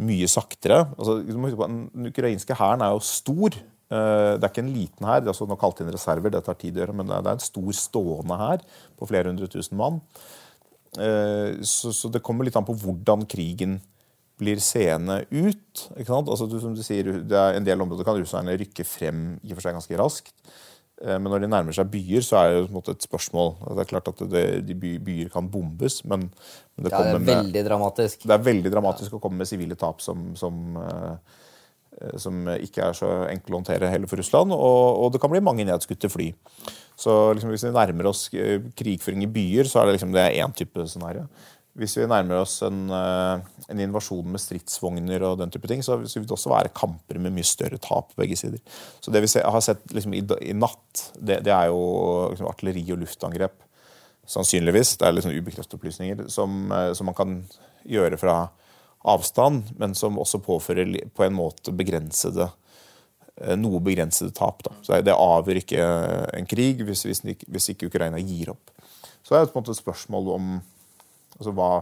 mye 0.09 0.31
saktere. 0.33 0.87
Altså, 0.97 1.19
den 1.21 2.09
ukrainske 2.09 2.57
hæren 2.57 2.81
er 2.87 2.97
jo 2.97 3.05
stor. 3.05 3.61
Eh, 3.61 4.33
Det 4.41 4.41
er 4.41 4.49
ikke 4.49 4.65
en 4.65 4.73
liten 4.79 5.11
hær. 5.13 5.29
Altså, 5.29 5.45
nå 5.45 5.61
kalt 5.61 5.85
inn 5.85 5.93
reserver, 5.93 6.33
det 6.33 6.45
tar 6.49 6.57
tid 6.57 6.81
å 6.81 6.87
gjøre, 6.87 6.97
men 6.97 7.13
det 7.13 7.21
er 7.21 7.35
en 7.37 7.45
stor 7.45 7.73
stående 7.77 8.41
hær 8.41 8.65
på 8.97 9.11
flere 9.13 9.29
hundre 9.29 9.53
tusen 9.53 9.77
mann. 9.77 10.01
Så, 10.93 11.89
så 11.97 12.11
det 12.13 12.21
kommer 12.21 12.45
litt 12.45 12.57
an 12.59 12.67
på 12.69 12.75
hvordan 12.77 13.23
krigen 13.25 13.79
blir 14.43 14.61
seende 14.63 15.23
ut. 15.31 15.87
ikke 15.97 16.11
sant? 16.11 16.29
Altså, 16.29 16.51
du, 16.51 16.59
som 16.63 16.75
du 16.77 16.83
sier, 16.85 17.09
det 17.23 17.39
er 17.39 17.57
En 17.61 17.65
del 17.67 17.81
områder 17.87 18.07
kan 18.09 18.19
russerne 18.21 18.59
rykke 18.61 18.85
frem 18.87 19.25
i 19.41 19.53
og 19.55 19.59
for 19.61 19.69
seg 19.69 19.79
ganske 19.79 19.99
raskt. 20.03 20.35
Eh, 21.03 21.17
Men 21.19 21.31
når 21.33 21.45
de 21.47 21.51
nærmer 21.53 21.75
seg 21.77 21.89
byer, 21.91 22.23
så 22.27 22.41
er 22.43 22.57
det 22.67 22.83
et 22.93 23.07
spørsmål. 23.09 23.55
Det 23.77 23.85
er 23.87 23.91
klart 23.95 24.11
at 24.13 24.25
det, 24.31 24.45
de 24.69 24.75
byer 25.03 25.31
kan 25.33 25.49
bombes, 25.51 26.03
men, 26.05 26.29
det 26.79 26.91
Det 26.91 26.99
er 26.99 27.09
er 27.15 27.19
med 27.19 27.31
veldig 27.31 27.63
dramatisk. 27.69 28.27
det 28.27 28.35
er 28.37 28.45
veldig 28.51 28.73
dramatisk 28.75 29.17
å 29.17 29.23
komme 29.23 29.41
med 29.43 29.51
sivile 29.51 29.75
tap 29.79 30.01
som, 30.05 30.35
som, 30.39 30.77
eh, 30.83 32.19
som 32.19 32.45
ikke 32.55 32.87
er 32.91 32.99
så 32.99 33.11
enkle 33.31 33.57
å 33.57 33.61
håndtere 33.63 33.91
heller 33.91 34.11
for 34.11 34.21
Russland. 34.23 34.53
Og, 34.55 35.03
og 35.05 35.13
det 35.15 35.21
kan 35.23 35.31
bli 35.33 35.43
mange 35.45 35.67
nedskutte 35.69 36.11
fly. 36.13 36.31
Så 37.03 37.33
liksom, 37.35 37.51
hvis 37.55 37.65
vi 37.67 37.75
nærmer 37.75 38.11
oss 38.13 38.27
eh, 38.35 38.61
krigføring 38.79 39.25
i 39.27 39.33
byer, 39.33 39.67
så 39.71 39.81
er 39.83 39.87
det 39.91 39.99
liksom, 39.99 40.13
det 40.15 40.29
én 40.39 40.55
type 40.55 40.87
scenario. 40.87 41.27
Hvis 41.79 41.95
vi 41.97 42.05
nærmer 42.05 42.43
oss 42.43 42.59
en, 42.67 42.85
eh, 42.93 43.41
en 43.73 43.81
invasjon 43.81 44.27
med 44.29 44.41
stridsvogner 44.43 45.23
og 45.25 45.39
den 45.41 45.53
type 45.53 45.69
ting, 45.71 45.81
så 45.81 45.97
vil 45.97 46.27
det 46.27 46.35
også 46.37 46.53
være 46.53 46.73
kamper 46.77 47.17
med 47.19 47.33
mye 47.33 47.49
større 47.49 47.79
tap 47.81 48.11
på 48.11 48.21
begge 48.21 48.37
sider. 48.37 48.61
Så 49.01 49.13
det 49.13 49.23
vi 49.25 49.31
har 49.41 49.61
sett 49.65 49.81
liksom, 49.89 50.13
i, 50.13 50.21
i 50.21 50.53
natt, 50.53 51.05
det, 51.17 51.41
det 51.47 51.55
er 51.55 51.71
jo 51.73 52.33
liksom, 52.35 52.51
artilleri 52.51 52.85
og 52.93 53.01
luftangrep. 53.01 53.57
Sannsynligvis. 54.29 54.99
Det 55.01 55.09
er 55.09 55.25
sånn 55.25 55.39
ubekreftede 55.39 55.79
opplysninger 55.81 56.27
som, 56.31 56.67
eh, 56.77 56.91
som 56.99 57.09
man 57.09 57.17
kan 57.17 57.39
gjøre 57.89 58.21
fra 58.21 58.37
avstand, 59.09 59.73
men 59.81 59.97
som 59.99 60.21
også 60.21 60.43
påfører 60.45 60.93
på 61.17 61.25
en 61.25 61.35
måte 61.35 61.73
begrensede 61.75 62.51
eh, 63.41 63.57
noe 63.57 63.81
begrensede 63.81 64.35
tap. 64.37 64.61
Da. 64.69 64.77
Så 64.85 65.01
det 65.01 65.17
avgjør 65.17 65.63
ikke 65.63 65.89
en 66.37 66.53
krig 66.53 66.85
hvis, 66.85 67.07
hvis 67.49 67.73
ikke 67.73 67.89
Ukraina 67.89 68.21
gir 68.21 68.53
opp. 68.53 68.77
Så 69.23 69.33
det 69.33 69.41
er 69.41 69.49
på 69.49 69.57
en 69.57 69.65
måte 69.65 69.73
et 69.73 69.81
spørsmål 69.81 70.31
om 70.37 70.53
altså 71.39 71.57
hva 71.57 71.73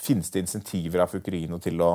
Finnes 0.00 0.30
det 0.32 0.40
insentiver 0.40 1.02
for 1.04 1.20
Ukraina 1.20 1.58
til 1.60 1.82
å 1.84 1.90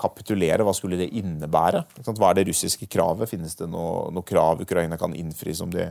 kapitulere? 0.00 0.64
Hva 0.66 0.74
skulle 0.76 0.98
det 1.00 1.10
innebære? 1.20 1.82
Hva 2.08 2.30
er 2.30 2.38
det 2.38 2.46
russiske 2.48 2.88
kravet? 2.90 3.30
Finnes 3.30 3.58
det 3.58 3.68
noe, 3.70 4.06
noe 4.14 4.26
krav 4.26 4.62
Ukraina 4.64 4.98
kan 5.00 5.14
innfri 5.16 5.54
som 5.56 5.72
de, 5.72 5.90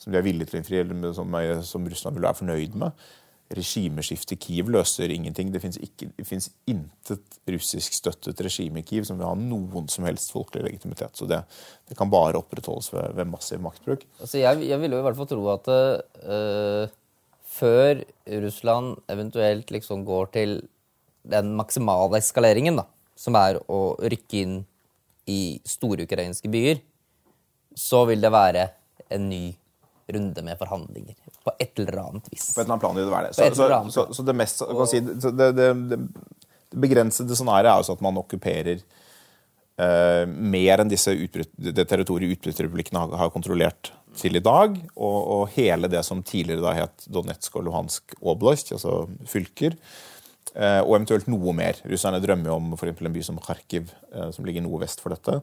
som 0.00 0.12
de 0.12 0.18
er 0.18 0.26
villige 0.26 0.50
til 0.50 0.58
å 0.58 0.62
innfri, 0.62 0.78
eller 0.80 1.12
som, 1.16 1.36
som 1.68 1.88
Russland 1.88 2.18
vil 2.18 2.26
være 2.26 2.40
fornøyd 2.40 2.78
med? 2.80 3.04
Regimeskiftet 3.52 4.38
i 4.38 4.40
Kiev 4.40 4.70
løser 4.72 5.12
ingenting. 5.12 5.52
Det 5.52 5.60
fins 5.60 6.48
intet 6.70 7.38
russisk 7.52 7.92
støttet 7.98 8.40
regime 8.40 8.80
i 8.80 8.86
Kiev 8.88 9.04
som 9.04 9.20
vil 9.20 9.28
ha 9.28 9.34
noen 9.36 9.90
som 9.92 10.08
helst 10.08 10.32
folkelig 10.32 10.64
legitimitet. 10.70 11.12
Så 11.18 11.28
det, 11.28 11.42
det 11.90 11.98
kan 11.98 12.10
bare 12.12 12.40
opprettholdes 12.40 12.88
ved, 12.94 13.12
ved 13.20 13.28
massiv 13.28 13.60
maktbruk. 13.60 14.08
Altså, 14.16 14.40
jeg, 14.40 14.64
jeg 14.70 14.80
ville 14.80 14.96
jo 14.96 15.04
i 15.04 15.08
hvert 15.10 15.20
fall 15.20 15.30
tro 15.34 15.44
at 15.52 15.72
eh, 15.76 16.98
før 17.52 18.02
Russland 18.42 18.96
eventuelt 19.12 19.70
liksom 19.74 20.06
går 20.08 20.30
til 20.36 20.60
den 21.22 21.52
maksimale 21.58 22.18
eskaleringen, 22.18 22.80
da, 22.80 22.86
som 23.18 23.36
er 23.38 23.60
å 23.70 23.94
rykke 24.00 24.40
inn 24.42 24.60
i 25.30 25.60
store 25.68 26.06
ukrainske 26.08 26.50
byer, 26.50 26.80
så 27.78 28.02
vil 28.08 28.22
det 28.24 28.32
være 28.32 28.66
en 29.12 29.28
ny 29.30 29.44
runde 30.12 30.42
med 30.44 30.58
forhandlinger. 30.58 31.14
På 31.44 31.54
et 31.58 31.78
eller 31.78 32.00
annet 32.02 32.32
vis. 32.32 32.50
På 32.54 32.60
et 32.60 32.64
eller 32.64 32.74
annet 32.74 32.84
plan 32.84 32.96
vil 32.96 33.06
det 33.06 33.14
være 33.14 33.30
det. 33.30 33.36
Så, 33.36 33.50
så, 33.54 33.90
så, 33.94 34.06
så 34.16 34.26
det 34.26 34.34
mest 34.36 34.64
si, 34.90 35.00
det, 35.00 35.52
det, 35.56 35.68
det, 35.92 36.00
begrensede 36.72 37.36
scenarioet 37.36 37.70
er 37.72 37.86
jo 37.86 37.96
at 37.96 38.04
man 38.04 38.18
okkuperer 38.20 38.82
eh, 39.80 40.22
mer 40.28 40.82
enn 40.82 40.92
disse 40.92 41.14
utbryt, 41.14 41.52
det 41.56 41.88
territoriet 41.88 42.36
utbryterrepublikkene 42.36 43.04
har, 43.04 43.18
har 43.24 43.34
kontrollert 43.34 43.92
til 44.18 44.36
i 44.36 44.44
dag. 44.44 44.76
Og, 44.96 45.18
og 45.36 45.44
hele 45.56 45.90
det 45.92 46.04
som 46.08 46.24
tidligere 46.26 46.64
da 46.64 46.76
het 46.82 47.06
Donetsk 47.12 47.56
og 47.56 47.68
Luhansk 47.68 48.16
oblast, 48.20 48.74
altså 48.76 49.04
fylker. 49.28 49.78
Eh, 50.52 50.82
og 50.82 50.98
eventuelt 50.98 51.30
noe 51.32 51.54
mer. 51.56 51.78
Russerne 51.88 52.20
drømmer 52.20 52.50
jo 52.50 52.58
om 52.58 52.74
for 52.76 52.90
en 52.90 53.14
by 53.14 53.22
som 53.24 53.38
Kharkiv, 53.40 53.88
eh, 54.12 54.28
som 54.36 54.44
ligger 54.44 54.64
noe 54.64 54.82
vest 54.82 55.00
for 55.00 55.14
dette. 55.14 55.38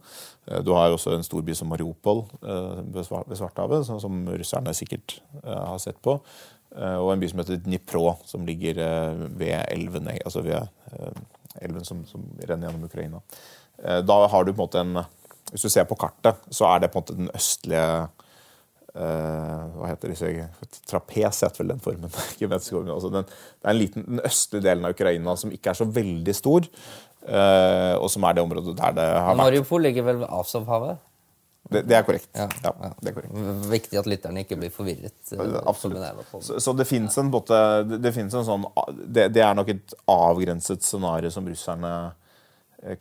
Eh, 0.45 0.59
du 0.61 0.69
har 0.77 0.91
jo 0.91 0.99
også 0.99 1.15
en 1.15 1.25
stor 1.25 1.41
by 1.47 1.55
som 1.57 1.71
Mariupol 1.71 2.27
eh, 2.43 2.83
ved 2.93 3.07
Svar- 3.07 3.25
Svartehavet, 3.33 3.87
som, 3.87 3.97
som 4.03 4.21
russerne 4.29 4.75
sikkert 4.77 5.17
eh, 5.41 5.63
har 5.71 5.81
sett 5.81 5.97
på. 6.05 6.19
Og 6.69 7.07
en 7.09 7.17
by 7.17 7.25
som 7.25 7.39
heter 7.41 7.57
Dnipro, 7.65 8.03
som 8.29 8.43
ligger 8.45 8.77
ved 9.39 9.55
elven, 9.73 10.05
altså 10.21 10.43
ved 10.45 10.67
elven 11.65 11.81
som, 11.87 12.03
som 12.05 12.27
renner 12.45 12.67
gjennom 12.69 12.83
Ukraina. 12.85 13.21
Eh, 13.83 14.01
da 14.05 14.19
har 14.27 14.45
du 14.45 14.53
på 14.53 14.59
en 14.59 14.65
måte 14.65 14.79
en 14.83 15.03
Hvis 15.51 15.65
du 15.65 15.69
ser 15.69 15.85
på 15.89 15.97
kartet, 15.97 16.37
så 16.53 16.67
er 16.69 16.83
det 16.83 16.91
på 16.93 16.99
en 16.99 17.03
måte 17.03 17.17
den 17.17 17.29
østlige 17.33 17.85
eh, 18.93 19.61
hva 19.73 19.89
heter 19.89 20.11
disse 20.13 20.29
Trapes 20.89 21.41
heter 21.41 21.63
vel 21.63 21.73
den 21.73 21.81
formen. 21.81 22.11
Altså 22.93 23.09
den, 23.09 23.25
det 23.25 23.65
er 23.65 23.73
en 23.73 23.79
liten, 23.79 24.05
den 24.05 24.23
østlige 24.25 24.67
delen 24.67 24.85
av 24.85 24.93
Ukraina 24.93 25.35
som 25.39 25.51
ikke 25.51 25.73
er 25.73 25.79
så 25.79 25.87
veldig 25.89 26.35
stor, 26.37 26.69
eh, 27.25 27.95
og 27.97 28.09
som 28.13 28.23
er 28.29 28.37
det 28.37 28.45
området 28.45 28.77
der 28.77 28.97
det 28.99 29.07
har 29.09 29.31
vært 29.31 29.41
Mariupol 29.41 29.87
ligger 29.87 30.05
vel 30.11 30.21
ved 30.23 30.29
Azovhavet? 30.39 31.05
det, 31.69 31.83
det 31.85 31.97
er 31.97 32.05
korrekt. 32.05 32.29
Ja, 32.33 32.47
Ja, 32.63 32.71
ja. 32.81 32.89
det 33.01 33.11
er 33.11 33.17
korrekt. 33.17 33.33
Viktig 33.69 33.99
at 33.99 34.07
lytterne 34.09 34.45
ikke 34.45 34.57
blir 34.57 34.71
forvirret. 34.73 35.17
Absolutt. 35.69 36.23
Så, 36.41 36.59
så 36.59 36.73
det 36.73 36.87
fins 36.89 37.17
en 37.17 37.29
en 37.29 38.31
sånn 38.31 38.65
det, 39.05 39.27
det 39.35 39.43
er 39.45 39.53
nok 39.57 39.69
et 39.75 39.93
avgrenset 40.09 40.85
scenario 40.85 41.29
som 41.33 41.45
russerne 41.45 41.93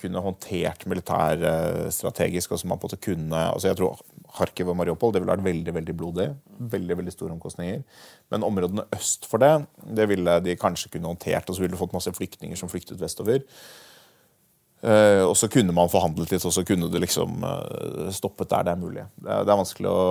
kunne 0.00 0.22
håndtert 0.22 0.86
militærstrategisk, 0.90 2.52
og 2.52 2.58
som 2.58 2.72
man 2.72 2.80
på 2.80 2.88
en 2.88 2.90
måte 2.90 3.04
kunne 3.04 3.42
altså 3.52 3.68
Jeg 3.68 3.78
tror 3.78 4.00
Kharkiv 4.38 4.68
og 4.68 4.76
Mariupol 4.76 5.12
det 5.14 5.22
ville 5.22 5.32
vært 5.32 5.44
veldig 5.46 5.74
veldig 5.74 5.96
blodig. 5.96 6.28
Veldig 6.74 6.96
veldig 7.00 7.14
store 7.14 7.36
omkostninger. 7.36 7.84
Men 8.30 8.46
områdene 8.46 8.88
øst 8.96 9.28
for 9.30 9.42
det 9.42 9.52
det 9.96 10.08
ville 10.10 10.38
de 10.44 10.56
kanskje 10.58 10.90
kunne 10.92 11.08
håndtert. 11.08 11.48
Og 11.48 11.56
så 11.56 11.62
ville 11.62 11.72
du 11.72 11.80
fått 11.80 11.94
masse 11.96 12.12
flyktninger 12.12 12.58
som 12.58 12.68
flyktet 12.68 13.00
vestover. 13.00 13.44
Eh, 14.82 15.24
og 15.24 15.34
så 15.36 15.48
kunne 15.50 15.74
man 15.74 15.90
forhandlet 15.90 16.30
litt, 16.30 16.44
og 16.46 16.54
så 16.54 16.62
kunne 16.66 16.90
det 16.92 17.00
liksom 17.02 17.42
eh, 17.42 18.10
stoppet 18.14 18.50
der 18.52 18.68
det 18.68 18.74
er 18.74 18.82
mulig. 18.82 19.06
Det 19.24 19.40
er, 19.40 19.56
vanskelig 19.58 19.90
å 19.90 20.04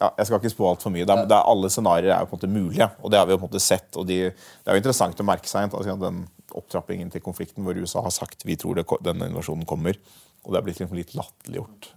ja, 0.00 0.08
Jeg 0.16 0.26
skal 0.26 0.40
ikke 0.40 0.54
spå 0.56 0.66
altfor 0.72 0.94
mye. 0.94 1.06
Det 1.06 1.14
er, 1.14 1.28
det 1.30 1.36
er, 1.36 1.46
alle 1.52 1.70
scenarioer 1.70 2.16
er 2.16 2.24
jo 2.24 2.30
på 2.32 2.34
en 2.34 2.40
måte 2.40 2.50
mulige, 2.50 2.90
og 2.98 3.12
det 3.12 3.20
har 3.20 3.28
vi 3.28 3.36
jo 3.36 3.38
på 3.38 3.46
en 3.46 3.52
måte 3.52 3.62
sett. 3.62 3.90
og 3.94 4.08
de, 4.10 4.18
Det 4.32 4.70
er 4.70 4.78
jo 4.78 4.82
interessant 4.82 5.22
å 5.22 5.28
merke 5.28 5.50
seg 5.50 5.70
at 5.70 6.02
den 6.02 6.24
opptrappingen 6.58 7.10
til 7.12 7.22
konflikten 7.24 7.66
hvor 7.66 7.78
USA 7.78 8.02
har 8.04 8.14
sagt 8.14 8.46
vi 8.48 8.58
tror 8.60 8.78
det, 8.78 8.86
denne 9.06 9.30
invasjonen 9.30 9.68
kommer. 9.68 9.98
Og 10.44 10.52
det 10.52 10.60
er 10.60 10.64
blitt 10.66 10.78
liksom 10.80 10.96
litt 10.96 11.12
latterliggjort 11.18 11.90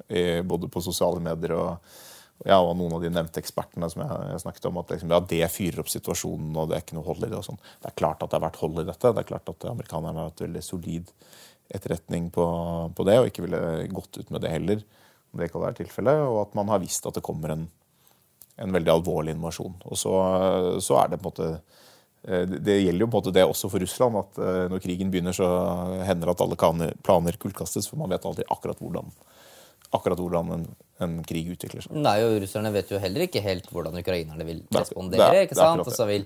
både 0.50 0.68
på 0.72 0.82
sosiale 0.84 1.22
medier 1.24 1.56
og 1.56 1.94
ja, 2.44 2.58
og 2.60 2.74
noen 2.76 2.98
av 2.98 3.04
de 3.04 3.12
nevnte 3.14 3.40
ekspertene 3.40 3.88
som 3.92 4.02
jeg, 4.04 4.40
snakket 4.44 4.66
om, 4.68 4.80
at 4.82 4.90
liksom, 4.92 5.12
ja, 5.14 5.20
det 5.32 5.46
fyrer 5.54 5.84
opp 5.84 5.92
situasjonen, 5.92 6.50
og 6.60 6.70
det 6.70 6.76
er 6.76 6.84
ikke 6.84 6.98
noe 6.98 7.06
hold 7.08 7.24
i 7.24 7.30
det. 7.30 7.38
og 7.40 7.46
sånn. 7.48 7.62
Det 7.80 7.92
er 7.92 8.00
klart 8.02 8.24
at 8.24 8.32
det 8.32 8.40
har 8.40 8.46
vært 8.48 8.60
hold 8.60 8.82
i 8.82 8.88
dette. 8.90 9.12
Det 9.14 9.22
er 9.22 9.30
klart 9.30 9.52
at 9.54 9.68
amerikanerne 9.70 10.20
har 10.20 10.32
hatt 10.32 10.44
veldig 10.44 10.64
solid 10.66 11.14
etterretning 11.74 12.28
på, 12.36 12.48
på 12.98 13.06
det, 13.08 13.16
og 13.20 13.30
ikke 13.30 13.46
ville 13.46 13.62
gått 13.94 14.20
ut 14.20 14.34
med 14.34 14.44
det 14.44 14.52
heller, 14.52 14.84
om 15.32 15.40
det 15.40 15.48
ikke 15.48 15.60
hadde 15.60 15.70
vært 15.70 15.82
tilfellet. 15.86 16.26
Og 16.34 16.42
at 16.42 16.60
man 16.60 16.74
har 16.74 16.84
visst 16.84 17.08
at 17.08 17.16
det 17.16 17.24
kommer 17.26 17.56
en, 17.56 17.64
en 18.66 18.76
veldig 18.76 18.96
alvorlig 18.98 19.38
invasjon. 19.38 19.80
Og 19.88 20.00
så, 20.00 20.18
så 20.84 21.00
er 21.00 21.14
det 21.14 21.22
på 21.22 21.30
en 21.30 21.32
måte 21.32 21.52
det 22.24 22.60
det 22.64 22.78
gjelder 22.86 23.04
jo 23.04 23.08
på 23.12 23.18
en 23.18 23.22
måte 23.22 23.34
det 23.36 23.44
også 23.44 23.70
for 23.72 23.84
Russland, 23.84 24.16
at 24.22 24.38
eh, 24.40 24.66
når 24.72 24.80
krigen 24.84 25.12
begynner, 25.12 25.36
så 25.36 25.48
hender 26.08 26.30
det 26.30 26.36
at 26.38 26.44
alle 26.46 26.92
planer, 27.04 27.38
kullkastes, 27.42 27.90
for 27.90 28.00
man 28.00 28.10
vet 28.14 28.26
aldri 28.26 28.46
akkurat 28.50 28.80
hvordan, 28.80 29.10
akkurat 29.94 30.20
hvordan 30.24 30.54
en, 30.56 30.64
en 31.04 31.18
krig 31.28 31.52
utvikler 31.54 31.84
seg. 31.84 31.98
Nei, 32.00 32.16
og 32.24 32.38
russerne 32.46 32.72
vet 32.74 32.90
jo 32.94 33.02
heller 33.04 33.26
ikke 33.28 33.42
helt 33.44 33.68
hvordan 33.74 34.00
ukrainerne 34.00 34.48
vil 34.48 34.64
respondere. 34.74 35.20
det 35.32 35.38
er- 35.42 35.48
ikke 35.50 35.56
det 35.60 35.62
er 35.64 35.76
sant? 35.76 35.88
Og 35.88 35.94
så 36.00 36.08
vil, 36.08 36.26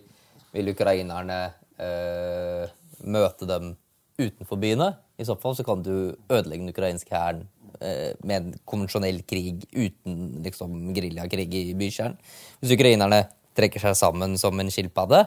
vil 0.53 0.69
ukrainerne 0.75 1.39
øh, 1.81 2.67
møte 3.03 3.47
dem 3.49 3.73
utenfor 4.17 4.57
byene. 4.61 4.91
I 5.17 5.25
så 5.25 5.35
fall 5.41 5.55
så 5.57 5.65
kan 5.65 5.81
du 5.85 6.13
ødelegge 6.29 6.61
den 6.63 6.69
ukrainske 6.73 7.13
hæren 7.13 7.43
eh, 7.81 8.13
med 8.23 8.35
en 8.37 8.53
konvensjonell 8.69 9.23
krig 9.29 9.65
uten 9.73 10.43
liksom 10.45 10.93
geriljakrig 10.93 11.49
i 11.57 11.73
bykjernen. 11.77 12.17
Hvis 12.61 12.73
ukrainerne 12.77 13.23
trekker 13.57 13.81
seg 13.81 13.97
sammen 13.97 14.37
som 14.37 14.57
en 14.61 14.69
skilpadde, 14.73 15.23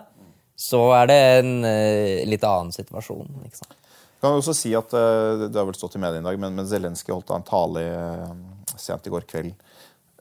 så 0.60 0.80
er 0.98 1.08
det 1.08 1.18
en 1.40 1.52
uh, 1.64 2.20
litt 2.28 2.44
annen 2.44 2.72
situasjon. 2.74 3.28
Ikke 3.46 3.62
sant? 3.62 3.76
kan 4.20 4.36
også 4.36 4.52
si 4.52 4.74
at 4.76 4.92
uh, 4.92 5.46
Det 5.46 5.56
har 5.56 5.64
vel 5.64 5.78
stått 5.78 5.96
i 5.96 6.02
media 6.02 6.20
i 6.20 6.26
dag, 6.26 6.36
men, 6.42 6.52
men 6.58 6.68
Zelenskyj 6.68 7.14
holdt 7.14 7.32
en 7.32 7.46
tale 7.48 7.84
uh, 7.88 8.74
sent 8.76 9.08
i 9.08 9.14
går 9.14 9.28
kveld 9.30 9.54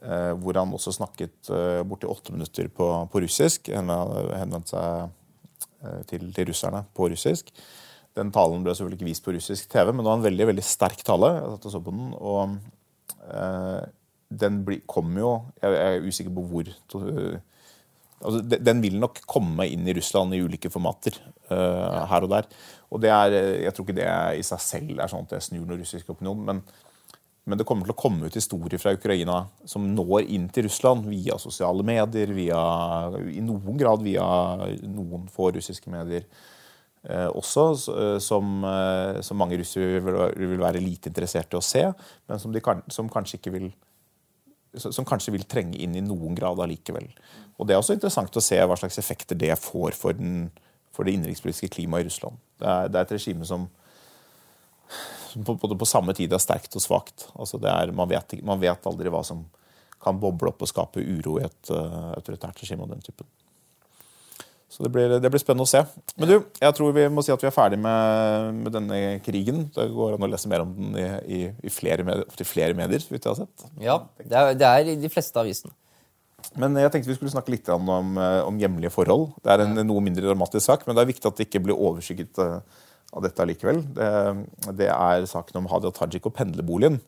hvor 0.00 0.56
han 0.56 0.70
også 0.72 0.94
snakket 0.96 1.50
borti 1.84 2.08
åtte 2.08 2.32
minutter 2.32 2.70
på, 2.72 2.86
på 3.12 3.20
russisk. 3.20 3.68
Henvendte 3.68 4.70
seg 4.70 6.06
til, 6.08 6.22
til, 6.32 6.46
russerne 6.48 6.80
på 6.96 7.10
russisk. 7.12 7.50
Den 8.16 8.30
talen 8.32 8.64
ble 8.64 8.72
selvfølgelig 8.72 8.96
ikke 8.96 9.08
vist 9.10 9.26
på 9.26 9.34
russisk 9.36 9.68
TV, 9.68 9.90
men 9.92 10.00
det 10.00 10.08
var 10.08 10.16
en 10.16 10.24
veldig 10.24 10.46
veldig 10.54 10.64
sterk 10.64 11.04
tale. 11.04 11.34
Jeg 11.34 11.52
og 11.52 11.68
så 11.74 11.82
på 11.84 11.92
den, 11.92 12.16
og 12.16 12.56
den 14.40 14.62
kom 14.88 15.12
jo 15.20 15.34
Jeg 15.60 15.76
er 15.84 16.08
usikker 16.08 16.32
på 16.32 16.46
hvor 16.48 16.72
altså, 18.20 18.42
Den 18.58 18.84
vil 18.84 19.00
nok 19.00 19.22
komme 19.28 19.66
inn 19.70 19.88
i 19.88 19.96
Russland 19.96 20.36
i 20.36 20.42
ulike 20.44 20.70
formater 20.72 21.16
uh, 21.50 22.06
her 22.10 22.26
og 22.26 22.34
der. 22.36 22.52
Og 22.90 23.02
det 23.02 23.10
er, 23.14 23.40
Jeg 23.66 23.74
tror 23.74 23.86
ikke 23.86 24.00
det 24.00 24.12
i 24.40 24.46
seg 24.46 24.62
selv 24.64 25.00
er 25.00 25.10
sånn 25.10 25.26
at 25.26 25.36
det 25.36 25.44
snur 25.46 25.66
noen 25.66 25.82
russisk 25.82 26.14
opinion. 26.14 26.46
men 26.46 26.64
men 27.48 27.58
det 27.58 27.66
kommer 27.66 27.88
til 27.88 27.94
å 27.94 27.98
komme 27.98 28.28
ut 28.28 28.36
historier 28.36 28.80
fra 28.80 28.92
Ukraina 28.94 29.42
som 29.68 29.86
når 29.94 30.28
inn 30.28 30.46
til 30.52 30.68
Russland 30.68 31.08
via 31.08 31.38
sosiale 31.40 31.84
medier, 31.86 32.30
via, 32.36 32.60
i 33.32 33.40
noen 33.42 33.78
grad 33.80 34.04
via 34.04 34.24
noen 34.84 35.26
få 35.32 35.50
russiske 35.56 35.90
medier 35.90 36.26
eh, 37.08 37.26
også, 37.26 37.64
som, 38.22 38.52
eh, 38.68 39.20
som, 39.26 39.40
mange 39.40 39.58
russere 39.58 40.02
vil, 40.04 40.20
vil, 40.36 40.60
være 40.60 40.84
lite 40.84 41.10
interessert 41.10 41.56
i 41.56 41.58
å 41.58 41.64
se, 41.64 41.86
men 42.28 42.42
som, 42.42 42.54
kan, 42.62 42.84
som, 42.92 43.10
kanskje 43.10 43.40
ikke 43.40 43.54
vil 43.56 43.70
som 44.78 45.06
kanskje 45.06 45.34
vil 45.34 45.46
trenge 45.50 45.78
inn 45.82 45.96
i 45.98 46.04
noen 46.04 46.36
grad 46.38 46.60
allikevel. 46.62 47.08
Og 47.58 47.66
Det 47.66 47.74
er 47.74 47.82
også 47.82 47.96
interessant 47.96 48.36
å 48.36 48.42
se 48.44 48.58
hva 48.58 48.76
slags 48.78 48.98
effekter 49.02 49.38
det 49.38 49.52
får 49.58 49.96
for, 49.98 50.16
den, 50.16 50.50
for 50.94 51.04
det 51.04 51.16
innenrikspolitiske 51.16 51.72
klimaet 51.74 52.06
i 52.06 52.08
Russland. 52.08 52.38
Det 52.60 52.68
er, 52.68 52.88
det 52.88 53.00
er 53.00 53.08
et 53.08 53.16
regime 53.18 53.48
som 53.48 53.68
på, 55.44 55.56
på, 55.56 55.70
på, 55.78 55.86
samme 55.86 56.14
tid 56.16 56.32
er 56.32 56.42
sterkt 56.42 56.74
og 56.78 56.84
svakt. 56.84 57.28
Altså 57.34 57.60
er, 57.62 57.92
man, 57.94 58.08
vet, 58.10 58.38
man, 58.46 58.60
vet, 58.62 58.86
aldri 58.86 59.12
hva 59.12 59.22
som 59.26 59.44
kan 60.00 60.18
boble 60.20 60.50
opp 60.50 60.64
og 60.64 60.70
skape 60.70 61.02
uro 61.04 61.36
i 61.38 61.44
et 61.44 61.72
uh, 61.74 62.14
autoritært 62.16 62.62
regime 62.62 62.86
av 62.86 62.94
den 62.94 63.04
typen. 63.04 63.28
Så 64.70 64.84
det 64.86 64.92
blir, 64.94 65.16
det 65.18 65.30
blir, 65.32 65.42
spennende 65.42 65.66
å 65.66 65.70
se. 65.70 65.80
Men 66.14 66.30
du, 66.30 66.34
jeg 66.62 66.74
tror 66.78 66.92
vi 66.94 67.08
må 67.10 67.24
si 67.26 67.32
at 67.34 67.42
vi 67.42 67.48
er 67.48 67.54
ferdig 67.54 67.80
med, 67.82 68.60
med 68.62 68.74
denne 68.76 69.00
krigen. 69.24 69.64
Det 69.74 69.88
går 69.90 70.14
an 70.14 70.26
å 70.26 70.30
lese 70.30 70.50
mer 70.50 70.62
om 70.62 70.76
den 70.76 70.94
i, 70.94 71.06
i, 71.26 71.40
i 71.66 71.72
flere, 71.74 72.06
medier, 72.06 72.46
flere 72.46 72.76
medier. 72.78 73.02
Vidt 73.10 73.26
jeg 73.26 73.32
har 73.32 73.40
sett. 73.40 73.70
Ja, 73.82 73.96
det 74.22 74.36
er, 74.38 74.52
det 74.60 74.68
er 74.68 74.92
i 74.92 74.98
de 75.00 75.10
fleste 75.10 75.42
avisene. 75.42 75.74
Men 76.58 76.78
jeg 76.78 76.90
tenkte 76.92 77.10
vi 77.10 77.16
skulle 77.18 77.32
snakke 77.32 77.52
litt 77.52 77.68
om, 77.72 77.90
om 77.90 78.60
hjemlige 78.60 78.92
forhold. 78.94 79.28
Det 79.42 79.52
er 79.52 79.64
en 79.64 79.82
noe 79.86 80.04
mindre 80.04 80.24
dramatisk 80.26 80.64
sak, 80.66 80.86
men 80.86 80.96
det 80.96 81.04
er 81.04 81.10
viktig 81.12 81.28
at 81.28 81.38
det 81.38 81.46
ikke 81.48 81.62
blir 81.66 81.78
overskygget 81.78 82.40
uh, 82.42 82.86
av 83.14 83.26
dette 83.26 83.44
allikevel. 83.44 83.82
Det, 83.96 84.08
det, 84.78 84.88
er 84.90 85.26
saken 85.30 85.60
om 85.60 85.68
Hadia 85.70 85.92
Tajik 85.94 86.30
og 86.30 86.34
pendlerboligen. 86.38 87.00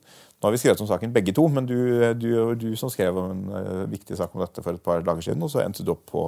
Nå 0.42 0.48
har 0.48 0.56
vi 0.56 0.58
skrevet 0.58 0.80
om 0.82 0.88
saken 0.90 1.12
begge 1.14 1.30
to, 1.38 1.44
men 1.54 1.68
du, 1.70 1.76
du, 2.18 2.30
du 2.58 2.70
som 2.74 2.90
skrev 2.90 3.14
en 3.14 3.42
uh, 3.54 3.84
viktig 3.86 4.16
sak 4.18 4.32
om 4.34 4.42
dette 4.42 4.64
for 4.64 4.74
et 4.74 4.82
par 4.82 5.04
dager 5.06 5.22
siden, 5.22 5.44
og 5.46 5.52
så 5.52 5.60
endte 5.62 5.84
du 5.86 5.92
opp 5.94 6.02
på 6.10 6.24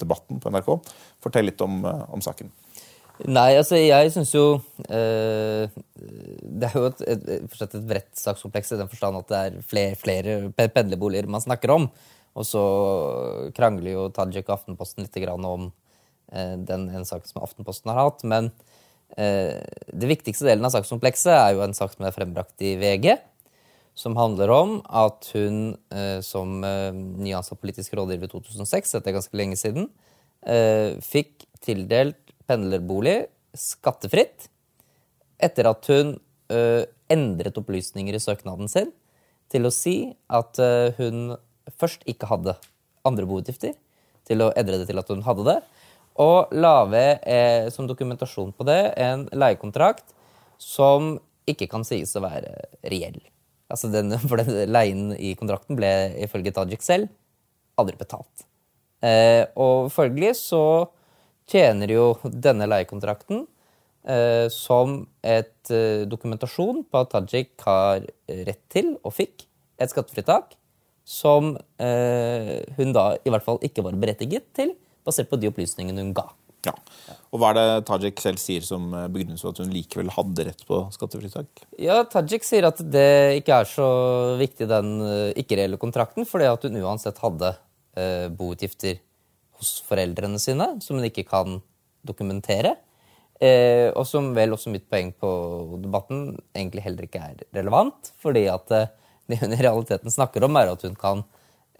Debatten 0.00 0.40
på 0.42 0.50
NRK. 0.50 0.70
Fortell 1.22 1.46
litt 1.46 1.62
om, 1.62 1.76
uh, 1.86 2.02
om 2.10 2.24
saken. 2.24 2.50
Nei, 3.30 3.52
altså 3.54 3.78
jeg 3.78 4.10
syns 4.10 4.32
jo 4.34 4.56
uh, 4.56 5.62
Det 5.94 6.66
er 6.66 6.74
jo 6.74 6.88
et, 6.88 7.04
et, 7.12 7.28
et, 7.46 7.76
bredt 7.86 8.10
sakskompleks 8.18 8.74
i 8.74 8.80
den 8.80 8.90
forstand 8.90 9.20
at 9.20 9.30
det 9.30 9.44
er 9.44 9.62
flere, 9.70 9.94
flere 10.00 10.36
pendlerboliger 10.58 11.30
man 11.30 11.44
snakker 11.44 11.76
om. 11.76 11.86
Og 12.34 12.48
så 12.48 12.64
krangler 13.54 13.92
jo 13.94 14.08
Tajik 14.16 14.48
og 14.48 14.56
Aftenposten 14.56 15.06
litt 15.06 15.22
om 15.36 15.70
den 16.32 16.86
ene 16.88 17.04
saken 17.06 17.28
som 17.28 17.44
Aftenposten 17.44 17.92
har 17.92 18.08
hatt. 18.08 18.26
men 18.26 18.50
Eh, 19.16 19.60
det 19.92 20.08
viktigste 20.08 20.46
delen 20.48 20.64
av 20.64 20.72
sakskomplekset 20.72 21.34
er 21.34 21.50
jo 21.52 21.62
en 21.64 21.76
sak 21.76 21.92
som 21.92 22.06
er 22.08 22.14
frembrakt 22.16 22.64
i 22.64 22.74
VG, 22.80 23.12
som 23.94 24.16
handler 24.16 24.50
om 24.54 24.78
at 24.88 25.28
hun 25.36 25.74
eh, 25.92 26.20
som 26.24 26.62
eh, 26.64 26.90
nyansatt 26.92 27.60
politisk 27.60 27.94
rådgiver 27.98 28.28
i 28.28 28.32
2006, 28.32 28.96
dette 28.96 29.12
er 29.12 29.18
ganske 29.18 29.38
lenge 29.38 29.58
siden, 29.60 29.90
fikk 31.06 31.44
tildelt 31.62 32.32
pendlerbolig 32.50 33.28
skattefritt 33.54 34.48
etter 35.38 35.68
at 35.70 35.86
hun 35.86 36.16
endret 36.50 37.60
opplysninger 37.60 38.18
i 38.18 38.20
søknaden 38.24 38.66
sin 38.66 38.90
til 39.54 39.68
å 39.68 39.70
si 39.70 39.94
at 40.26 40.58
hun 40.98 41.36
først 41.78 42.02
ikke 42.10 42.26
hadde 42.32 42.56
andre 43.06 43.28
boutgifter, 43.30 43.76
til 44.26 44.42
å 44.42 44.50
endre 44.58 44.80
det 44.80 44.88
til 44.90 44.98
at 44.98 45.14
hun 45.14 45.22
hadde 45.26 45.46
det, 45.46 45.56
og 46.20 46.52
la 46.52 46.84
ved 46.90 47.24
eh, 47.24 47.68
som 47.72 47.88
dokumentasjon 47.88 48.52
på 48.52 48.66
det 48.68 48.80
en 49.00 49.24
leiekontrakt 49.32 50.12
som 50.60 51.16
ikke 51.48 51.70
kan 51.70 51.86
sies 51.88 52.12
å 52.16 52.22
være 52.24 52.52
reell. 52.84 53.18
Altså 53.72 53.90
den, 53.92 54.14
for 54.30 54.40
den 54.40 54.70
leien 54.70 55.12
i 55.16 55.34
kontrakten 55.38 55.78
ble 55.78 55.92
ifølge 56.22 56.54
Tajik 56.54 56.84
selv 56.84 57.10
aldri 57.80 57.96
betalt. 57.98 58.44
Eh, 59.02 59.48
og 59.58 59.88
følgelig 59.90 60.36
så 60.38 60.62
tjener 61.50 61.90
jo 61.90 62.04
denne 62.22 62.68
leiekontrakten 62.70 63.46
eh, 64.06 64.46
som 64.52 65.00
et 65.24 65.72
eh, 65.72 66.04
dokumentasjon 66.08 66.84
på 66.86 67.02
at 67.02 67.14
Tajik 67.16 67.56
har 67.66 68.04
rett 68.28 68.62
til 68.72 68.94
og 69.02 69.16
fikk 69.16 69.48
et 69.82 69.90
skattefritak 69.90 70.54
som 71.08 71.56
eh, 71.82 72.60
hun 72.78 72.94
da 72.94 73.08
i 73.24 73.32
hvert 73.32 73.46
fall 73.46 73.58
ikke 73.66 73.82
var 73.84 73.98
berettiget 73.98 74.52
til 74.54 74.76
basert 75.02 75.30
på 75.32 75.40
de 75.40 75.50
opplysningene 75.50 76.04
hun 76.04 76.14
ga. 76.14 76.28
Ja. 76.62 76.74
Og 77.32 77.40
Hva 77.40 77.50
er 77.50 77.58
det 77.58 77.86
Tajik 77.88 78.20
selv 78.22 78.38
sier 78.38 78.64
som 78.66 78.92
eh, 78.94 79.08
begrunnelse 79.10 79.42
for 79.42 79.54
at 79.54 79.62
hun 79.64 79.72
likevel 79.74 80.12
hadde 80.14 80.46
rett 80.50 80.62
på 80.68 80.78
skattefritak? 80.94 81.64
Ja, 81.80 82.02
Tajik 82.06 82.46
sier 82.46 82.68
at 82.68 82.82
det 82.92 83.40
ikke 83.40 83.62
er 83.62 83.68
så 83.70 83.88
viktig, 84.40 84.68
den 84.70 84.94
eh, 85.06 85.40
ikke-reelle 85.42 85.80
kontrakten, 85.82 86.28
fordi 86.28 86.50
at 86.50 86.68
hun 86.68 86.78
uansett 86.84 87.18
hadde 87.24 87.54
eh, 87.98 88.28
boutgifter 88.30 89.00
hos 89.58 89.76
foreldrene 89.88 90.40
sine 90.42 90.74
som 90.84 90.98
hun 90.98 91.08
ikke 91.08 91.26
kan 91.28 91.60
dokumentere. 92.06 92.76
Eh, 93.42 93.88
og 93.98 94.04
som 94.06 94.30
vel 94.36 94.54
også 94.54 94.70
mitt 94.70 94.84
poeng 94.90 95.10
på 95.18 95.30
debatten 95.82 96.28
egentlig 96.54 96.84
heller 96.84 97.08
ikke 97.08 97.22
er 97.26 97.46
relevant. 97.56 98.12
Fordi 98.22 98.44
at 98.50 98.74
eh, 98.76 98.90
det 99.30 99.40
hun 99.40 99.54
i 99.54 99.62
realiteten 99.62 100.14
snakker 100.14 100.46
om, 100.46 100.58
er 100.58 100.70
at 100.70 100.84
hun 100.86 100.94
kan 100.98 101.24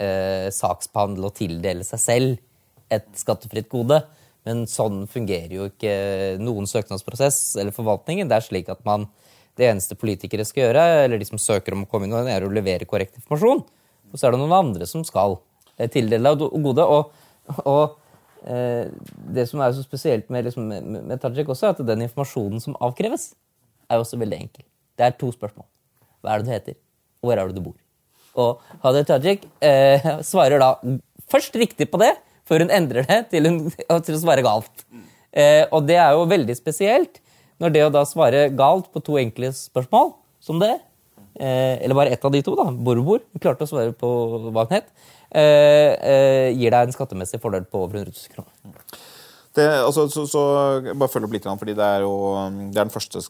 eh, 0.02 0.48
saksbehandle 0.54 1.30
og 1.30 1.36
tildele 1.38 1.86
seg 1.86 2.02
selv 2.02 2.92
et 2.92 3.06
skattefritt 3.18 3.70
gode. 3.72 4.00
Men 4.48 4.64
sånn 4.70 5.04
fungerer 5.10 5.52
jo 5.54 5.68
ikke 5.70 5.92
noen 6.42 6.66
søknadsprosess 6.66 7.54
eller 7.62 7.74
forvaltningen. 7.74 8.30
Det 8.30 8.38
er 8.38 8.46
slik 8.46 8.70
at 8.72 8.82
man, 8.86 9.06
det 9.58 9.68
eneste 9.68 9.94
politikere 9.98 10.46
skal 10.48 10.66
gjøre, 10.66 10.86
eller 11.04 11.20
de 11.20 11.28
som 11.28 11.40
søker 11.40 11.76
om 11.76 11.84
å 11.84 11.90
komme 11.90 12.08
inn, 12.08 12.16
er 12.30 12.42
å 12.42 12.50
levere 12.50 12.88
korrekt 12.88 13.20
informasjon. 13.20 13.62
Og 14.12 14.18
så 14.18 14.26
er 14.26 14.34
det 14.34 14.40
noen 14.42 14.56
andre 14.56 14.88
som 14.88 15.04
skal 15.06 15.38
eh, 15.76 15.88
tildele 15.92 16.34
deg 16.34 16.56
gode. 16.64 16.86
Og, 16.96 17.12
og 17.62 18.48
eh, 18.50 18.90
det 19.36 19.46
som 19.50 19.62
er 19.62 19.76
så 19.76 19.84
spesielt 19.86 20.26
med, 20.32 20.48
liksom, 20.48 20.66
med, 20.68 21.14
Tajik 21.22 21.52
også, 21.54 21.68
er 21.68 21.76
at 21.76 21.86
den 21.92 22.04
informasjonen 22.08 22.64
som 22.64 22.76
avkreves, 22.82 23.30
er 23.92 24.02
også 24.02 24.18
veldig 24.18 24.40
enkel. 24.42 24.66
Det 24.98 25.06
er 25.06 25.16
to 25.20 25.30
spørsmål. 25.34 25.68
Hva 26.22 26.34
er 26.34 26.42
det 26.42 26.48
du 26.48 26.52
heter, 26.54 26.78
og 27.22 27.30
hvor 27.30 27.38
er 27.38 27.48
det 27.48 27.58
du 27.58 27.64
bor? 27.64 27.78
Og 28.42 28.60
Hadia 28.82 29.06
Tajik 29.06 29.46
eh, 29.62 30.06
svarer 30.24 30.62
da 30.62 30.74
først 31.32 31.56
riktig 31.60 31.90
på 31.92 32.00
det, 32.00 32.14
før 32.48 32.64
hun 32.64 32.72
endrer 32.74 33.06
det 33.08 33.18
til, 33.32 33.48
hun, 33.48 33.60
til 33.72 34.16
å 34.16 34.22
svare 34.22 34.44
galt. 34.44 34.86
Eh, 35.32 35.64
og 35.72 35.86
det 35.88 35.98
er 36.00 36.16
jo 36.16 36.28
veldig 36.30 36.56
spesielt 36.58 37.22
når 37.62 37.74
det 37.74 37.84
å 37.86 37.92
da 37.94 38.02
svare 38.08 38.48
galt 38.58 38.90
på 38.92 39.02
to 39.04 39.18
enkle 39.20 39.52
spørsmål 39.54 40.12
som 40.42 40.58
det, 40.62 40.74
eh, 41.38 41.78
eller 41.84 41.94
bare 41.94 42.14
ett 42.14 42.24
av 42.24 42.34
de 42.34 42.42
to, 42.42 42.56
da, 42.58 42.66
Borbor, 42.70 43.22
klarte 43.40 43.66
å 43.66 43.70
svare 43.70 43.94
på 43.96 44.10
hva 44.50 44.66
hun 44.66 44.76
het, 44.76 44.90
eh, 45.30 45.94
eh, 45.94 46.48
gir 46.50 46.74
deg 46.74 46.88
en 46.88 46.94
skattemessig 46.96 47.40
fordel 47.40 47.64
på 47.64 47.84
over 47.86 48.02
100 48.02 48.10
000 48.10 48.34
kroner. 48.34 48.82
Det, 49.52 49.66
altså, 49.84 50.08
så, 50.08 50.24
så, 50.26 50.42
bare 50.96 51.12
følg 51.12 51.28
opp 51.28 51.34
litt, 51.36 51.46
fordi 51.60 51.76
det 51.76 51.84
er 51.84 52.06
jo 52.06 52.14
det 52.72 52.78
er 52.78 52.86
den 52.86 52.94
første 52.94 53.20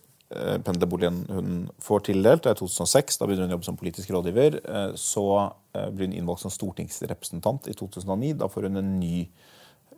pendlerboligen 0.66 1.22
hun 1.30 1.56
får 1.82 2.06
tildelt. 2.08 2.44
Det 2.44 2.52
er 2.52 2.60
2006. 2.60 3.18
Da 3.20 3.28
begynner 3.28 3.46
hun 3.46 3.54
å 3.54 3.56
jobbe 3.58 3.68
som 3.68 3.78
politisk 3.80 4.12
rådgiver. 4.14 4.60
Eh, 4.62 4.92
så 5.00 5.26
eh, 5.38 5.88
blir 5.92 6.08
hun 6.08 6.18
innvalgt 6.18 6.44
som 6.44 6.52
stortingsrepresentant 6.52 7.68
i 7.70 7.76
2009. 7.78 8.36
Da 8.42 8.50
får 8.52 8.68
hun 8.68 8.82
en 8.82 8.94
ny 9.00 9.26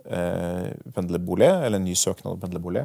pendlerbolig, 0.04 1.46
eller 1.48 1.78
en 1.78 1.86
ny 1.88 1.94
søknad 1.96 2.34
om 2.34 2.40
pendlerbolig. 2.42 2.82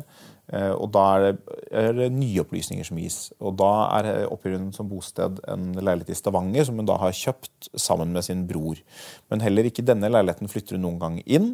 Og 0.79 0.85
da 0.95 1.01
er 1.17 1.25
det, 1.25 1.55
er 1.75 1.89
det 1.97 2.05
nye 2.15 2.45
opplysninger 2.45 2.87
som 2.87 3.01
gis. 3.01 3.17
Og 3.43 3.57
da 3.59 3.73
er, 3.97 4.07
oppgir 4.31 4.55
hun 4.55 4.69
som 4.71 4.87
bosted 4.87 5.41
en 5.51 5.65
leilighet 5.75 6.13
i 6.13 6.15
Stavanger 6.15 6.69
som 6.69 6.79
hun 6.79 6.87
da 6.87 6.95
har 7.01 7.11
kjøpt 7.11 7.67
sammen 7.75 8.15
med 8.15 8.23
sin 8.23 8.45
bror. 8.47 8.79
Men 9.27 9.43
heller 9.43 9.67
ikke 9.67 9.83
denne 9.83 10.07
leiligheten 10.07 10.47
flytter 10.47 10.79
hun 10.79 10.87
noen 10.87 11.01
gang 11.03 11.19
inn. 11.27 11.49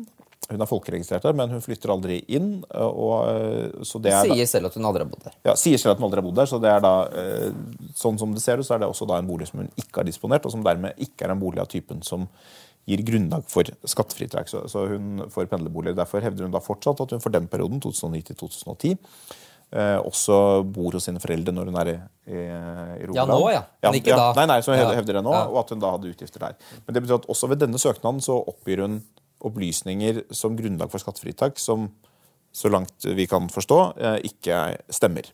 Hun 0.46 0.62
er 0.62 0.70
folkeregistrert 0.70 1.24
der, 1.26 1.34
men 1.38 1.50
hun 1.56 1.62
flytter 1.64 1.90
aldri 1.90 2.20
inn. 2.38 2.50
Og, 2.70 3.14
eh, 3.32 3.86
så 3.88 4.02
det 4.02 4.14
er 4.14 4.28
sier 4.30 4.50
selv 4.50 4.70
at 4.70 4.78
hun 4.78 4.86
aldri 4.86 5.02
har 5.02 5.10
bodd 5.10 5.24
der. 5.26 5.38
Ja, 5.48 5.56
sier 5.58 5.82
selv 5.82 5.96
at 5.96 6.02
hun 6.02 6.06
aldri 6.10 6.22
har 6.22 6.28
bodd 6.28 6.38
der, 6.38 6.50
så 6.52 6.60
det 6.62 6.70
er 6.70 6.84
da, 6.86 6.94
eh, 7.10 7.50
sånn 7.98 8.20
som 8.22 8.36
det 8.36 8.44
ser 8.44 8.62
ut, 8.62 8.68
så 8.68 8.76
er 8.76 8.84
det 8.84 8.92
også 8.92 9.08
da 9.10 9.18
en 9.18 9.30
bolig 9.30 9.48
som 9.50 9.64
hun 9.64 9.72
ikke 9.82 10.04
har 10.04 10.08
disponert, 10.08 10.46
og 10.46 10.54
som 10.54 10.66
dermed 10.66 11.02
ikke 11.02 11.26
er 11.26 11.34
en 11.34 11.42
bolig 11.42 11.64
av 11.64 11.72
typen 11.72 12.04
som 12.06 12.28
gir 12.86 13.02
grunnlag 13.02 13.48
for 13.50 13.66
skattefritrekk. 13.66 14.52
Så, 14.52 14.68
så 14.70 14.86
hun 14.92 15.26
får 15.34 15.50
pendlerbolig. 15.50 15.96
Derfor 15.98 16.22
hevder 16.22 16.46
hun 16.46 16.54
da 16.54 16.62
fortsatt 16.62 17.02
at 17.02 17.16
hun 17.16 17.24
for 17.24 17.34
den 17.34 17.50
perioden, 17.50 17.82
2009-2010, 17.82 18.94
eh, 19.74 19.98
også 19.98 20.62
bor 20.78 20.94
hos 20.94 21.10
sine 21.10 21.22
foreldre 21.24 21.56
når 21.56 21.72
hun 21.72 21.82
er 21.82 21.94
i, 21.96 21.98
i, 22.30 22.46
i 23.02 23.10
Rogaland. 23.10 23.18
Ja, 23.18 23.26
nå, 23.34 23.52
ja. 23.56 23.66
Men 23.82 23.98
ikke 23.98 24.14
ja, 24.14 24.22
da. 24.22 24.32
Nei, 24.38 24.48
nei, 24.54 24.62
så 24.62 24.76
hun 24.76 24.82
hevder, 24.84 25.00
hevder 25.02 25.20
det 25.20 25.26
nå, 25.26 25.36
og 25.50 25.62
at 25.64 25.74
hun 25.74 25.82
da 25.82 25.96
hadde 25.98 26.14
utgifter 26.14 26.46
der. 26.52 26.58
Men 26.86 26.98
det 26.98 27.06
betyr 27.08 27.18
at 27.18 27.30
også 27.34 27.50
ved 27.50 27.66
denne 27.66 27.82
søknaden 27.82 28.22
så 28.22 28.38
oppgir 28.54 28.86
hun 28.86 29.02
opplysninger 29.46 30.24
som 30.34 30.58
grunnlag 30.58 30.92
for 30.92 31.02
skattefritak 31.02 31.60
som, 31.62 31.90
så 32.56 32.72
langt 32.72 33.06
vi 33.06 33.28
kan 33.30 33.50
forstå, 33.52 33.80
eh, 33.98 34.20
ikke 34.32 34.62
stemmer. 34.94 35.30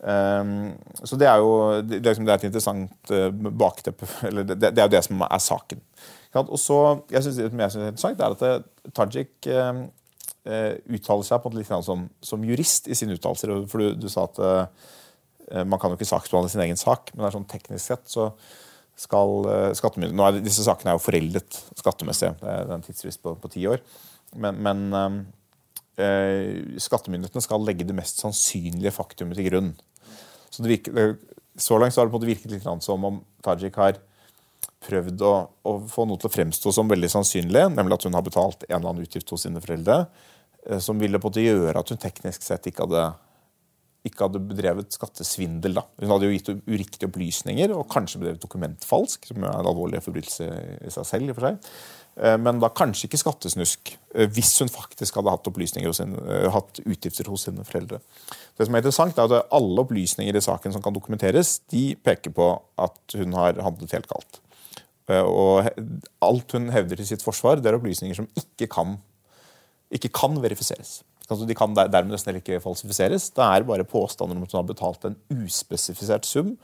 Um, 0.00 0.70
så 1.04 1.16
det 1.20 1.26
er 1.28 1.42
jo 1.42 1.80
det, 1.84 1.98
liksom, 2.00 2.24
er 2.24 2.38
et 2.38 2.46
interessant 2.48 3.10
uh, 3.12 3.26
bakteppe 3.28 4.06
eller 4.30 4.46
det, 4.48 4.70
er 4.70 4.86
jo 4.86 4.94
det 4.94 5.02
som 5.04 5.20
er 5.26 5.42
saken. 5.44 5.82
Og 6.40 6.56
så, 6.62 6.78
jeg 7.10 7.24
synes, 7.24 7.36
Det 7.36 7.60
jeg 7.60 7.72
synes 7.74 7.84
er 7.84 7.90
interessant, 7.90 8.20
er 8.20 8.36
at 8.36 8.40
det, 8.40 8.92
Tajik 8.94 9.48
uttaler 10.88 11.26
seg 11.26 11.42
på 11.42 11.50
en 11.50 11.58
litt 11.58 11.72
som, 11.84 12.06
som, 12.22 12.44
jurist 12.46 12.86
i 12.88 12.96
sine 12.96 13.18
uttalelser. 13.18 13.50
For 13.68 13.82
du, 13.82 13.98
du, 13.98 14.06
sa 14.08 14.24
at 14.24 14.38
man 15.66 15.78
kan 15.82 15.90
jo 15.90 15.98
ikke 15.98 16.08
saksbehandle 16.08 16.48
sin 16.52 16.62
egen 16.64 16.78
sak, 16.80 17.10
men 17.12 17.24
det 17.24 17.28
er 17.28 17.34
sånn 17.34 17.50
teknisk 17.50 17.90
sett 17.90 18.06
så 18.08 18.30
skal 19.00 19.34
uh, 19.48 19.70
skattemyndighetene 19.76 20.44
Disse 20.44 20.64
sakene 20.66 20.92
er 20.92 20.98
jo 20.98 21.04
foreldet 21.04 21.60
skattemessig. 21.78 22.34
Det 22.40 22.54
er 22.54 22.72
en 22.76 22.84
tidsfrist 22.84 23.22
på, 23.24 23.34
på 23.40 23.52
ti 23.52 23.64
år. 23.70 23.80
Men, 24.38 24.60
men 24.62 24.82
eh, 26.00 26.76
skattemyndighetene 26.80 27.44
skal 27.44 27.64
legge 27.66 27.86
det 27.88 27.96
mest 27.96 28.20
sannsynlige 28.22 28.92
faktumet 28.94 29.38
til 29.38 29.48
grunn. 29.48 29.72
Så, 30.50 30.62
virker, 30.66 31.16
så 31.58 31.78
langt 31.78 31.96
har 31.96 32.06
det 32.06 32.12
på 32.12 32.18
en 32.18 32.20
måte 32.20 32.30
virket 32.30 32.54
litt 32.54 32.84
som 32.84 33.06
om 33.06 33.20
Tajik 33.44 33.78
har 33.80 33.98
prøvd 34.84 35.22
å, 35.26 35.32
å, 35.68 35.72
få 35.90 36.06
noe 36.08 36.20
til 36.20 36.30
å 36.30 36.32
fremstå 36.32 36.72
som 36.72 36.88
veldig 36.90 37.10
sannsynlig, 37.12 37.66
nemlig 37.74 37.98
at 37.98 38.06
hun 38.08 38.16
har 38.16 38.24
betalt 38.26 38.64
en 38.66 38.78
eller 38.78 38.92
annen 38.92 39.04
utgift 39.04 39.32
hos 39.32 39.44
sine 39.46 39.62
foreldre, 39.62 40.04
eh, 40.66 40.80
som 40.82 41.00
ville 41.00 41.20
på 41.20 41.28
en 41.28 41.34
måte 41.34 41.44
gjøre 41.44 41.82
at 41.82 41.92
hun 41.92 42.00
teknisk 42.00 42.46
sett 42.46 42.70
ikke 42.70 42.86
hadde, 42.86 43.10
ikke 44.06 44.26
hadde 44.26 44.40
bedrevet 44.48 44.94
skattesvindel. 44.96 45.74
Da. 45.76 45.84
Hun 46.00 46.12
hadde 46.14 46.28
jo 46.28 46.34
gitt 46.36 46.50
uriktige 46.64 47.08
opplysninger 47.10 47.74
og 47.76 47.88
kanskje 47.92 48.22
bedrevet 48.22 48.44
dokumentfalsk, 48.44 49.28
som 49.28 49.44
er 49.44 49.50
en 49.52 49.68
alvorlig 49.68 50.00
forbrytelse 50.04 50.46
i 50.86 50.92
seg 50.94 51.08
selv. 51.08 51.30
i 51.30 51.36
for 51.36 51.50
seg. 51.50 51.72
Eh, 52.20 52.36
men 52.40 52.60
da 52.60 52.70
kanskje 52.74 53.06
ikke 53.08 53.20
skattesnusk, 53.20 53.92
eh, 54.14 54.28
hvis 54.28 54.52
hun 54.60 54.72
faktisk 54.72 55.16
hadde 55.20 55.32
hatt, 55.32 55.50
sin, 55.94 56.14
eh, 56.16 56.50
hatt 56.50 56.80
utgifter 56.84 57.28
hos 57.28 57.44
sine 57.44 57.64
foreldre. 57.64 58.00
Det 58.56 58.66
som 58.66 58.74
er 58.74 58.82
interessant 58.82 59.18
er 59.18 59.24
at 59.24 59.46
Alle 59.52 59.84
opplysninger 59.84 60.34
i 60.34 60.40
saken 60.40 60.72
som 60.72 60.82
kan 60.82 60.92
dokumenteres, 60.92 61.60
de 61.68 61.94
peker 61.96 62.30
på 62.30 62.60
at 62.78 62.98
hun 63.14 63.32
har 63.32 63.54
handlet 63.54 63.92
helt 63.92 64.08
galt. 64.08 64.40
Og 65.08 65.68
alt 66.22 66.52
hun 66.52 66.70
hevder 66.70 66.96
til 66.96 67.06
sitt 67.06 67.22
forsvar, 67.22 67.56
det 67.56 67.66
er 67.66 67.78
opplysninger 67.78 68.14
som 68.14 68.28
ikke 68.36 68.68
kan, 68.70 68.98
ikke 69.90 70.12
kan 70.12 70.40
verifiseres. 70.40 71.02
Altså, 71.30 71.46
de 71.48 71.56
kan 71.56 71.74
dermed 71.78 72.14
nesten 72.14 72.40
ikke 72.40 72.60
falsifiseres. 72.64 73.30
Det 73.36 73.46
er 73.46 73.66
bare 73.68 73.86
påstander 73.88 74.36
om 74.36 74.44
at 74.44 74.52
hun 74.52 74.60
har 74.60 74.68
betalt 74.68 75.08
en 75.08 75.18
uspesifisert 75.44 76.28
sum 76.28 76.56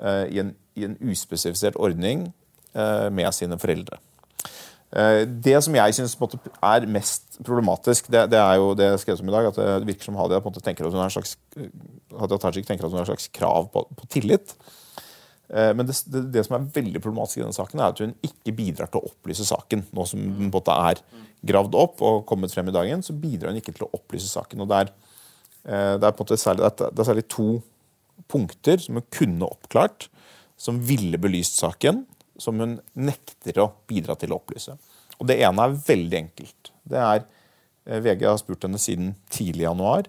i 0.00 0.38
en, 0.40 0.54
i 0.80 0.86
en 0.86 0.94
uspesifisert 1.12 1.76
ordning 1.76 2.30
med 2.72 3.34
sine 3.36 3.58
foreldre. 3.60 3.98
Eh, 4.90 5.22
det 5.22 5.54
som 5.62 5.76
jeg 5.76 5.94
syns 5.94 6.16
er 6.18 6.86
mest 6.90 7.38
problematisk, 7.46 8.08
det, 8.10 8.24
det, 8.32 8.40
er 8.42 8.58
jo 8.58 8.72
det 8.74 8.88
jeg 8.88 9.02
skrev 9.04 9.20
om 9.22 9.30
i 9.30 9.34
dag, 9.36 9.48
at 9.52 9.60
det 9.60 9.86
virker 9.92 10.08
som 10.08 10.18
Hadia 10.18 10.40
på 10.42 10.50
Tajik 10.56 10.66
tenker 10.66 10.88
at 10.88 10.92
hun 12.90 12.98
har 12.98 13.04
en 13.04 13.12
slags 13.12 13.28
krav 13.30 13.70
på, 13.70 13.84
på 13.96 14.10
tillit. 14.10 14.56
Eh, 15.50 15.72
men 15.74 15.86
det, 15.86 15.96
det, 16.06 16.22
det, 16.34 16.44
som 16.46 16.56
er 16.56 16.68
veldig 16.74 17.02
problematisk 17.02 17.40
i 17.40 17.44
denne 17.44 17.56
saken, 17.56 17.80
er 17.80 17.94
at 17.94 18.02
hun 18.04 18.14
ikke 18.26 18.54
bidrar 18.56 18.90
til 18.90 19.02
å 19.02 19.10
opplyse 19.10 19.46
saken. 19.48 19.84
Nå 19.96 20.06
som 20.06 20.22
den 20.22 20.52
måte 20.52 20.76
er 20.90 21.02
gravd 21.46 21.76
opp 21.80 22.04
og 22.04 22.22
kommet 22.28 22.54
frem 22.54 22.70
i 22.70 22.76
dagen, 22.76 23.02
så 23.02 23.16
bidrar 23.16 23.52
hun 23.52 23.60
ikke 23.60 23.74
til 23.76 23.88
å 23.88 23.92
opplyse 23.98 24.30
saken. 24.30 24.62
og 24.62 24.70
Det 24.70 24.78
er, 24.84 24.94
eh, 25.64 25.96
det 25.98 26.06
er, 26.06 26.14
på 26.14 26.22
en 26.22 26.28
måte 26.28 26.40
særlig, 26.40 26.70
det 26.78 27.02
er 27.02 27.10
særlig 27.10 27.26
to 27.28 27.48
punkter 28.30 28.78
som 28.78 29.00
hun 29.00 29.08
kunne 29.10 29.48
oppklart, 29.48 30.08
som 30.60 30.78
ville 30.84 31.18
belyst 31.18 31.58
saken 31.58 32.04
som 32.40 32.60
hun 32.60 32.78
nekter 32.96 33.60
å 33.60 33.70
bidra 33.88 34.16
til 34.18 34.32
å 34.32 34.40
opplyse. 34.40 34.76
Og 35.20 35.26
Det 35.28 35.40
ene 35.44 35.66
er 35.66 35.76
veldig 35.76 36.18
enkelt. 36.18 36.72
Det 36.88 36.98
er, 36.98 37.24
eh, 37.86 38.00
VG 38.00 38.24
har 38.24 38.38
spurt 38.38 38.62
henne 38.62 38.78
siden 38.78 39.14
tidlig 39.28 39.64
i 39.64 39.68
januar. 39.68 40.06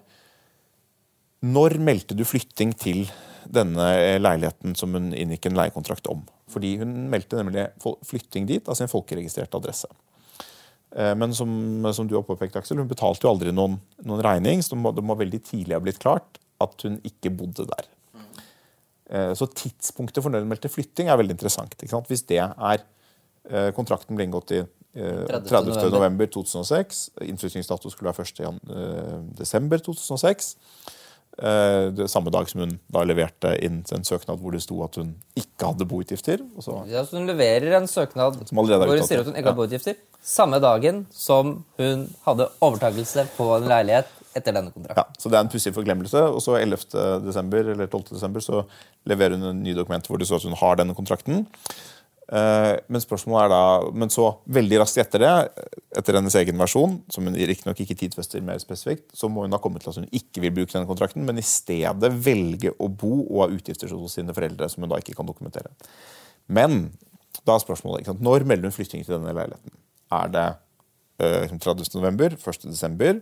Når 1.42 1.78
meldte 1.78 2.16
du 2.16 2.24
flytting 2.24 2.72
til 2.78 3.10
denne 3.50 3.88
leiligheten 4.20 4.76
som 4.78 4.94
hun 4.96 5.10
inngikk 5.16 5.48
en 5.48 5.58
leiekontrakt 5.58 6.08
om? 6.12 6.24
Fordi 6.52 6.76
hun 6.82 6.94
meldte 7.12 7.40
nemlig 7.40 7.68
flytting 8.06 8.48
dit 8.50 8.68
av 8.68 8.78
sin 8.78 8.90
folkeregistrerte 8.90 9.58
adresse. 9.58 9.88
Eh, 10.96 11.14
men 11.18 11.34
som, 11.34 11.50
som 11.96 12.08
du 12.08 12.14
har 12.18 12.26
påpekt, 12.28 12.58
Aksel, 12.60 12.80
hun 12.82 12.90
betalte 12.90 13.26
jo 13.26 13.32
aldri 13.32 13.54
noen, 13.54 13.74
noen 14.04 14.22
regning, 14.24 14.62
så 14.62 14.68
det 14.74 14.82
må, 14.82 14.88
det 14.96 15.06
må 15.06 15.18
veldig 15.18 15.42
tidlig 15.48 15.78
ha 15.78 15.82
blitt 15.82 16.02
klart 16.02 16.40
at 16.62 16.86
hun 16.86 17.00
ikke 17.08 17.34
bodde 17.34 17.66
der. 17.70 17.84
Eh, 19.12 19.32
så 19.38 19.44
tidspunktet 19.48 20.22
for 20.22 20.30
når 20.32 20.40
hun 20.44 20.52
meldte 20.52 20.72
flytting 20.72 21.06
er 21.10 21.20
veldig 21.20 21.36
interessant. 21.36 21.72
Hvis 22.08 22.26
det 22.28 22.40
er 22.42 22.78
eh, 23.50 23.70
Kontrakten 23.76 24.14
ble 24.16 24.24
inngått 24.28 24.50
i 24.56 24.58
30.11.2006. 24.94 27.10
Eh, 27.20 27.28
Innflyttingsdato 27.28 27.90
skulle 27.90 28.12
være 28.12 28.24
1.12.2006. 28.24 30.56
Det 31.38 32.10
samme 32.12 32.30
dag 32.30 32.48
som 32.50 32.60
hun 32.60 32.74
da 32.92 33.02
leverte 33.08 33.54
inn 33.64 33.78
en 33.96 34.04
søknad 34.04 34.38
hvor 34.42 34.52
det 34.52 34.60
sto 34.62 34.82
at 34.84 34.98
hun 35.00 35.14
ikke 35.38 35.70
hadde 35.70 35.86
boutgifter. 35.88 36.42
Ja, 36.90 37.04
så 37.06 37.16
Hun 37.16 37.26
leverer 37.26 37.78
en 37.78 37.88
søknad 37.88 38.36
hvor 38.52 38.90
hun 38.92 39.06
sier 39.08 39.22
at 39.22 39.30
hun 39.30 39.38
ikke 39.40 39.48
har 39.48 39.56
boutgifter, 39.56 39.96
samme 40.22 40.60
dagen 40.60 41.06
som 41.10 41.64
hun 41.80 42.04
hadde 42.26 42.50
overtakelse 42.60 43.24
på 43.38 43.48
en 43.56 43.64
leilighet 43.70 44.10
etter 44.36 44.52
denne 44.56 44.72
kontrakten. 44.72 45.00
Ja, 45.00 45.06
så 45.18 45.28
Det 45.32 45.38
er 45.38 45.44
en 45.46 45.52
pussig 45.52 45.72
forglemmelse. 45.74 46.20
og 46.20 46.40
så 46.42 46.56
11. 46.60 47.24
Desember, 47.24 47.58
eller 47.72 47.86
12. 47.86 48.04
desember 48.12 48.40
så 48.40 48.64
leverer 49.06 49.36
hun 49.36 49.48
en 49.50 49.62
ny 49.62 49.74
dokument 49.74 50.06
hvor 50.06 50.18
det 50.18 50.26
står 50.28 50.36
at 50.36 50.48
hun 50.52 50.60
har 50.60 50.76
denne 50.76 50.94
kontrakten. 50.94 51.46
Eh, 52.30 52.74
men 52.86 53.02
spørsmålet 53.02 53.44
er 53.44 53.50
da 53.50 53.90
Men 53.98 54.12
så, 54.12 54.28
veldig 54.46 54.78
raskt 54.80 55.00
etter 55.02 55.24
det, 55.24 55.32
etter 55.98 56.16
hennes 56.16 56.36
egen 56.38 56.60
versjon, 56.60 56.96
som 57.12 57.26
hun 57.26 57.36
riktignok 57.36 57.80
ikke, 57.82 57.92
ikke 57.92 58.00
tidfester 58.04 58.44
mer 58.46 58.60
spesifikt, 58.62 59.10
så 59.16 59.28
må 59.28 59.44
hun 59.44 59.54
ha 59.54 59.60
kommet 59.62 59.84
til 59.84 59.92
at 59.92 60.00
hun 60.00 60.08
ikke 60.14 60.44
vil 60.44 60.54
bruke 60.56 60.72
denne 60.72 60.88
kontrakten, 60.88 61.26
men 61.28 61.40
i 61.40 61.46
stedet 61.46 62.12
velge 62.24 62.72
å 62.78 62.88
bo 62.88 63.14
og 63.24 63.44
ha 63.44 63.48
utgifter 63.52 63.90
hos 63.92 64.16
sine 64.18 64.34
foreldre, 64.36 64.70
som 64.70 64.84
hun 64.84 64.92
da 64.92 65.00
ikke 65.02 65.16
kan 65.18 65.28
dokumentere. 65.28 65.74
Men 66.46 66.84
da 67.42 67.56
er 67.56 67.64
spørsmålet 67.64 68.02
ikke 68.02 68.12
sant? 68.12 68.24
når 68.24 68.46
melder 68.48 68.70
hun 68.70 68.76
flytting 68.76 69.04
til 69.04 69.16
denne 69.16 69.34
leiligheten? 69.34 69.74
Er 70.12 70.32
det 70.32 70.46
eh, 71.22 71.40
liksom 71.44 71.60
30. 71.64 71.90
november, 71.98 72.38
1. 72.38 72.68
desember 72.70 73.18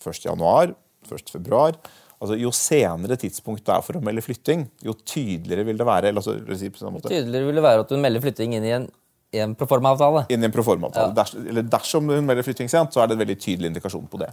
1. 0.00 0.24
januar 0.24 0.74
1. 1.04 1.30
februar 1.32 1.76
Altså, 2.22 2.36
jo 2.40 2.50
senere 2.54 3.16
tidspunkt 3.20 3.64
det 3.66 3.72
er 3.74 3.84
for 3.84 3.98
å 3.98 4.02
melde 4.04 4.22
flytting, 4.24 4.66
jo 4.84 4.94
tydeligere 4.96 5.66
vil 5.68 5.80
det 5.80 5.86
være. 5.88 6.10
Eller, 6.10 6.22
altså, 6.22 6.58
si 6.58 6.70
tydeligere 6.70 7.48
vil 7.48 7.58
det 7.58 7.64
være 7.64 7.84
at 7.84 7.94
hun 7.94 8.04
melder 8.04 8.22
flytting 8.24 8.54
inn 8.56 8.68
i 8.68 8.74
en, 8.76 8.86
i 9.34 9.42
en 9.44 9.56
proforma-avtale. 9.58 10.26
Inn 10.32 10.46
i 10.46 10.48
en 10.48 10.54
proforma-avtale. 10.54 11.10
Ja. 11.10 11.16
Ders, 11.18 11.34
eller 11.42 11.66
dersom 11.74 12.12
hun 12.12 12.28
melder 12.28 12.46
flytting 12.46 12.70
sent, 12.72 12.94
så 12.94 13.02
er 13.02 13.10
det 13.10 13.18
en 13.18 13.24
veldig 13.24 13.40
tydelig 13.40 13.72
indikasjon 13.72 14.06
på 14.10 14.22
det. 14.22 14.30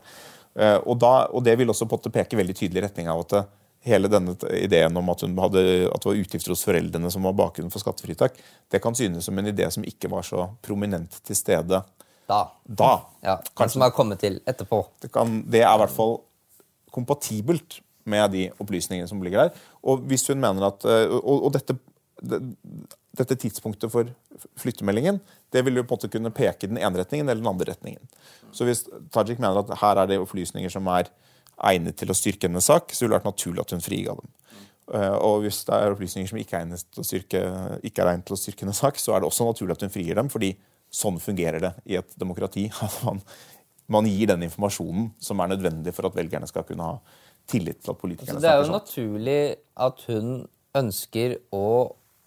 Uh, 0.52 0.78
og, 0.78 0.96
da, 1.02 1.16
og, 1.32 1.44
det 1.48 1.58
vil 1.60 1.74
også 1.74 1.88
peke 2.12 2.40
veldig 2.40 2.56
tydelig 2.58 2.82
i 2.82 2.86
retning 2.86 3.10
av 3.12 3.22
at 3.24 3.38
eh, 3.40 3.50
hele 3.88 4.10
denne 4.12 4.36
ideen 4.58 4.98
om 5.00 5.10
at, 5.14 5.24
hun 5.26 5.38
hadde, 5.42 5.62
at 5.90 6.04
det 6.04 6.10
var 6.10 6.20
utgifter 6.20 6.54
hos 6.54 6.66
foreldrene 6.68 7.12
som 7.14 7.24
var 7.26 7.38
bakgrunnen 7.40 7.72
for 7.74 7.82
skattefritak, 7.82 8.36
det 8.72 8.82
kan 8.84 8.96
synes 8.98 9.26
som 9.26 9.40
en 9.40 9.50
idé 9.50 9.70
som 9.74 9.86
ikke 9.88 10.12
var 10.12 10.28
så 10.28 10.50
prominent 10.62 11.18
til 11.26 11.40
stede 11.40 11.82
da. 12.32 12.42
da. 12.64 12.92
Ja, 13.26 13.40
Kanskje 13.58 13.74
som 13.74 13.86
har 13.86 13.96
kommet 13.96 14.22
til 14.24 14.40
etterpå. 14.48 14.84
Det, 15.02 15.10
kan, 15.12 15.42
det 15.52 15.64
er 15.64 15.74
i 15.74 15.82
hvert 15.82 15.96
fall 15.96 16.20
kompatibelt 16.94 17.80
med 18.10 18.34
de 18.34 18.48
opplysningene 18.62 19.10
som 19.10 19.22
ligger 19.24 19.46
der. 19.46 19.64
Og 19.84 20.04
hvis 20.10 20.28
hun 20.30 20.42
mener 20.42 20.72
at, 20.72 20.86
eh, 20.86 21.08
og, 21.20 21.48
og 21.48 21.54
dette, 21.56 21.78
det, 22.22 22.42
dette, 23.18 23.38
tidspunktet 23.44 23.92
for 23.94 24.10
flyttemeldingen 24.60 25.20
det 25.54 25.66
vil 25.66 25.80
jo 25.80 25.84
på 25.84 25.96
en 25.96 26.00
måte 26.00 26.12
kunne 26.12 26.34
peke 26.34 26.66
i 26.66 26.72
den 26.72 26.80
ene 26.80 27.02
retningen 27.02 27.30
eller 27.30 27.42
den 27.42 27.52
andre 27.52 27.72
retningen. 27.74 28.04
Så 28.56 28.68
hvis 28.68 28.86
Tajik 29.14 29.42
mener 29.42 29.62
at 29.62 29.74
her 29.82 30.00
er 30.00 30.10
det 30.10 30.22
opplysninger 30.22 30.72
som 30.72 30.88
er 30.94 31.12
egnet 31.68 31.98
til 32.00 32.10
å 32.10 32.18
styrke 32.18 32.48
hennes 32.48 32.70
sak, 32.72 32.94
så 32.94 33.04
vil 33.04 33.12
det 33.12 33.20
vært 33.20 33.30
naturlig 33.30 33.66
at 33.66 33.74
hun 33.76 33.84
friga 33.84 34.16
dem. 34.18 34.32
Eh, 34.96 35.16
og 35.20 35.46
hvis 35.46 35.62
det 35.68 35.78
er 35.78 35.94
opplysninger 35.94 36.32
som 36.32 36.40
ikke 36.42 36.58
er, 36.58 36.66
egnet 36.66 36.86
til 36.88 37.04
å 37.04 37.08
styrke, 37.08 37.42
ikke 37.88 38.04
er 38.04 38.14
egnet 38.14 38.28
til 38.30 38.38
å 38.38 38.42
styrke 38.42 38.66
hennes 38.66 38.82
sak, 38.82 39.00
så 39.00 39.16
er 39.16 39.22
det 39.22 39.30
også 39.30 39.48
naturlig 39.48 39.78
at 39.78 39.86
hun 39.86 39.94
frigir 39.94 40.20
dem. 40.20 40.32
fordi 40.32 40.56
Sånn 40.92 41.22
fungerer 41.24 41.64
det 41.64 41.70
i 41.88 41.96
et 41.96 42.18
demokrati. 42.20 42.66
at 42.84 42.98
Man, 43.08 43.22
man, 43.88 44.08
gir 44.08 44.30
den 44.32 44.46
informasjonen 44.48 45.12
som 45.20 45.40
er 45.40 45.52
nødvendig 45.54 45.94
for 45.96 46.08
at 46.10 46.16
velgerne 46.16 46.48
skal 46.50 46.66
kunne 46.68 46.88
ha 46.88 47.20
tillit 47.50 47.82
til 47.82 47.94
at 47.94 48.00
politikerne 48.00 48.38
altså, 48.38 48.46
Det 48.46 48.52
er 48.52 48.62
jo 48.62 48.72
naturlig 48.72 49.42
at 49.88 50.06
hun 50.08 50.30
ønsker 50.82 51.36
å 51.52 51.68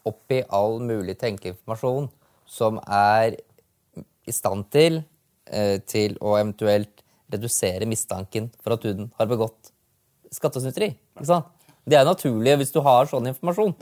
oppgi 0.04 0.42
all 0.52 0.80
mulig 0.84 1.16
tenkeinformasjon 1.20 2.10
som 2.44 2.78
er 2.84 3.38
i 4.24 4.32
stand 4.32 4.68
til, 4.72 5.02
eh, 5.48 5.78
til 5.80 6.18
å 6.20 6.36
eventuelt 6.36 7.02
redusere 7.32 7.88
mistanken 7.88 8.50
for 8.60 8.76
at 8.76 8.84
hun 8.84 9.10
har 9.18 9.28
begått 9.30 9.72
skattesnyteri. 10.32 10.92
Det 11.84 11.98
er 11.98 12.04
naturlig 12.08 12.56
hvis 12.60 12.72
du 12.72 12.80
har 12.84 13.08
sånn 13.08 13.28
informasjon 13.32 13.74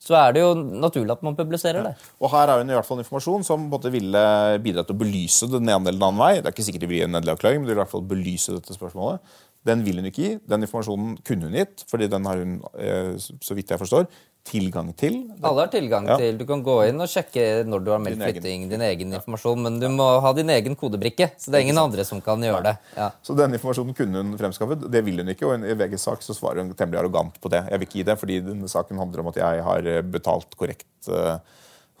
så 0.00 0.16
er 0.16 0.32
det 0.32 0.40
jo 0.40 0.54
naturlig 0.56 1.12
at 1.12 1.24
man 1.26 1.36
publiserer 1.36 1.84
det. 1.84 1.92
Og 2.24 2.32
her 2.32 2.48
er 2.48 2.62
hun 2.62 2.72
i 2.72 2.76
hvert 2.76 2.88
fall 2.88 3.02
informasjon 3.02 3.44
som 3.44 3.66
både 3.72 3.92
ville 3.92 4.22
bidra 4.64 4.84
til 4.86 4.96
å 4.96 5.00
belyse 5.02 5.48
den 5.52 5.68
ene 5.68 5.90
eller 5.90 5.98
den 5.98 6.06
annen 6.06 6.22
vei. 6.22 6.32
Det 6.38 6.48
er 6.48 6.54
ikke 6.54 6.66
sikkert 6.70 6.86
det 6.86 6.90
blir 6.94 7.04
en 7.04 7.18
endelig 7.18 7.34
avklaring, 7.36 7.60
men 7.60 7.68
det 7.68 7.74
vil 7.74 7.80
i 7.80 7.82
hvert 7.82 7.92
fall 7.92 8.06
belyse 8.08 8.56
dette 8.56 8.76
spørsmålet. 8.78 9.36
Den 9.68 9.84
vil 9.84 10.00
hun 10.00 10.08
ikke 10.08 10.24
gi. 10.24 10.32
Den 10.48 10.64
informasjonen 10.64 11.18
kunne 11.28 11.50
hun 11.50 11.58
gitt, 11.60 11.84
fordi 11.90 12.08
den 12.08 12.28
har 12.30 12.40
hun, 12.40 12.56
eh, 12.80 13.12
så 13.20 13.56
vidt 13.58 13.74
jeg 13.74 13.82
forstår, 13.82 14.08
tilgang 14.44 14.92
til. 14.96 15.16
Alle 15.42 15.60
har 15.64 15.68
tilgang 15.72 16.06
Ja. 16.08 16.16
til 16.16 16.38
Du 16.38 16.44
kan 16.46 16.62
gå 16.64 16.88
inn 16.88 17.00
og 17.00 17.08
sjekke 17.08 17.64
når 17.66 17.84
du 17.84 17.90
har 17.92 17.98
meldt 17.98 18.18
Din 18.18 18.44
egen. 18.44 18.68
din 18.68 18.80
egen 18.80 19.12
informasjon, 19.12 19.62
men 19.62 19.78
du 19.80 19.88
må 19.88 20.20
ha 20.20 20.32
din 20.32 20.48
egen 20.50 20.74
kodebrikke. 20.76 21.30
Så 21.38 21.50
det 21.50 21.60
er 21.60 21.66
ingen 21.68 21.78
andre 21.78 22.04
som 22.04 22.20
kan 22.20 22.40
gjøre 22.40 22.62
det. 22.62 22.76
Ja. 22.96 23.10
Så 23.22 23.36
denne 23.36 23.54
informasjonen 23.58 23.94
kunne 23.94 24.22
hun 24.22 24.36
fremskaffet. 24.38 24.90
Det 24.90 25.04
vil 25.04 25.18
hun 25.18 25.28
ikke, 25.28 25.46
og 25.46 25.60
i 25.64 25.74
VGs 25.74 26.00
sak 26.08 26.20
så 26.22 26.34
svarer 26.34 26.62
hun 26.64 26.72
temmelig 26.74 27.00
arrogant 27.04 27.40
på 27.40 27.48
det. 27.50 27.68
Jeg 27.70 27.78
vil 27.78 27.86
ikke 27.88 27.98
gi 28.00 28.02
det, 28.04 28.18
fordi 28.18 28.40
denne 28.40 28.68
saken 28.68 28.98
handler 28.98 29.20
om 29.20 29.28
at 29.28 29.36
jeg 29.36 29.62
har 29.62 29.86
eh, 29.86 30.02
betalt 30.02 30.56
korrekt 30.56 30.86
eh, 31.08 31.38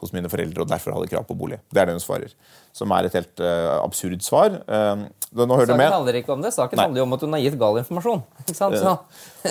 hos 0.00 0.12
mine 0.14 0.30
foreldre 0.32 0.64
og 0.64 0.70
derfor 0.70 0.94
hadde 0.96 1.10
krav 1.10 1.26
på 1.28 1.36
bolig. 1.38 1.60
Det 1.70 1.82
er 1.82 1.88
det 1.88 1.96
hun 1.96 2.02
svarer. 2.02 2.32
Som 2.76 2.92
er 2.96 3.08
et 3.08 3.16
helt 3.18 3.42
uh, 3.42 3.80
absurd 3.80 4.24
svar. 4.24 4.56
Uh, 4.64 5.06
nå 5.36 5.46
hører 5.54 5.70
du 5.70 5.74
Saken 5.74 5.94
handler 5.94 6.18
ikke 6.20 6.34
om 6.34 6.42
det. 6.44 6.52
Saken 6.56 6.78
Nei. 6.78 6.86
handler 6.88 7.02
jo 7.02 7.06
om 7.06 7.16
at 7.16 7.26
hun 7.26 7.36
har 7.36 7.44
gitt 7.44 7.58
gal 7.60 7.78
informasjon. 7.82 8.24
Så, 8.56 8.96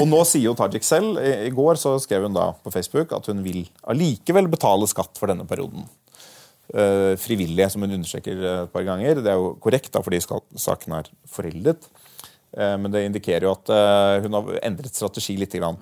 Og 0.02 0.10
nå 0.12 0.20
sier 0.28 0.50
jo 0.50 0.56
Tajik 0.60 0.84
selv 0.84 1.22
I 1.24 1.32
i 1.48 1.54
går 1.56 1.80
så 1.80 1.94
skrev 2.04 2.28
hun 2.28 2.36
da 2.36 2.50
på 2.64 2.74
Facebook 2.74 3.14
at 3.16 3.30
hun 3.32 3.46
vil 3.46 3.64
allikevel 3.90 4.50
betale 4.52 4.90
skatt 4.92 5.22
for 5.22 5.32
denne 5.32 5.48
perioden. 5.50 5.88
Uh, 6.70 7.16
frivillige, 7.22 7.70
som 7.74 7.86
hun 7.86 7.96
understreker 8.00 8.44
et 8.56 8.76
par 8.76 8.86
ganger. 8.88 9.24
Det 9.24 9.32
er 9.32 9.40
jo 9.40 9.56
korrekt, 9.64 9.94
da, 9.96 10.04
fordi 10.06 10.22
saken 10.22 11.00
er 11.00 11.10
foreldet. 11.30 11.90
Men 12.50 12.90
det 12.90 13.04
indikerer 13.06 13.44
jo 13.46 13.52
at 13.54 13.70
hun 14.24 14.34
har 14.34 14.48
endret 14.66 14.96
strategi 14.98 15.36
litt. 15.38 15.54
Grann. 15.54 15.76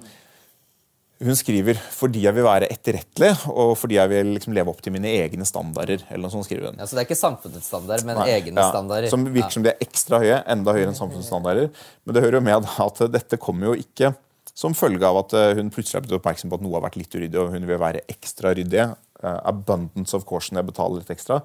Hun 1.18 1.34
skriver 1.34 1.74
'fordi 1.74 2.22
jeg 2.22 2.34
vil 2.36 2.46
være 2.46 2.68
etterrettelig', 2.70 3.48
og 3.50 3.76
'fordi 3.78 3.96
jeg 3.96 4.10
vil 4.10 4.28
liksom 4.38 4.54
leve 4.54 4.70
opp 4.70 4.82
til 4.82 4.94
mine 4.94 5.08
egne 5.08 5.46
standarder'. 5.46 6.04
eller 6.12 6.22
noe 6.22 6.32
sånt 6.32 6.46
skriver 6.46 6.70
hun. 6.70 6.78
ja, 6.78 6.86
så 6.86 6.94
det 6.94 7.02
er 7.02 7.08
ikke 7.10 7.18
samfunnets 7.18 7.66
standard, 7.66 8.06
men 8.06 8.18
Nei, 8.18 8.28
egne 8.38 8.62
ja, 8.62 8.70
standarder. 8.70 9.10
Som 9.10 9.26
virker 9.26 9.52
som 9.52 9.64
de 9.64 9.70
er 9.70 9.82
ekstra 9.82 10.20
høye, 10.20 10.44
enda 10.46 10.72
høyere 10.72 10.94
enn 10.94 11.02
samfunnsstandarder. 11.02 11.70
Men 12.06 12.14
det 12.14 12.24
hører 12.24 12.38
jo 12.38 12.42
med 12.42 12.66
at 12.80 13.12
dette 13.12 13.38
kommer 13.38 13.74
jo 13.74 13.74
ikke 13.74 14.14
som 14.58 14.74
følge 14.74 15.06
av 15.06 15.20
at 15.22 15.34
eh, 15.38 15.56
hun 15.58 15.70
plutselig 15.74 16.00
har 16.00 16.06
blitt 16.06 16.18
oppmerksom 16.18 16.50
på 16.50 16.58
at 16.58 16.64
noe 16.66 16.78
har 16.78 16.86
vært 16.88 16.98
litt 16.98 17.14
uryddig, 17.14 17.38
og 17.42 17.52
hun 17.54 17.68
vil 17.70 17.82
være 17.82 18.02
ekstra 18.10 18.54
ryddig. 18.58 18.88
Eh, 19.24 19.38
abundance 19.50 20.18
of 20.18 20.26
caution, 20.30 20.58
jeg 20.58 20.66
betaler 20.66 21.02
litt 21.02 21.14
ekstra. 21.14 21.42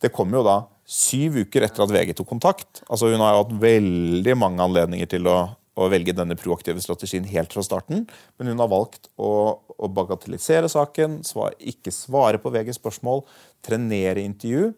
Det 0.00 0.12
kommer 0.12 0.40
jo 0.40 0.44
da 0.44 0.58
syv 0.90 1.38
uker 1.44 1.64
etter 1.64 1.84
at 1.84 1.92
VG 1.92 2.14
tok 2.18 2.28
kontakt. 2.28 2.82
Altså 2.88 3.12
Hun 3.12 3.22
har 3.22 3.36
jo 3.36 3.42
hatt 3.44 3.56
veldig 3.62 4.36
mange 4.36 4.64
anledninger 4.64 5.08
til 5.12 5.28
å, 5.30 5.38
å 5.86 5.90
velge 5.92 6.14
denne 6.16 6.36
proaktive 6.38 6.82
strategien 6.82 7.26
helt 7.30 7.54
fra 7.54 7.64
starten, 7.64 8.06
men 8.38 8.50
hun 8.52 8.62
har 8.62 8.70
valgt 8.72 9.08
å, 9.20 9.30
å 9.58 9.90
bagatellisere 9.96 10.70
saken, 10.70 11.20
svar, 11.26 11.56
ikke 11.58 11.92
svare 11.94 12.40
på 12.42 12.52
VGs 12.54 12.80
spørsmål, 12.80 13.24
trenere 13.64 14.24
intervju. 14.24 14.72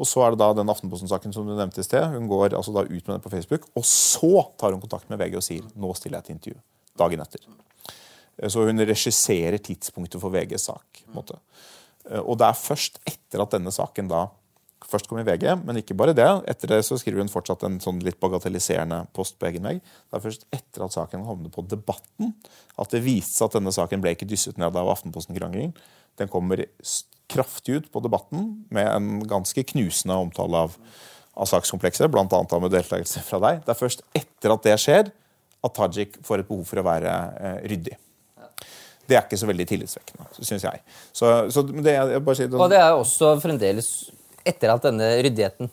Og 0.00 0.08
så 0.08 0.22
er 0.24 0.32
det 0.32 0.40
da 0.40 0.52
den 0.56 0.70
Aftenposten-saken 0.72 1.34
som 1.34 1.48
du 1.48 1.52
nevnte 1.52 1.82
i 1.82 1.84
sted. 1.84 2.06
Hun 2.14 2.28
går 2.30 2.54
altså 2.56 2.72
da 2.72 2.86
ut 2.86 2.94
med 2.94 3.12
det 3.12 3.22
på 3.24 3.32
Facebook, 3.32 3.66
og 3.76 3.84
så 3.84 4.46
tar 4.60 4.72
hun 4.72 4.80
kontakt 4.80 5.10
med 5.12 5.20
VG 5.20 5.36
og 5.40 5.44
sier 5.44 5.66
nå 5.76 5.92
stiller 5.98 6.20
jeg 6.20 6.28
til 6.28 6.38
intervju. 6.38 6.60
Dagen 7.00 7.24
etter. 7.24 7.44
Så 8.48 8.64
hun 8.64 8.80
regisserer 8.88 9.60
tidspunktet 9.60 10.22
for 10.22 10.32
VGs 10.32 10.70
sak. 10.70 11.02
måte. 11.12 11.36
Og 12.24 12.38
det 12.40 12.48
er 12.48 12.56
først 12.56 12.96
etter 13.04 13.42
at 13.42 13.52
denne 13.52 13.72
saken 13.74 14.08
da 14.08 14.28
først 14.88 15.08
kom 15.10 15.20
i 15.20 15.24
VG, 15.26 15.46
men 15.66 15.80
ikke 15.80 15.96
bare 15.98 16.14
det. 16.16 16.28
Etter 16.50 16.72
det 16.74 16.80
så 16.86 16.96
skriver 17.00 17.22
hun 17.22 17.32
fortsatt 17.32 17.64
en 17.66 17.78
sånn 17.82 18.00
litt 18.04 18.18
bagatelliserende 18.22 19.02
post 19.16 19.36
på 19.40 19.48
egen 19.50 19.66
vegg. 19.68 19.80
Det 19.82 20.18
er 20.18 20.24
først 20.24 20.46
etter 20.56 20.84
at 20.86 20.96
saken 20.96 21.26
havnet 21.28 21.54
på 21.54 21.64
Debatten, 21.68 22.34
at 22.80 22.94
det 22.94 23.02
viste 23.04 23.36
seg 23.36 23.50
at 23.50 23.58
denne 23.58 23.74
saken 23.76 24.02
ble 24.02 24.14
ikke 24.16 24.28
dysset 24.30 24.60
ned 24.60 24.76
av 24.76 24.92
Aftenposten-krangelen. 24.94 25.74
Den 26.20 26.32
kommer 26.32 26.64
kraftig 27.30 27.78
ut 27.78 27.88
på 27.92 28.02
Debatten 28.04 28.52
med 28.74 28.88
en 28.90 29.22
ganske 29.30 29.64
knusende 29.72 30.18
omtale 30.18 30.66
av, 30.66 30.76
av 31.38 31.50
sakskomplekset, 31.50 32.10
bl.a. 32.10 32.26
med 32.26 32.72
deltakelse 32.74 33.24
fra 33.26 33.40
deg. 33.44 33.64
Det 33.66 33.74
er 33.74 33.80
først 33.80 34.06
etter 34.16 34.56
at 34.56 34.66
det 34.66 34.78
skjer, 34.82 35.10
at 35.60 35.76
Tajik 35.76 36.16
får 36.24 36.40
et 36.40 36.48
behov 36.48 36.64
for 36.68 36.80
å 36.80 36.86
være 36.86 37.10
eh, 37.36 37.58
ryddig. 37.68 37.98
Det 39.10 39.18
er 39.18 39.26
ikke 39.26 39.40
så 39.40 39.48
veldig 39.48 39.66
tillitsvekkende, 39.66 40.28
syns 40.38 40.64
jeg. 40.64 40.82
Så, 41.12 41.28
så 41.50 41.64
det, 41.66 41.92
jeg 41.96 42.22
bare 42.24 42.38
sier, 42.38 42.52
Og 42.54 42.70
det 42.70 42.78
er 42.78 42.94
også 42.94 43.34
fremdeles 43.42 43.90
Etter 44.46 44.72
at 44.72 44.82
denne 44.86 45.08
ryddigheten 45.24 45.68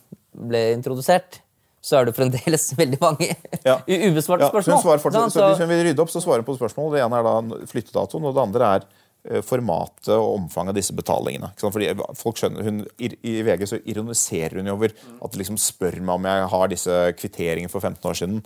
ble 0.47 0.61
introdusert, 0.75 1.39
så 1.81 1.99
er 2.01 2.09
det 2.09 2.15
fremdeles 2.17 2.65
veldig 2.81 2.99
mange 3.01 3.29
Ja. 3.63 3.77
ubesvarte 3.87 4.09
ubesvarte 4.11 4.43
Ja, 4.43 4.49
spørsmål. 4.51 4.73
hun 4.75 4.83
svarer 4.83 5.03
fortsatt, 5.03 5.31
så 5.33 5.49
hvis 5.51 5.61
hun 5.63 5.69
vil 5.71 5.83
rydde 5.87 6.03
opp, 6.03 6.11
så 6.11 6.21
svarer 6.23 6.43
hun 6.43 6.49
på 6.49 6.57
spørsmål. 6.59 6.91
Det 6.97 7.03
ene 7.05 7.19
er 7.21 7.27
da 7.29 7.65
flyttedatoen, 7.71 8.25
og 8.27 8.35
det 8.35 8.43
andre 8.43 8.71
er 8.75 8.87
formatet 9.43 10.13
og 10.15 10.37
omfanget 10.37 10.71
av 10.71 10.77
disse 10.77 10.95
betalingene. 10.95 11.49
Fordi 11.59 11.89
folk 12.15 12.39
skjønner, 12.39 12.63
hun, 12.63 12.81
I 12.97 13.33
VG 13.45 13.65
så 13.69 13.79
ironiserer 13.83 14.59
hun 14.59 14.69
jo 14.69 14.75
over 14.77 14.93
at 14.93 15.33
de 15.33 15.41
liksom 15.41 15.59
spør 15.59 15.99
meg 15.99 16.15
om 16.15 16.27
jeg 16.29 16.49
har 16.53 16.71
disse 16.71 16.99
kvitteringene 17.19 17.71
for 17.71 17.83
15 17.83 18.09
år 18.09 18.19
siden. 18.21 18.41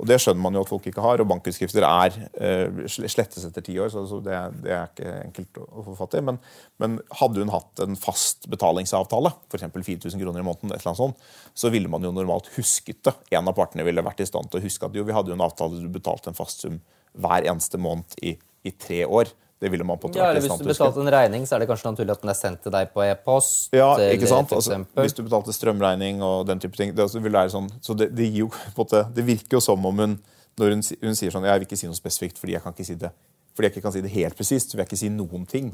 Og 0.00 0.08
Det 0.08 0.18
skjønner 0.22 0.42
man 0.42 0.56
jo 0.56 0.62
at 0.64 0.70
folk 0.70 0.86
ikke 0.88 1.04
har, 1.04 1.20
og 1.22 1.28
bankutskrifter 1.30 1.84
er 1.86 2.16
eh, 2.34 2.86
slettes 2.90 3.44
etter 3.46 3.64
ti 3.64 3.76
år. 3.78 3.92
så, 3.92 4.18
det, 4.24 4.38
det 4.64 4.72
er 4.74 4.88
ikke 4.88 5.12
enkelt 5.28 5.60
å 5.62 5.84
få 5.86 5.96
fatt 6.00 6.16
i. 6.18 6.24
Men, 6.24 6.40
men 6.82 6.96
hadde 7.20 7.44
hun 7.44 7.52
hatt 7.52 7.84
en 7.84 7.98
fast 8.00 8.48
betalingsavtale, 8.50 9.34
f.eks. 9.52 9.68
4000 9.68 10.18
kroner 10.22 10.42
i 10.42 10.46
måneden, 10.46 10.72
et 10.72 10.80
eller 10.80 10.94
annet 10.94 11.02
sånt, 11.02 11.28
så 11.54 11.70
ville 11.74 11.90
man 11.92 12.02
jo 12.02 12.14
normalt 12.14 12.50
husket 12.56 13.02
det. 13.06 13.14
En 13.36 13.50
av 13.50 13.56
partene 13.58 13.86
ville 13.86 14.04
vært 14.04 14.24
i 14.24 14.28
stand 14.28 14.50
til 14.50 14.62
å 14.62 14.64
huske 14.64 14.88
at 14.88 14.96
jo, 14.96 15.06
vi 15.06 15.14
hadde 15.14 15.30
jo 15.32 15.38
en 15.38 15.46
avtale 15.46 15.82
du 15.82 15.92
betalte 15.92 16.32
en 16.32 16.38
fast 16.38 16.64
sum 16.64 16.80
hver 17.12 17.44
eneste 17.44 17.78
måned 17.82 18.16
i, 18.24 18.34
i 18.64 18.72
tre 18.72 19.04
år. 19.04 19.30
Det 19.62 19.70
ville 19.70 19.86
man 19.86 19.98
på 20.02 20.10
Ja, 20.16 20.32
eller 20.32 20.42
hvis 20.42 20.58
du 20.58 20.66
betalte 20.66 20.98
en 21.04 21.10
regning, 21.14 21.44
så 21.46 21.54
er 21.54 21.62
det 21.62 21.68
kanskje 21.70 21.92
naturlig 21.92 22.16
at 22.16 22.22
den 22.24 22.32
er 22.32 22.38
sendt 22.38 22.64
til 22.64 22.74
deg 22.74 22.90
på 22.90 23.04
e-post. 23.06 23.68
Ja, 23.76 23.92
ikke 24.10 24.26
sant? 24.30 24.50
Altså, 24.56 24.80
hvis 24.98 25.14
du 25.14 25.22
betalte 25.22 25.54
strømregning 25.54 26.22
og 26.26 26.48
den 26.48 26.62
type 26.62 26.74
ting. 26.78 26.90
Det, 26.96 27.04
altså, 27.06 27.22
vil 27.22 27.36
være 27.36 27.52
sånn, 27.54 27.68
så 27.84 27.94
det, 27.94 28.10
det, 28.18 28.26
jo, 28.34 28.50
måte, 28.78 29.04
det 29.14 29.26
virker 29.28 29.60
jo 29.60 29.62
som 29.62 29.86
om 29.86 30.02
hun 30.02 30.18
når 30.60 30.74
hun, 30.74 30.82
hun 31.00 31.14
sier 31.16 31.32
sånn 31.32 31.46
Jeg 31.48 31.62
vil 31.62 31.64
ikke 31.64 31.78
si 31.80 31.88
noe 31.88 31.96
spesifikt 31.96 32.36
fordi 32.36 32.58
jeg 32.58 32.60
kan 32.60 32.74
ikke 32.74 32.84
si 32.84 32.98
det 33.00 33.08
fordi 33.52 33.68
jeg 33.68 33.72
ikke 33.72 33.84
kan 33.84 33.94
si 33.94 34.02
det 34.04 34.12
helt 34.14 34.36
presist. 34.36 34.70
så 34.70 34.76
vil 34.76 34.82
jeg 34.82 34.88
ikke 34.88 34.98
si 35.02 35.08
noen 35.12 35.42
ting. 35.48 35.66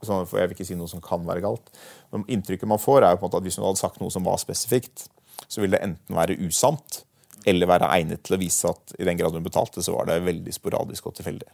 Sånn, 0.00 0.24
for 0.28 0.40
jeg 0.40 0.48
vil 0.48 0.56
ikke 0.56 0.66
si 0.68 0.76
noe 0.80 0.88
som 0.88 1.02
kan 1.04 1.26
være 1.28 1.42
galt. 1.44 1.66
Men 2.14 2.24
inntrykket 2.24 2.70
man 2.70 2.80
får, 2.80 3.04
er 3.04 3.12
jo 3.12 3.20
på 3.20 3.26
en 3.26 3.28
måte 3.28 3.40
at 3.42 3.44
hvis 3.44 3.58
hun 3.60 3.66
hadde 3.66 3.80
sagt 3.82 4.00
noe 4.00 4.14
som 4.14 4.24
var 4.24 4.40
spesifikt, 4.40 5.04
så 5.44 5.60
ville 5.60 5.76
det 5.76 5.84
enten 5.84 6.16
være 6.16 6.38
usant 6.40 7.02
eller 7.48 7.68
være 7.70 7.90
egnet 7.98 8.24
til 8.24 8.38
å 8.38 8.40
vise 8.40 8.72
at 8.72 8.96
i 8.96 9.06
den 9.06 9.20
grad 9.20 9.36
hun 9.36 9.44
betalte, 9.44 9.84
så 9.84 9.92
var 9.94 10.08
det 10.08 10.22
veldig 10.24 10.54
sporadisk 10.56 11.10
og 11.10 11.18
tilfeldig. 11.18 11.52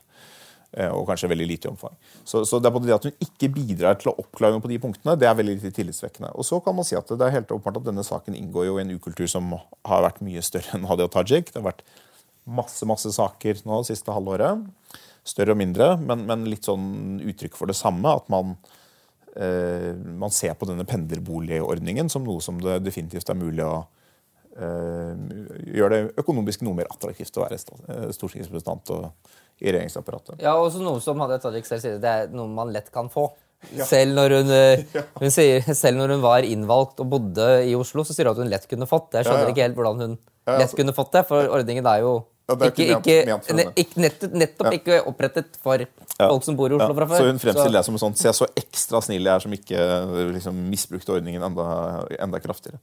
Eh, 0.75 0.91
Og 0.91 1.07
kanskje 1.07 1.31
veldig 1.31 1.47
lite 1.47 1.69
i 1.69 1.71
omfang. 1.71 1.95
Så, 2.27 2.43
så 2.49 2.59
det 2.59 2.67
er 2.67 2.75
både 2.75 2.89
det 2.89 2.97
at 2.97 3.05
hun 3.07 3.21
ikke 3.23 3.51
bidrar 3.55 3.99
til 4.01 4.11
å 4.11 4.17
oppklare 4.19 4.57
noe 4.57 4.65
på 4.65 4.71
de 4.73 4.81
punktene, 4.83 5.15
det 5.21 5.29
er 5.29 5.37
veldig 5.39 5.59
lite 5.61 5.71
tillitsvekkende. 5.77 6.33
Og 6.35 6.47
så 6.49 6.59
kan 6.65 6.75
man 6.75 6.87
si 6.89 6.97
at 6.99 7.11
det 7.15 7.23
er 7.23 7.37
helt 7.37 7.53
åpenbart 7.55 7.79
at 7.79 7.87
denne 7.87 8.03
saken 8.07 8.35
inngår 8.39 8.67
jo 8.67 8.79
i 8.79 8.83
en 8.83 8.95
ukultur 8.97 9.29
som 9.31 9.53
har 9.55 10.03
vært 10.09 10.23
mye 10.27 10.43
større 10.43 10.75
enn 10.75 10.89
Hadia 10.91 11.07
Tajik. 11.13 11.53
Det 11.53 11.61
har 11.61 11.69
vært 11.69 11.85
masse 12.45 12.87
masse 12.89 13.13
saker 13.15 13.63
nå 13.65 13.83
det 13.83 13.93
siste 13.93 14.15
halvåret. 14.15 14.65
Større 15.25 15.55
og 15.55 15.61
mindre, 15.63 15.95
men, 16.03 16.27
men 16.29 16.49
litt 16.51 16.67
sånn 16.67 17.21
uttrykk 17.23 17.55
for 17.57 17.71
det 17.71 17.79
samme. 17.79 18.11
At 18.11 18.27
man, 18.33 18.57
eh, 19.39 19.95
man 19.95 20.35
ser 20.35 20.59
på 20.59 20.69
denne 20.69 20.85
pendlerboligordningen 20.89 22.11
som 22.13 22.27
noe 22.27 22.43
som 22.45 22.59
det 22.61 22.81
definitivt 22.85 23.31
er 23.31 23.39
mulig 23.39 23.65
å 23.65 23.79
eh, 24.59 25.15
gjøre 25.79 25.95
det 25.95 26.19
økonomisk 26.25 26.67
noe 26.67 26.83
mer 26.83 26.91
attraktivt 26.91 27.39
å 27.39 27.47
være 27.47 27.63
eh, 27.63 28.11
stortingsrepresentant 28.19 28.93
og 28.99 29.09
i 29.61 29.71
regjeringsapparatet. 29.71 30.41
Ja, 30.43 30.55
også 30.59 30.83
noe 30.83 31.01
som 31.05 31.21
Hadia 31.23 31.39
Tajik 31.43 31.67
selv 31.69 31.81
sier, 31.85 31.99
det 32.03 32.11
er 32.11 32.29
noe 32.35 32.49
man 32.51 32.73
lett 32.75 32.91
kan 32.95 33.09
få. 33.13 33.29
Selv, 33.87 34.13
når 34.19 34.35
hun, 34.41 34.51
eh, 34.53 34.83
hun 35.23 35.31
sier, 35.33 35.63
selv 35.75 35.97
når 36.01 36.17
hun 36.17 36.25
var 36.25 36.45
innvalgt 36.45 37.01
og 37.01 37.09
bodde 37.15 37.47
i 37.65 37.73
Oslo, 37.79 38.05
så 38.05 38.13
sier 38.13 38.29
hun 38.29 38.35
at 38.37 38.43
hun 38.45 38.51
lett 38.53 38.67
kunne 38.69 38.89
fått 38.91 39.11
det. 39.13 39.23
Jeg 39.23 39.31
skjønner 39.31 39.47
Ja, 39.47 39.49
ja. 39.49 39.55
ikke 39.55 39.67
helt 39.69 39.79
hvordan 39.79 40.01
hun 40.05 40.15
Ja, 40.45 40.59
lett 40.59 40.67
altså- 40.69 40.77
kunne 40.83 40.93
fått 40.93 41.13
det, 41.17 41.23
for 41.31 41.49
ordningen 41.49 41.87
er 41.89 42.01
jo 42.05 42.15
Ja, 42.45 42.55
ikke, 42.69 42.85
ikke 42.99 43.15
ment- 43.25 43.47
ment 43.57 43.79
ikke 43.81 44.01
nettopp, 44.05 44.33
nettopp 44.37 44.75
ikke 44.77 44.97
opprettet 45.09 45.55
for 45.65 45.81
folk 46.19 46.45
som 46.45 46.57
bor 46.59 46.69
i 46.69 46.77
Oslo 46.77 46.97
fra 46.99 47.07
før. 47.09 47.23
Så 47.23 47.29
hun 47.31 47.41
fremstiller 47.41 47.79
det 47.79 47.85
som 47.87 47.97
sånn 48.03 48.17
Se 48.21 48.33
så 48.37 48.49
ekstra 48.61 49.01
snill 49.01 49.25
jeg 49.25 49.33
er 49.33 49.45
som 49.47 49.55
ikke 49.57 49.87
liksom, 50.35 50.59
misbrukte 50.69 51.15
ordningen 51.17 51.47
enda, 51.49 51.67
enda 52.21 52.41
kraftigere. 52.45 52.83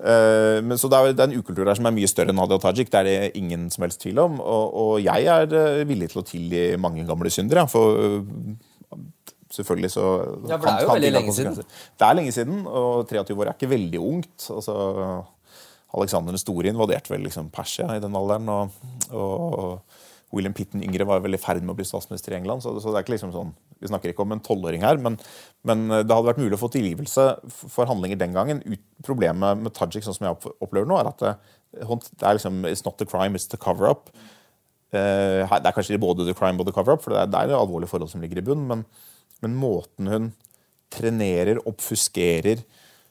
Uh, 0.00 0.64
men 0.64 0.80
så 0.80 0.88
det 0.88 0.98
er, 0.98 1.12
det 1.12 1.22
er 1.22 1.28
en 1.34 1.36
ukultur 1.36 1.68
der 1.68 1.76
som 1.76 1.86
er 1.90 1.94
mye 1.94 2.08
større 2.10 2.32
enn 2.32 2.40
Hadia 2.40 2.58
Tajik. 2.64 2.88
Det 2.94 3.02
er 3.02 3.10
det 3.10 3.18
ingen 3.42 3.68
som 3.74 3.84
helst 3.84 4.00
tvil 4.06 4.22
om. 4.24 4.40
Og, 4.40 4.64
og 4.84 4.94
jeg 5.04 5.28
er 5.30 5.52
eh, 5.52 5.84
villig 5.86 6.08
til 6.14 6.22
å 6.22 6.26
tilgi 6.26 6.64
mange 6.80 7.04
gamle 7.06 7.30
syndere. 7.34 7.66
ja, 7.66 7.68
For 7.70 8.00
uh, 8.00 8.96
selvfølgelig 9.52 9.92
så 9.92 10.08
Ja, 10.48 10.56
for 10.56 10.64
det 10.64 10.74
er 10.74 10.88
jo 10.88 10.96
veldig 10.96 11.12
lenge 11.18 11.36
siden. 11.36 11.60
Det 11.60 12.08
er 12.08 12.18
lenge 12.18 12.34
siden, 12.34 12.64
og 12.66 13.04
23 13.12 13.36
år 13.36 13.52
er 13.52 13.56
ikke 13.58 13.72
veldig 13.76 14.00
ungt. 14.00 14.48
altså 14.48 14.80
Alexander 15.94 16.34
den 16.34 16.42
store 16.42 16.70
invaderte 16.70 17.12
vel 17.12 17.24
liksom 17.26 17.52
Persia 17.54 17.86
i 17.94 18.02
den 18.02 18.16
alderen. 18.18 18.50
Og, 18.50 19.14
og 19.14 20.34
William 20.34 20.54
Pitten 20.56 20.82
yngre 20.82 21.06
var 21.06 21.22
vel 21.22 21.36
i 21.36 21.40
ferd 21.40 21.62
med 21.62 21.74
å 21.74 21.78
bli 21.78 21.86
statsminister 21.86 22.34
i 22.34 22.38
England. 22.40 22.64
Så, 22.64 22.74
så 22.82 22.90
det 22.90 23.00
er 23.00 23.06
ikke 23.06 23.14
liksom 23.14 23.34
sånn, 23.34 23.54
Vi 23.78 23.90
snakker 23.90 24.10
ikke 24.10 24.24
om 24.24 24.34
en 24.34 24.42
tolvåring 24.42 24.82
her, 24.82 24.98
men, 25.02 25.18
men 25.68 25.86
det 25.92 26.08
hadde 26.08 26.28
vært 26.30 26.40
mulig 26.42 26.56
å 26.56 26.62
få 26.62 26.70
tilgivelse 26.74 27.26
for 27.52 27.90
handlinger 27.90 28.18
den 28.20 28.36
gangen. 28.36 28.62
Ut, 28.66 28.84
problemet 29.06 29.60
med 29.60 29.74
Tajik, 29.76 30.06
sånn 30.06 30.16
som 30.16 30.30
jeg 30.30 30.54
opplever 30.64 30.88
nå, 30.88 30.98
er 30.98 31.10
at 31.10 31.22
det, 31.22 31.34
det 31.74 32.24
er 32.24 32.38
liksom 32.38 32.64
It's 32.70 32.84
not 32.86 32.98
the 32.98 33.08
crime, 33.08 33.38
it's 33.38 33.50
the 33.50 33.60
cover-up. 33.60 34.10
Uh, 34.94 35.42
det 35.42 35.66
er 35.66 35.74
kanskje 35.74 35.98
både 35.98 36.26
the 36.26 36.36
crime 36.38 36.62
og 36.62 36.68
the 36.68 36.74
cover-up, 36.74 37.02
for 37.04 37.14
det 37.14 37.24
er, 37.24 37.30
det 37.30 37.42
er 37.42 37.58
alvorlige 37.58 37.90
forhold 37.90 38.12
som 38.12 38.22
ligger 38.24 38.40
i 38.40 38.46
bunnen. 38.46 38.66
men, 38.70 38.86
men 39.42 39.58
måten 39.58 40.08
hun 40.08 40.32
trenerer, 40.94 41.60
oppfuskerer, 41.68 42.62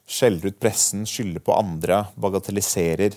skjeller 0.09 0.51
ut 0.51 0.59
pressen, 0.59 1.05
skylder 1.07 1.43
på 1.43 1.55
andre, 1.55 2.05
bagatelliserer 2.19 3.15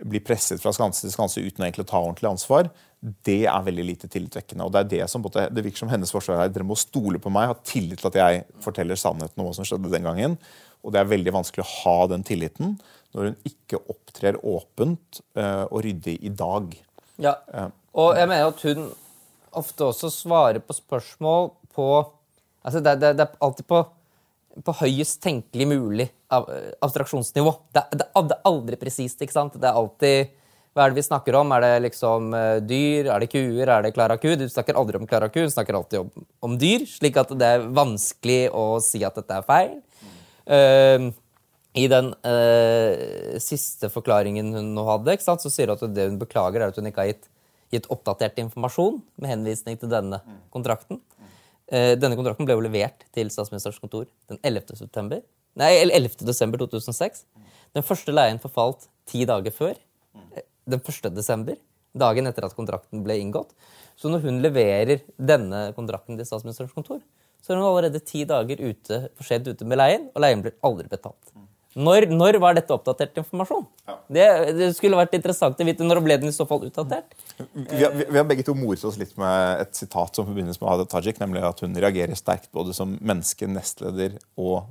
blir 0.00 0.22
presset 0.24 0.60
fra 0.62 0.72
skanse 0.72 1.04
til 1.04 1.12
skanse 1.12 1.42
uten 1.42 1.66
å 1.66 1.84
ta 1.84 1.98
ordentlig 2.00 2.30
ansvar, 2.30 2.70
det 3.00 3.44
er 3.48 3.64
veldig 3.64 3.84
lite 3.84 4.08
tillitvekkende. 4.12 4.64
Og 4.64 4.72
Det 4.72 4.80
er 4.80 4.90
det 4.90 5.10
som 5.10 5.24
det 5.24 5.64
virker 5.64 5.84
som 5.84 5.92
hennes 5.92 6.12
forsvar 6.12 6.44
er. 6.44 6.52
Dere 6.52 6.66
må 6.68 6.76
stole 6.76 7.20
på 7.20 7.32
meg, 7.32 7.48
ha 7.52 7.56
tillit 7.64 8.00
til 8.00 8.10
at 8.10 8.18
jeg 8.20 8.42
forteller 8.64 8.98
sannheten 9.00 9.40
om 9.40 9.48
hva 9.48 9.54
som 9.56 9.66
skjedde 9.68 9.92
den 9.92 10.08
gangen. 10.08 10.36
Og 10.84 10.92
det 10.92 11.00
er 11.00 11.12
veldig 11.12 11.34
vanskelig 11.36 11.64
å 11.64 11.72
ha 11.82 11.96
den 12.12 12.24
tilliten 12.24 12.78
når 13.16 13.30
hun 13.30 13.38
ikke 13.48 13.80
opptrer 13.90 14.38
åpent 14.46 15.22
uh, 15.36 15.66
og 15.66 15.82
ryddig 15.84 16.18
i 16.24 16.32
dag. 16.32 16.72
Ja, 17.20 17.34
og 17.92 18.14
jeg 18.16 18.28
mener 18.30 18.52
at 18.52 18.62
hun 18.64 18.92
ofte 19.56 19.88
også 19.88 20.12
svarer 20.14 20.60
på 20.62 20.76
spørsmål 20.76 21.50
på 21.74 21.88
altså 22.62 22.80
det, 22.84 22.94
det, 23.02 23.16
det 23.18 23.26
er 23.26 23.40
alltid 23.42 23.66
på, 23.68 23.80
på 24.66 24.74
høyest 24.80 25.20
tenkelig 25.22 25.66
mulig 25.70 26.06
abstraksjonsnivå. 26.30 27.54
Det, 27.74 27.86
det, 27.94 28.06
det 28.10 28.36
er 28.36 28.46
aldri 28.50 28.78
presist. 28.80 29.22
ikke 29.22 29.36
sant? 29.36 29.58
Det 29.60 29.68
er 29.68 29.78
alltid 29.78 30.36
hva 30.70 30.84
er 30.84 30.92
det 30.92 31.00
vi 31.00 31.02
snakker 31.02 31.34
om? 31.34 31.50
Er 31.50 31.64
det 31.64 31.70
liksom 31.88 32.28
uh, 32.30 32.58
dyr? 32.62 33.08
Er 33.10 33.22
det 33.22 33.30
kuer? 33.32 33.66
Er 33.66 33.82
det 33.82 33.90
Klara 33.96 34.14
ku? 34.22 34.28
Du 34.38 34.46
snakker 34.46 34.78
aldri 34.78 35.00
om 35.00 35.06
Klara 35.10 35.26
ku, 35.32 35.40
du 35.42 35.50
snakker 35.50 35.74
alltid 35.74 36.04
om, 36.04 36.26
om, 36.46 36.54
dyr. 36.60 36.84
Slik 36.86 37.18
at 37.18 37.32
det 37.38 37.48
er 37.56 37.66
vanskelig 37.74 38.44
å 38.54 38.78
si 38.84 39.02
at 39.06 39.18
dette 39.18 39.40
er 39.40 39.48
feil. 39.48 39.74
Uh, 40.46 41.10
I 41.74 41.88
den 41.90 42.12
uh, 42.14 43.34
siste 43.42 43.90
forklaringen 43.90 44.54
hun 44.54 44.70
nå 44.76 44.86
hadde, 44.86 45.18
ikke 45.18 45.26
sant, 45.26 45.42
så 45.42 45.50
sier 45.50 45.72
hun 45.72 45.78
at 45.78 45.96
det 45.96 46.06
hun 46.06 46.22
beklager, 46.22 46.62
er 46.62 46.70
at 46.70 46.78
hun 46.78 46.86
ikke 46.90 47.02
har 47.02 47.12
gitt, 47.12 47.26
gitt 47.74 47.90
oppdatert 47.90 48.38
informasjon 48.42 49.02
med 49.18 49.34
henvisning 49.34 49.78
til 49.78 49.90
denne 49.90 50.22
kontrakten. 50.54 51.02
Denne 51.70 52.16
kontrakten 52.18 52.48
ble 52.48 52.56
jo 52.56 52.64
levert 52.64 53.04
til 53.14 53.28
statsministerens 53.30 53.78
kontor 53.78 54.08
den 54.30 54.40
11. 54.42 54.74
september. 54.78 55.20
Nei, 55.60 55.70
11. 55.86 56.24
desember 56.26 56.58
2006. 56.62 57.24
Den 57.76 57.86
første 57.86 58.14
leien 58.14 58.40
forfalt 58.42 58.88
ti 59.10 59.22
dager 59.28 59.54
før 59.54 59.78
den 60.70 60.80
1. 60.80 61.10
desember, 61.14 61.58
dagen 61.94 62.30
etter 62.30 62.46
at 62.46 62.56
kontrakten 62.56 63.02
ble 63.06 63.16
inngått. 63.22 63.54
Så 63.98 64.10
når 64.10 64.24
hun 64.26 64.40
leverer 64.44 65.02
denne 65.16 65.70
kontrakten 65.76 66.18
til 66.18 66.26
statsministerens 66.28 66.74
kontor, 66.74 67.00
så 67.40 67.52
er 67.52 67.60
hun 67.60 67.68
allerede 67.68 68.02
ti 68.04 68.24
dager 68.28 68.60
ute, 68.60 69.00
for 69.16 69.26
sent 69.26 69.48
ute 69.48 69.66
med 69.66 69.80
leien, 69.80 70.08
og 70.14 70.22
leien 70.24 70.42
blir 70.44 70.56
aldri 70.66 70.90
betalt. 70.92 71.32
Når, 71.78 72.08
når, 72.10 72.40
var 72.42 72.56
dette 72.58 72.74
oppdatert 72.74 73.20
informasjon? 73.22 73.62
Ja. 73.86 73.96
Det, 74.10 74.26
det, 74.58 74.70
skulle 74.74 74.98
vært 74.98 75.14
interessant 75.14 75.60
å 75.60 75.66
vite. 75.68 75.86
Når 75.86 76.02
ble 76.02 76.16
den 76.18 76.32
i 76.32 76.34
så 76.34 76.46
fall 76.50 76.64
utdatert? 76.66 77.14
Vi 77.38 77.84
har, 77.84 77.94
vi 77.94 78.18
har 78.18 78.26
begge 78.26 78.46
to 78.46 78.56
moret 78.58 78.82
oss 78.88 78.98
litt 78.98 79.14
med 79.20 79.62
et 79.62 79.78
sitat 79.78 80.18
som 80.18 80.26
forbindes 80.26 80.58
med 80.58 80.70
Hadia 80.72 80.90
Tajik, 80.90 81.22
nemlig 81.22 81.44
at 81.46 81.62
hun 81.62 81.78
reagerer 81.78 82.18
sterkt 82.18 82.50
både 82.56 82.74
som 82.74 82.96
menneske, 82.98 83.46
nestleder 83.46 84.18
og 84.34 84.66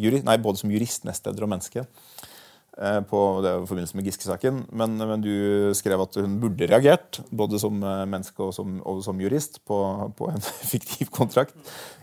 jurist, 0.00 0.24
nei, 0.24 0.38
både 0.40 0.62
som 0.62 0.72
jurist, 0.72 1.04
nestleder 1.08 1.44
og 1.44 1.52
menneske. 1.52 1.84
Eh, 2.80 3.00
på 3.04 3.18
det 3.44 3.50
i 3.50 3.66
forbindelse 3.68 3.98
med 3.98 4.06
Giske-saken. 4.08 4.62
Men, 4.72 4.94
men, 4.96 5.20
du 5.20 5.74
skrev 5.76 6.00
at 6.00 6.16
hun 6.16 6.38
burde 6.40 6.68
reagert, 6.70 7.18
både 7.28 7.60
som 7.60 7.82
eh, 7.82 8.06
menneske 8.08 8.40
og 8.46 8.54
som, 8.56 8.78
og 8.88 9.02
som 9.04 9.20
jurist, 9.20 9.60
på, 9.68 9.76
på, 10.16 10.30
en 10.32 10.40
fiktiv 10.72 11.10
kontrakt. 11.12 11.52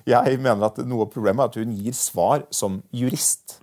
Jeg 0.05 0.37
mener 0.37 0.69
at 0.69 0.77
noe 0.85 1.07
av 1.07 1.13
problemet 1.13 1.41
er 1.41 1.49
at 1.49 1.57
hun 1.63 1.73
gir 1.73 1.97
svar 1.97 2.45
som 2.53 2.81
jurist. 2.93 3.57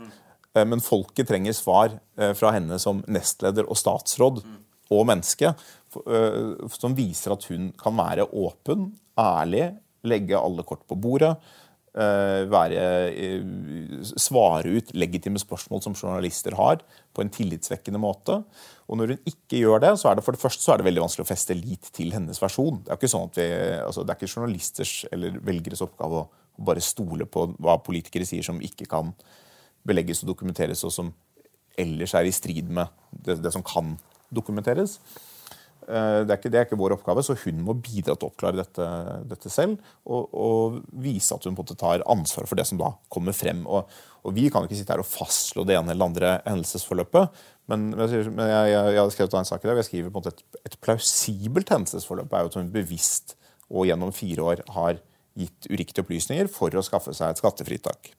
Eh, 0.54 0.66
men 0.66 0.84
folket 0.84 1.28
trenger 1.30 1.56
svar 1.56 1.98
fra 2.38 2.52
henne 2.54 2.78
som 2.78 3.00
nestleder 3.10 3.66
og 3.66 3.78
statsråd 3.78 4.44
og 4.94 5.00
menneske, 5.08 5.50
som 6.70 6.94
viser 6.94 7.32
at 7.34 7.46
hun 7.50 7.72
kan 7.80 7.96
være 7.98 8.28
åpen, 8.38 8.92
ærlig, 9.18 9.72
legge 10.06 10.38
alle 10.38 10.62
kort 10.68 10.84
på 10.86 10.98
bordet 11.00 11.32
Eh, 11.94 12.44
være, 12.50 12.78
eh, 13.14 13.42
svare 14.18 14.66
ut 14.66 14.88
legitime 14.98 15.38
spørsmål 15.38 15.80
som 15.80 15.94
journalister 15.94 16.56
har, 16.58 16.80
på 17.14 17.22
en 17.22 17.30
tillitsvekkende 17.30 18.00
måte. 18.02 18.42
Og 18.88 18.98
når 18.98 19.12
hun 19.14 19.20
ikke 19.30 19.60
gjør 19.60 19.78
det, 19.80 19.92
så 20.00 20.10
er 20.10 20.16
det 20.16 20.24
for 20.24 20.34
det 20.34 20.40
første 20.42 20.64
så 20.64 20.72
er 20.74 20.78
det 20.78 20.88
veldig 20.88 21.04
vanskelig 21.04 21.22
å 21.22 21.30
feste 21.30 21.54
lit 21.54 21.92
til 21.94 22.10
hennes 22.10 22.40
versjon. 22.42 22.82
Det 22.82 22.90
er 22.90 22.98
ikke 22.98 23.12
sånn 23.14 23.30
at 23.30 23.38
vi, 23.38 23.46
altså, 23.86 24.02
det 24.02 24.10
er 24.10 24.18
ikke 24.18 24.34
journalisters 24.34 25.06
eller 25.12 25.38
velgeres 25.38 25.84
oppgave 25.86 26.24
å 26.24 26.28
bare 26.66 26.82
stole 26.82 27.26
på 27.30 27.46
hva 27.62 27.78
politikere 27.78 28.26
sier 28.26 28.42
som 28.42 28.58
ikke 28.58 28.90
kan 28.90 29.14
belegges 29.86 30.24
og 30.24 30.32
dokumenteres, 30.32 30.82
og 30.86 30.92
som 30.94 31.12
ellers 31.80 32.14
er 32.14 32.28
i 32.28 32.34
strid 32.34 32.70
med 32.72 32.90
det, 33.10 33.40
det 33.42 33.52
som 33.54 33.64
kan 33.66 33.96
dokumenteres. 34.34 34.98
Eh, 35.84 36.20
det 36.24 36.32
er, 36.32 36.38
ikke, 36.38 36.50
det 36.52 36.58
er, 36.58 36.66
ikke, 36.68 36.78
vår 36.80 36.96
oppgave, 36.96 37.22
så 37.24 37.36
hun 37.44 37.60
må 37.66 37.76
bidra 37.76 38.14
til 38.14 38.28
å 38.28 38.30
oppklare 38.30 38.62
dette, 38.62 38.88
dette 39.28 39.52
selv. 39.52 39.82
Og, 40.06 40.32
og, 40.32 40.80
vise 41.04 41.36
at 41.36 41.44
hun 41.44 41.52
på 41.52 41.62
en 41.62 41.66
måte 41.66 41.78
tar 41.80 42.04
ansvar 42.10 42.48
for 42.50 42.60
det 42.60 42.66
som 42.70 42.80
da 42.80 42.94
kommer 43.12 43.36
frem. 43.36 43.64
Og, 43.66 43.90
og 44.24 44.36
Vi 44.36 44.48
kan 44.52 44.64
ikke 44.64 44.78
sitte 44.78 44.94
her 44.94 45.04
og 45.04 45.10
fastslå 45.10 45.66
det 45.68 45.76
ene 45.78 45.92
eller 45.92 46.08
andre 46.08 46.34
hendelsesforløpet. 46.46 47.40
Men, 47.70 47.90
men 47.92 48.04
jeg, 48.08 48.28
jeg, 48.28 48.74
jeg, 48.74 49.00
har 49.00 49.12
skrevet 49.12 49.38
en 49.40 49.48
sak 49.48 49.64
i 49.64 49.70
dag, 49.70 49.80
jeg 49.80 49.90
skriver 49.90 50.10
på 50.10 50.20
en 50.20 50.22
måte 50.22 50.34
et, 50.34 50.60
et 50.70 50.78
plausibelt 50.84 51.72
hendelsesforløp 51.72 52.32
er 52.32 52.44
jo 52.44 52.52
at 52.52 52.60
hun 52.60 52.72
bevisst 52.72 53.38
og 53.72 53.88
gjennom 53.88 54.12
fire 54.14 54.44
år 54.44 54.64
har 54.74 55.00
gitt 55.34 55.66
uriktige 55.72 56.04
opplysninger 56.04 56.48
for 56.52 56.74
å 56.76 56.84
skaffe 56.84 57.14
seg 57.16 57.32
et 57.32 57.40
skattefritak. 57.40 58.12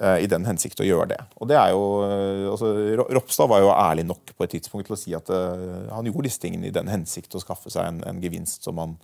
Eh, 0.00 0.22
i 0.24 0.28
den 0.30 0.46
hensikt 0.48 0.80
å 0.80 0.86
gjøre 0.86 1.10
det. 1.10 1.18
Og 1.36 1.50
det 1.50 1.56
er 1.60 1.74
jo, 1.74 1.80
eh, 2.06 2.46
altså, 2.48 2.70
Ropstad 3.12 3.48
var 3.52 3.60
jo 3.60 3.72
ærlig 3.74 4.06
nok 4.08 4.30
på 4.32 4.46
et 4.46 4.54
tidspunkt 4.54 4.86
til 4.88 4.94
å 4.96 4.96
si 4.96 5.12
at 5.12 5.28
uh, 5.28 5.90
han 5.92 6.06
gjorde 6.08 6.30
disse 6.30 6.40
tingene 6.40 6.70
i 6.70 6.72
den 6.72 6.88
hensikt 6.88 7.34
å 7.36 7.42
skaffe 7.42 7.68
seg 7.68 7.90
en, 7.90 7.98
en 8.08 8.22
gevinst 8.22 8.64
som 8.64 8.78
han 8.80 8.94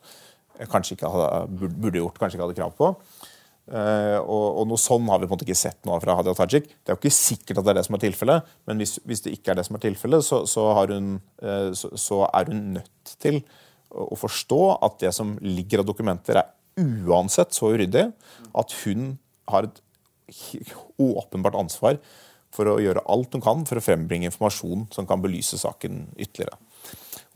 kanskje 0.73 0.97
ikke 0.97 1.11
hadde, 1.13 1.67
burde 1.77 2.01
gjort, 2.01 2.17
kanskje 2.17 2.39
ikke 2.39 2.47
hadde 2.47 2.57
krav 2.57 2.73
på. 2.79 2.89
Uh, 3.69 4.17
og, 4.23 4.47
og, 4.47 4.63
noe 4.71 4.81
sånn 4.81 5.11
har 5.13 5.21
vi 5.21 5.29
på 5.29 5.35
en 5.35 5.37
måte 5.37 5.45
ikke 5.45 5.61
sett 5.61 5.77
noe 5.85 5.99
fra 6.01 6.15
Hadia 6.17 6.33
Tajik. 6.39 6.71
Det 6.73 6.89
er 6.89 6.97
jo 6.97 7.03
ikke 7.03 7.19
sikkert 7.19 7.61
at 7.61 7.67
det 7.67 7.75
er 7.75 7.79
det 7.83 7.87
som 7.91 7.99
er 7.99 8.03
tilfellet, 8.07 8.55
men 8.71 8.81
hvis, 8.81 8.95
hvis 9.05 9.23
det 9.27 9.35
ikke 9.37 9.53
er 9.53 9.61
det 9.61 9.67
som 9.69 9.77
er 9.77 9.83
tilfellet, 9.85 10.25
så, 10.25 10.39
så, 10.49 10.65
uh, 10.73 11.69
så, 11.77 11.91
så, 12.01 12.23
er 12.33 12.49
hun 12.49 12.63
nødt 12.79 13.13
til 13.21 13.43
å 13.93 14.17
forstå 14.17 14.63
at 14.89 14.97
det 15.05 15.13
som 15.21 15.37
ligger 15.45 15.85
av 15.85 15.93
dokumenter, 15.93 16.41
er 16.41 16.89
uansett 17.05 17.53
så 17.53 17.75
uryddig 17.77 18.07
at 18.57 18.75
hun 18.87 19.19
har 19.53 19.69
et 19.69 19.83
åpenbart 20.99 21.59
ansvar 21.59 21.99
for 22.55 22.71
å 22.71 22.79
gjøre 22.81 23.05
alt 23.13 23.35
hun 23.37 23.45
kan 23.45 23.67
for 23.69 23.81
å 23.81 23.85
frembringe 23.85 24.31
informasjon 24.31 24.87
som 24.95 25.09
kan 25.09 25.21
belyse 25.23 25.59
saken 25.61 26.07
ytterligere. 26.17 26.57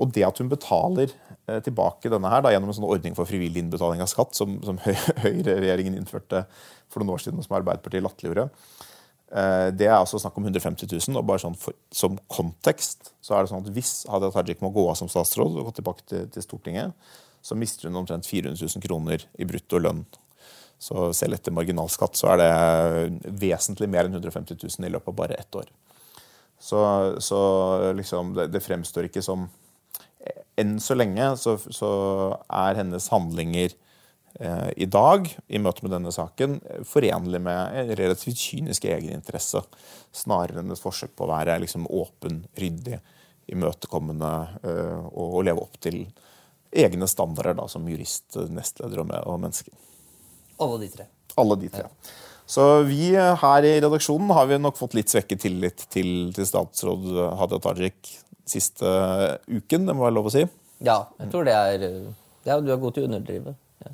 Og 0.00 0.12
det 0.14 0.24
at 0.24 0.38
hun 0.40 0.48
betaler 0.50 1.10
eh, 1.46 1.60
tilbake 1.64 2.10
denne 2.10 2.30
her 2.32 2.44
da, 2.44 2.52
gjennom 2.54 2.70
en 2.72 2.78
sånn 2.78 2.88
ordning 2.88 3.16
for 3.16 3.28
frivillig 3.28 3.60
innbetaling 3.60 4.00
av 4.02 4.08
skatt, 4.10 4.32
som, 4.38 4.56
som 4.64 4.80
Høyre-regjeringen 5.24 5.98
innførte 5.98 6.46
for 6.92 7.02
noen 7.02 7.14
år 7.16 7.24
siden, 7.24 7.40
og 7.40 7.46
som 7.46 7.58
Arbeiderpartiet 7.58 8.04
latterliggjorde, 8.04 8.46
eh, 9.36 9.68
det 9.76 9.90
er 9.90 9.98
altså 9.98 10.20
snakk 10.22 10.40
om 10.40 10.48
150 10.48 10.88
000. 10.88 11.18
og 11.20 11.28
bare 11.28 11.44
sånn 11.44 11.58
for, 11.60 11.76
Som 11.92 12.16
kontekst 12.32 13.12
så 13.20 13.36
er 13.36 13.44
det 13.44 13.52
sånn 13.52 13.66
at 13.66 13.74
hvis 13.76 13.94
Hadia 14.10 14.32
Tajik 14.32 14.64
må 14.64 14.72
gå 14.74 14.88
av 14.88 14.96
som 15.00 15.12
statsråd 15.12 15.60
og 15.60 15.68
gå 15.68 15.76
tilbake 15.78 16.08
til, 16.08 16.24
til 16.32 16.48
Stortinget, 16.48 16.96
så 17.42 17.58
mister 17.58 17.90
hun 17.90 18.00
omtrent 18.00 18.26
400 18.26 18.56
000 18.56 18.84
kroner 18.86 19.24
i 19.36 19.46
brutto 19.48 19.80
lønn 19.82 20.06
så 20.82 21.12
selv 21.14 21.36
etter 21.36 21.54
marginalskatt 21.54 22.18
så 22.18 22.32
er 22.32 22.40
det 22.40 23.32
vesentlig 23.38 23.86
mer 23.90 24.08
enn 24.08 24.16
150 24.18 24.58
000 24.58 24.88
i 24.88 24.90
løpet 24.90 25.12
av 25.12 25.18
bare 25.20 25.38
ett 25.38 25.58
år. 25.58 25.68
Så, 26.62 26.80
så 27.22 27.38
liksom, 27.94 28.34
det, 28.34 28.48
det, 28.54 28.62
fremstår 28.62 29.08
ikke 29.10 29.24
som 29.24 29.48
Enn 30.54 30.76
så 30.84 30.94
lenge 30.94 31.24
så, 31.40 31.56
så 31.74 31.88
er 32.44 32.76
hennes 32.76 33.06
handlinger 33.10 33.72
eh, 34.36 34.68
i 34.84 34.86
dag 34.86 35.26
i 35.48 35.58
møte 35.58 35.82
med 35.82 35.94
denne 35.96 36.12
saken 36.14 36.58
forenlig 36.86 37.40
med 37.42 37.78
en 37.80 37.90
relativt 37.98 38.38
kynisk 38.38 38.84
egeninteresse, 38.84 39.64
snarere 40.14 40.60
enn 40.60 40.70
et 40.74 40.82
forsøk 40.82 41.16
på 41.16 41.24
å 41.24 41.30
være 41.32 41.56
liksom, 41.64 41.88
åpen, 41.88 42.44
ryddig, 42.60 43.00
imøtekommende 43.50 44.32
eh, 44.60 45.00
og, 45.08 45.38
og 45.40 45.48
leve 45.48 45.64
opp 45.64 45.80
til 45.82 46.04
egne 46.84 47.08
standarder 47.10 47.58
da, 47.58 47.66
som 47.72 47.88
jurist, 47.88 48.36
nestleder 48.52 49.02
og, 49.02 49.16
og 49.24 49.40
menneske. 49.42 49.74
Alle 50.62 50.80
de 50.82 50.90
tre. 50.92 51.08
Alle 51.40 51.58
de 51.60 51.70
tre. 51.72 51.86
Så 52.52 52.64
vi 52.84 53.12
her 53.16 53.64
i 53.64 53.76
redaksjonen 53.80 54.32
har 54.36 54.48
vi 54.50 54.58
nok 54.60 54.76
fått 54.76 54.96
litt 54.98 55.12
svekket 55.12 55.44
tillit 55.46 55.86
til, 55.92 56.32
til 56.36 56.48
statsråd 56.48 57.06
Hadia 57.38 57.60
Tajik 57.62 58.10
siste 58.48 58.88
uken, 59.46 59.86
det 59.86 59.94
må 59.94 60.04
være 60.06 60.16
lov 60.18 60.28
å 60.28 60.34
si. 60.34 60.42
Ja, 60.82 60.98
jeg 61.20 61.30
tror 61.32 61.46
det 61.46 61.54
er 61.54 61.84
ja, 62.42 62.58
Du 62.58 62.72
er 62.72 62.80
god 62.80 62.96
til 62.96 63.04
å 63.04 63.10
underdrive. 63.10 63.54
Ja. 63.84 63.92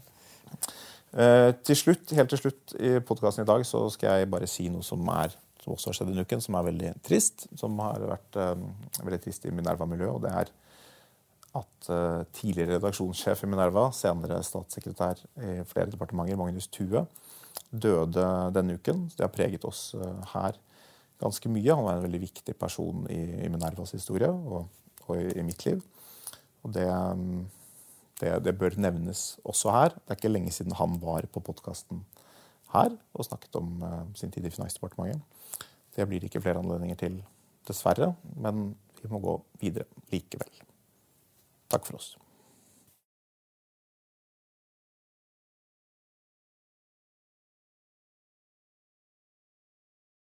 Eh, 1.12 1.50
til 1.68 1.76
slutt, 1.76 2.14
helt 2.16 2.32
til 2.32 2.40
slutt 2.40 2.74
i 2.80 2.94
podkasten 3.04 3.44
i 3.44 3.48
dag 3.48 3.64
så 3.68 3.84
skal 3.92 4.22
jeg 4.22 4.30
bare 4.32 4.48
si 4.50 4.70
noe 4.72 4.84
som, 4.86 5.04
er, 5.12 5.34
som 5.62 5.74
også 5.74 5.90
har 5.90 5.98
skjedd 5.98 6.10
denne 6.12 6.24
uken, 6.24 6.42
som 6.44 6.56
er 6.56 6.70
veldig 6.70 6.94
trist. 7.04 7.44
Som 7.60 7.76
har 7.84 8.00
vært 8.14 8.40
eh, 8.40 8.54
veldig 9.02 9.20
trist 9.26 9.44
i 9.44 9.52
Minerva-miljøet. 9.52 10.14
og 10.16 10.24
det 10.24 10.32
er 10.32 10.54
at 11.58 11.90
uh, 11.92 12.22
tidligere 12.36 12.78
redaksjonssjef 12.78 13.44
i 13.44 13.50
Minerva, 13.50 13.88
senere 13.94 14.40
statssekretær 14.46 15.20
i 15.42 15.58
flere 15.68 15.90
departementer, 15.92 16.38
Magnus 16.40 16.70
Thue, 16.72 17.04
døde 17.70 18.24
denne 18.56 18.78
uken. 18.78 19.06
Det 19.14 19.26
har 19.26 19.34
preget 19.34 19.66
oss 19.68 19.90
uh, 19.98 20.22
her 20.32 20.58
ganske 21.20 21.50
mye. 21.52 21.74
Han 21.74 21.86
var 21.86 21.98
en 21.98 22.06
veldig 22.06 22.22
viktig 22.26 22.54
person 22.58 23.06
i, 23.12 23.20
Minervas 23.50 23.94
historie 23.96 24.30
og, 24.30 24.68
og 25.06 25.16
i, 25.18 25.44
mitt 25.46 25.64
liv. 25.66 25.82
Og 26.66 26.74
det, 26.74 26.86
um, 26.88 27.48
det, 28.20 28.32
det, 28.46 28.56
bør 28.58 28.78
nevnes 28.80 29.38
også 29.44 29.74
her. 29.74 29.96
Det 29.96 30.14
er 30.14 30.20
ikke 30.20 30.32
lenge 30.32 30.54
siden 30.54 30.76
han 30.78 30.98
var 31.02 31.26
på 31.32 31.42
podkasten 31.44 32.04
her 32.74 32.92
og 33.16 33.24
snakket 33.26 33.58
om 33.60 33.82
uh, 33.82 34.04
sin 34.18 34.32
tid 34.34 34.46
i 34.46 34.54
Finansdepartementet. 34.54 35.22
Det 35.96 36.06
blir 36.06 36.20
det 36.22 36.30
ikke 36.30 36.44
flere 36.44 36.60
anledninger 36.62 36.98
til, 37.00 37.22
dessverre. 37.68 38.14
Men 38.36 38.76
Vi 39.02 39.08
må 39.12 39.20
gå 39.22 39.36
videre 39.60 39.84
likevel. 40.10 40.67
Takk 41.68 41.84
for 41.84 41.96
oss. 41.96 42.16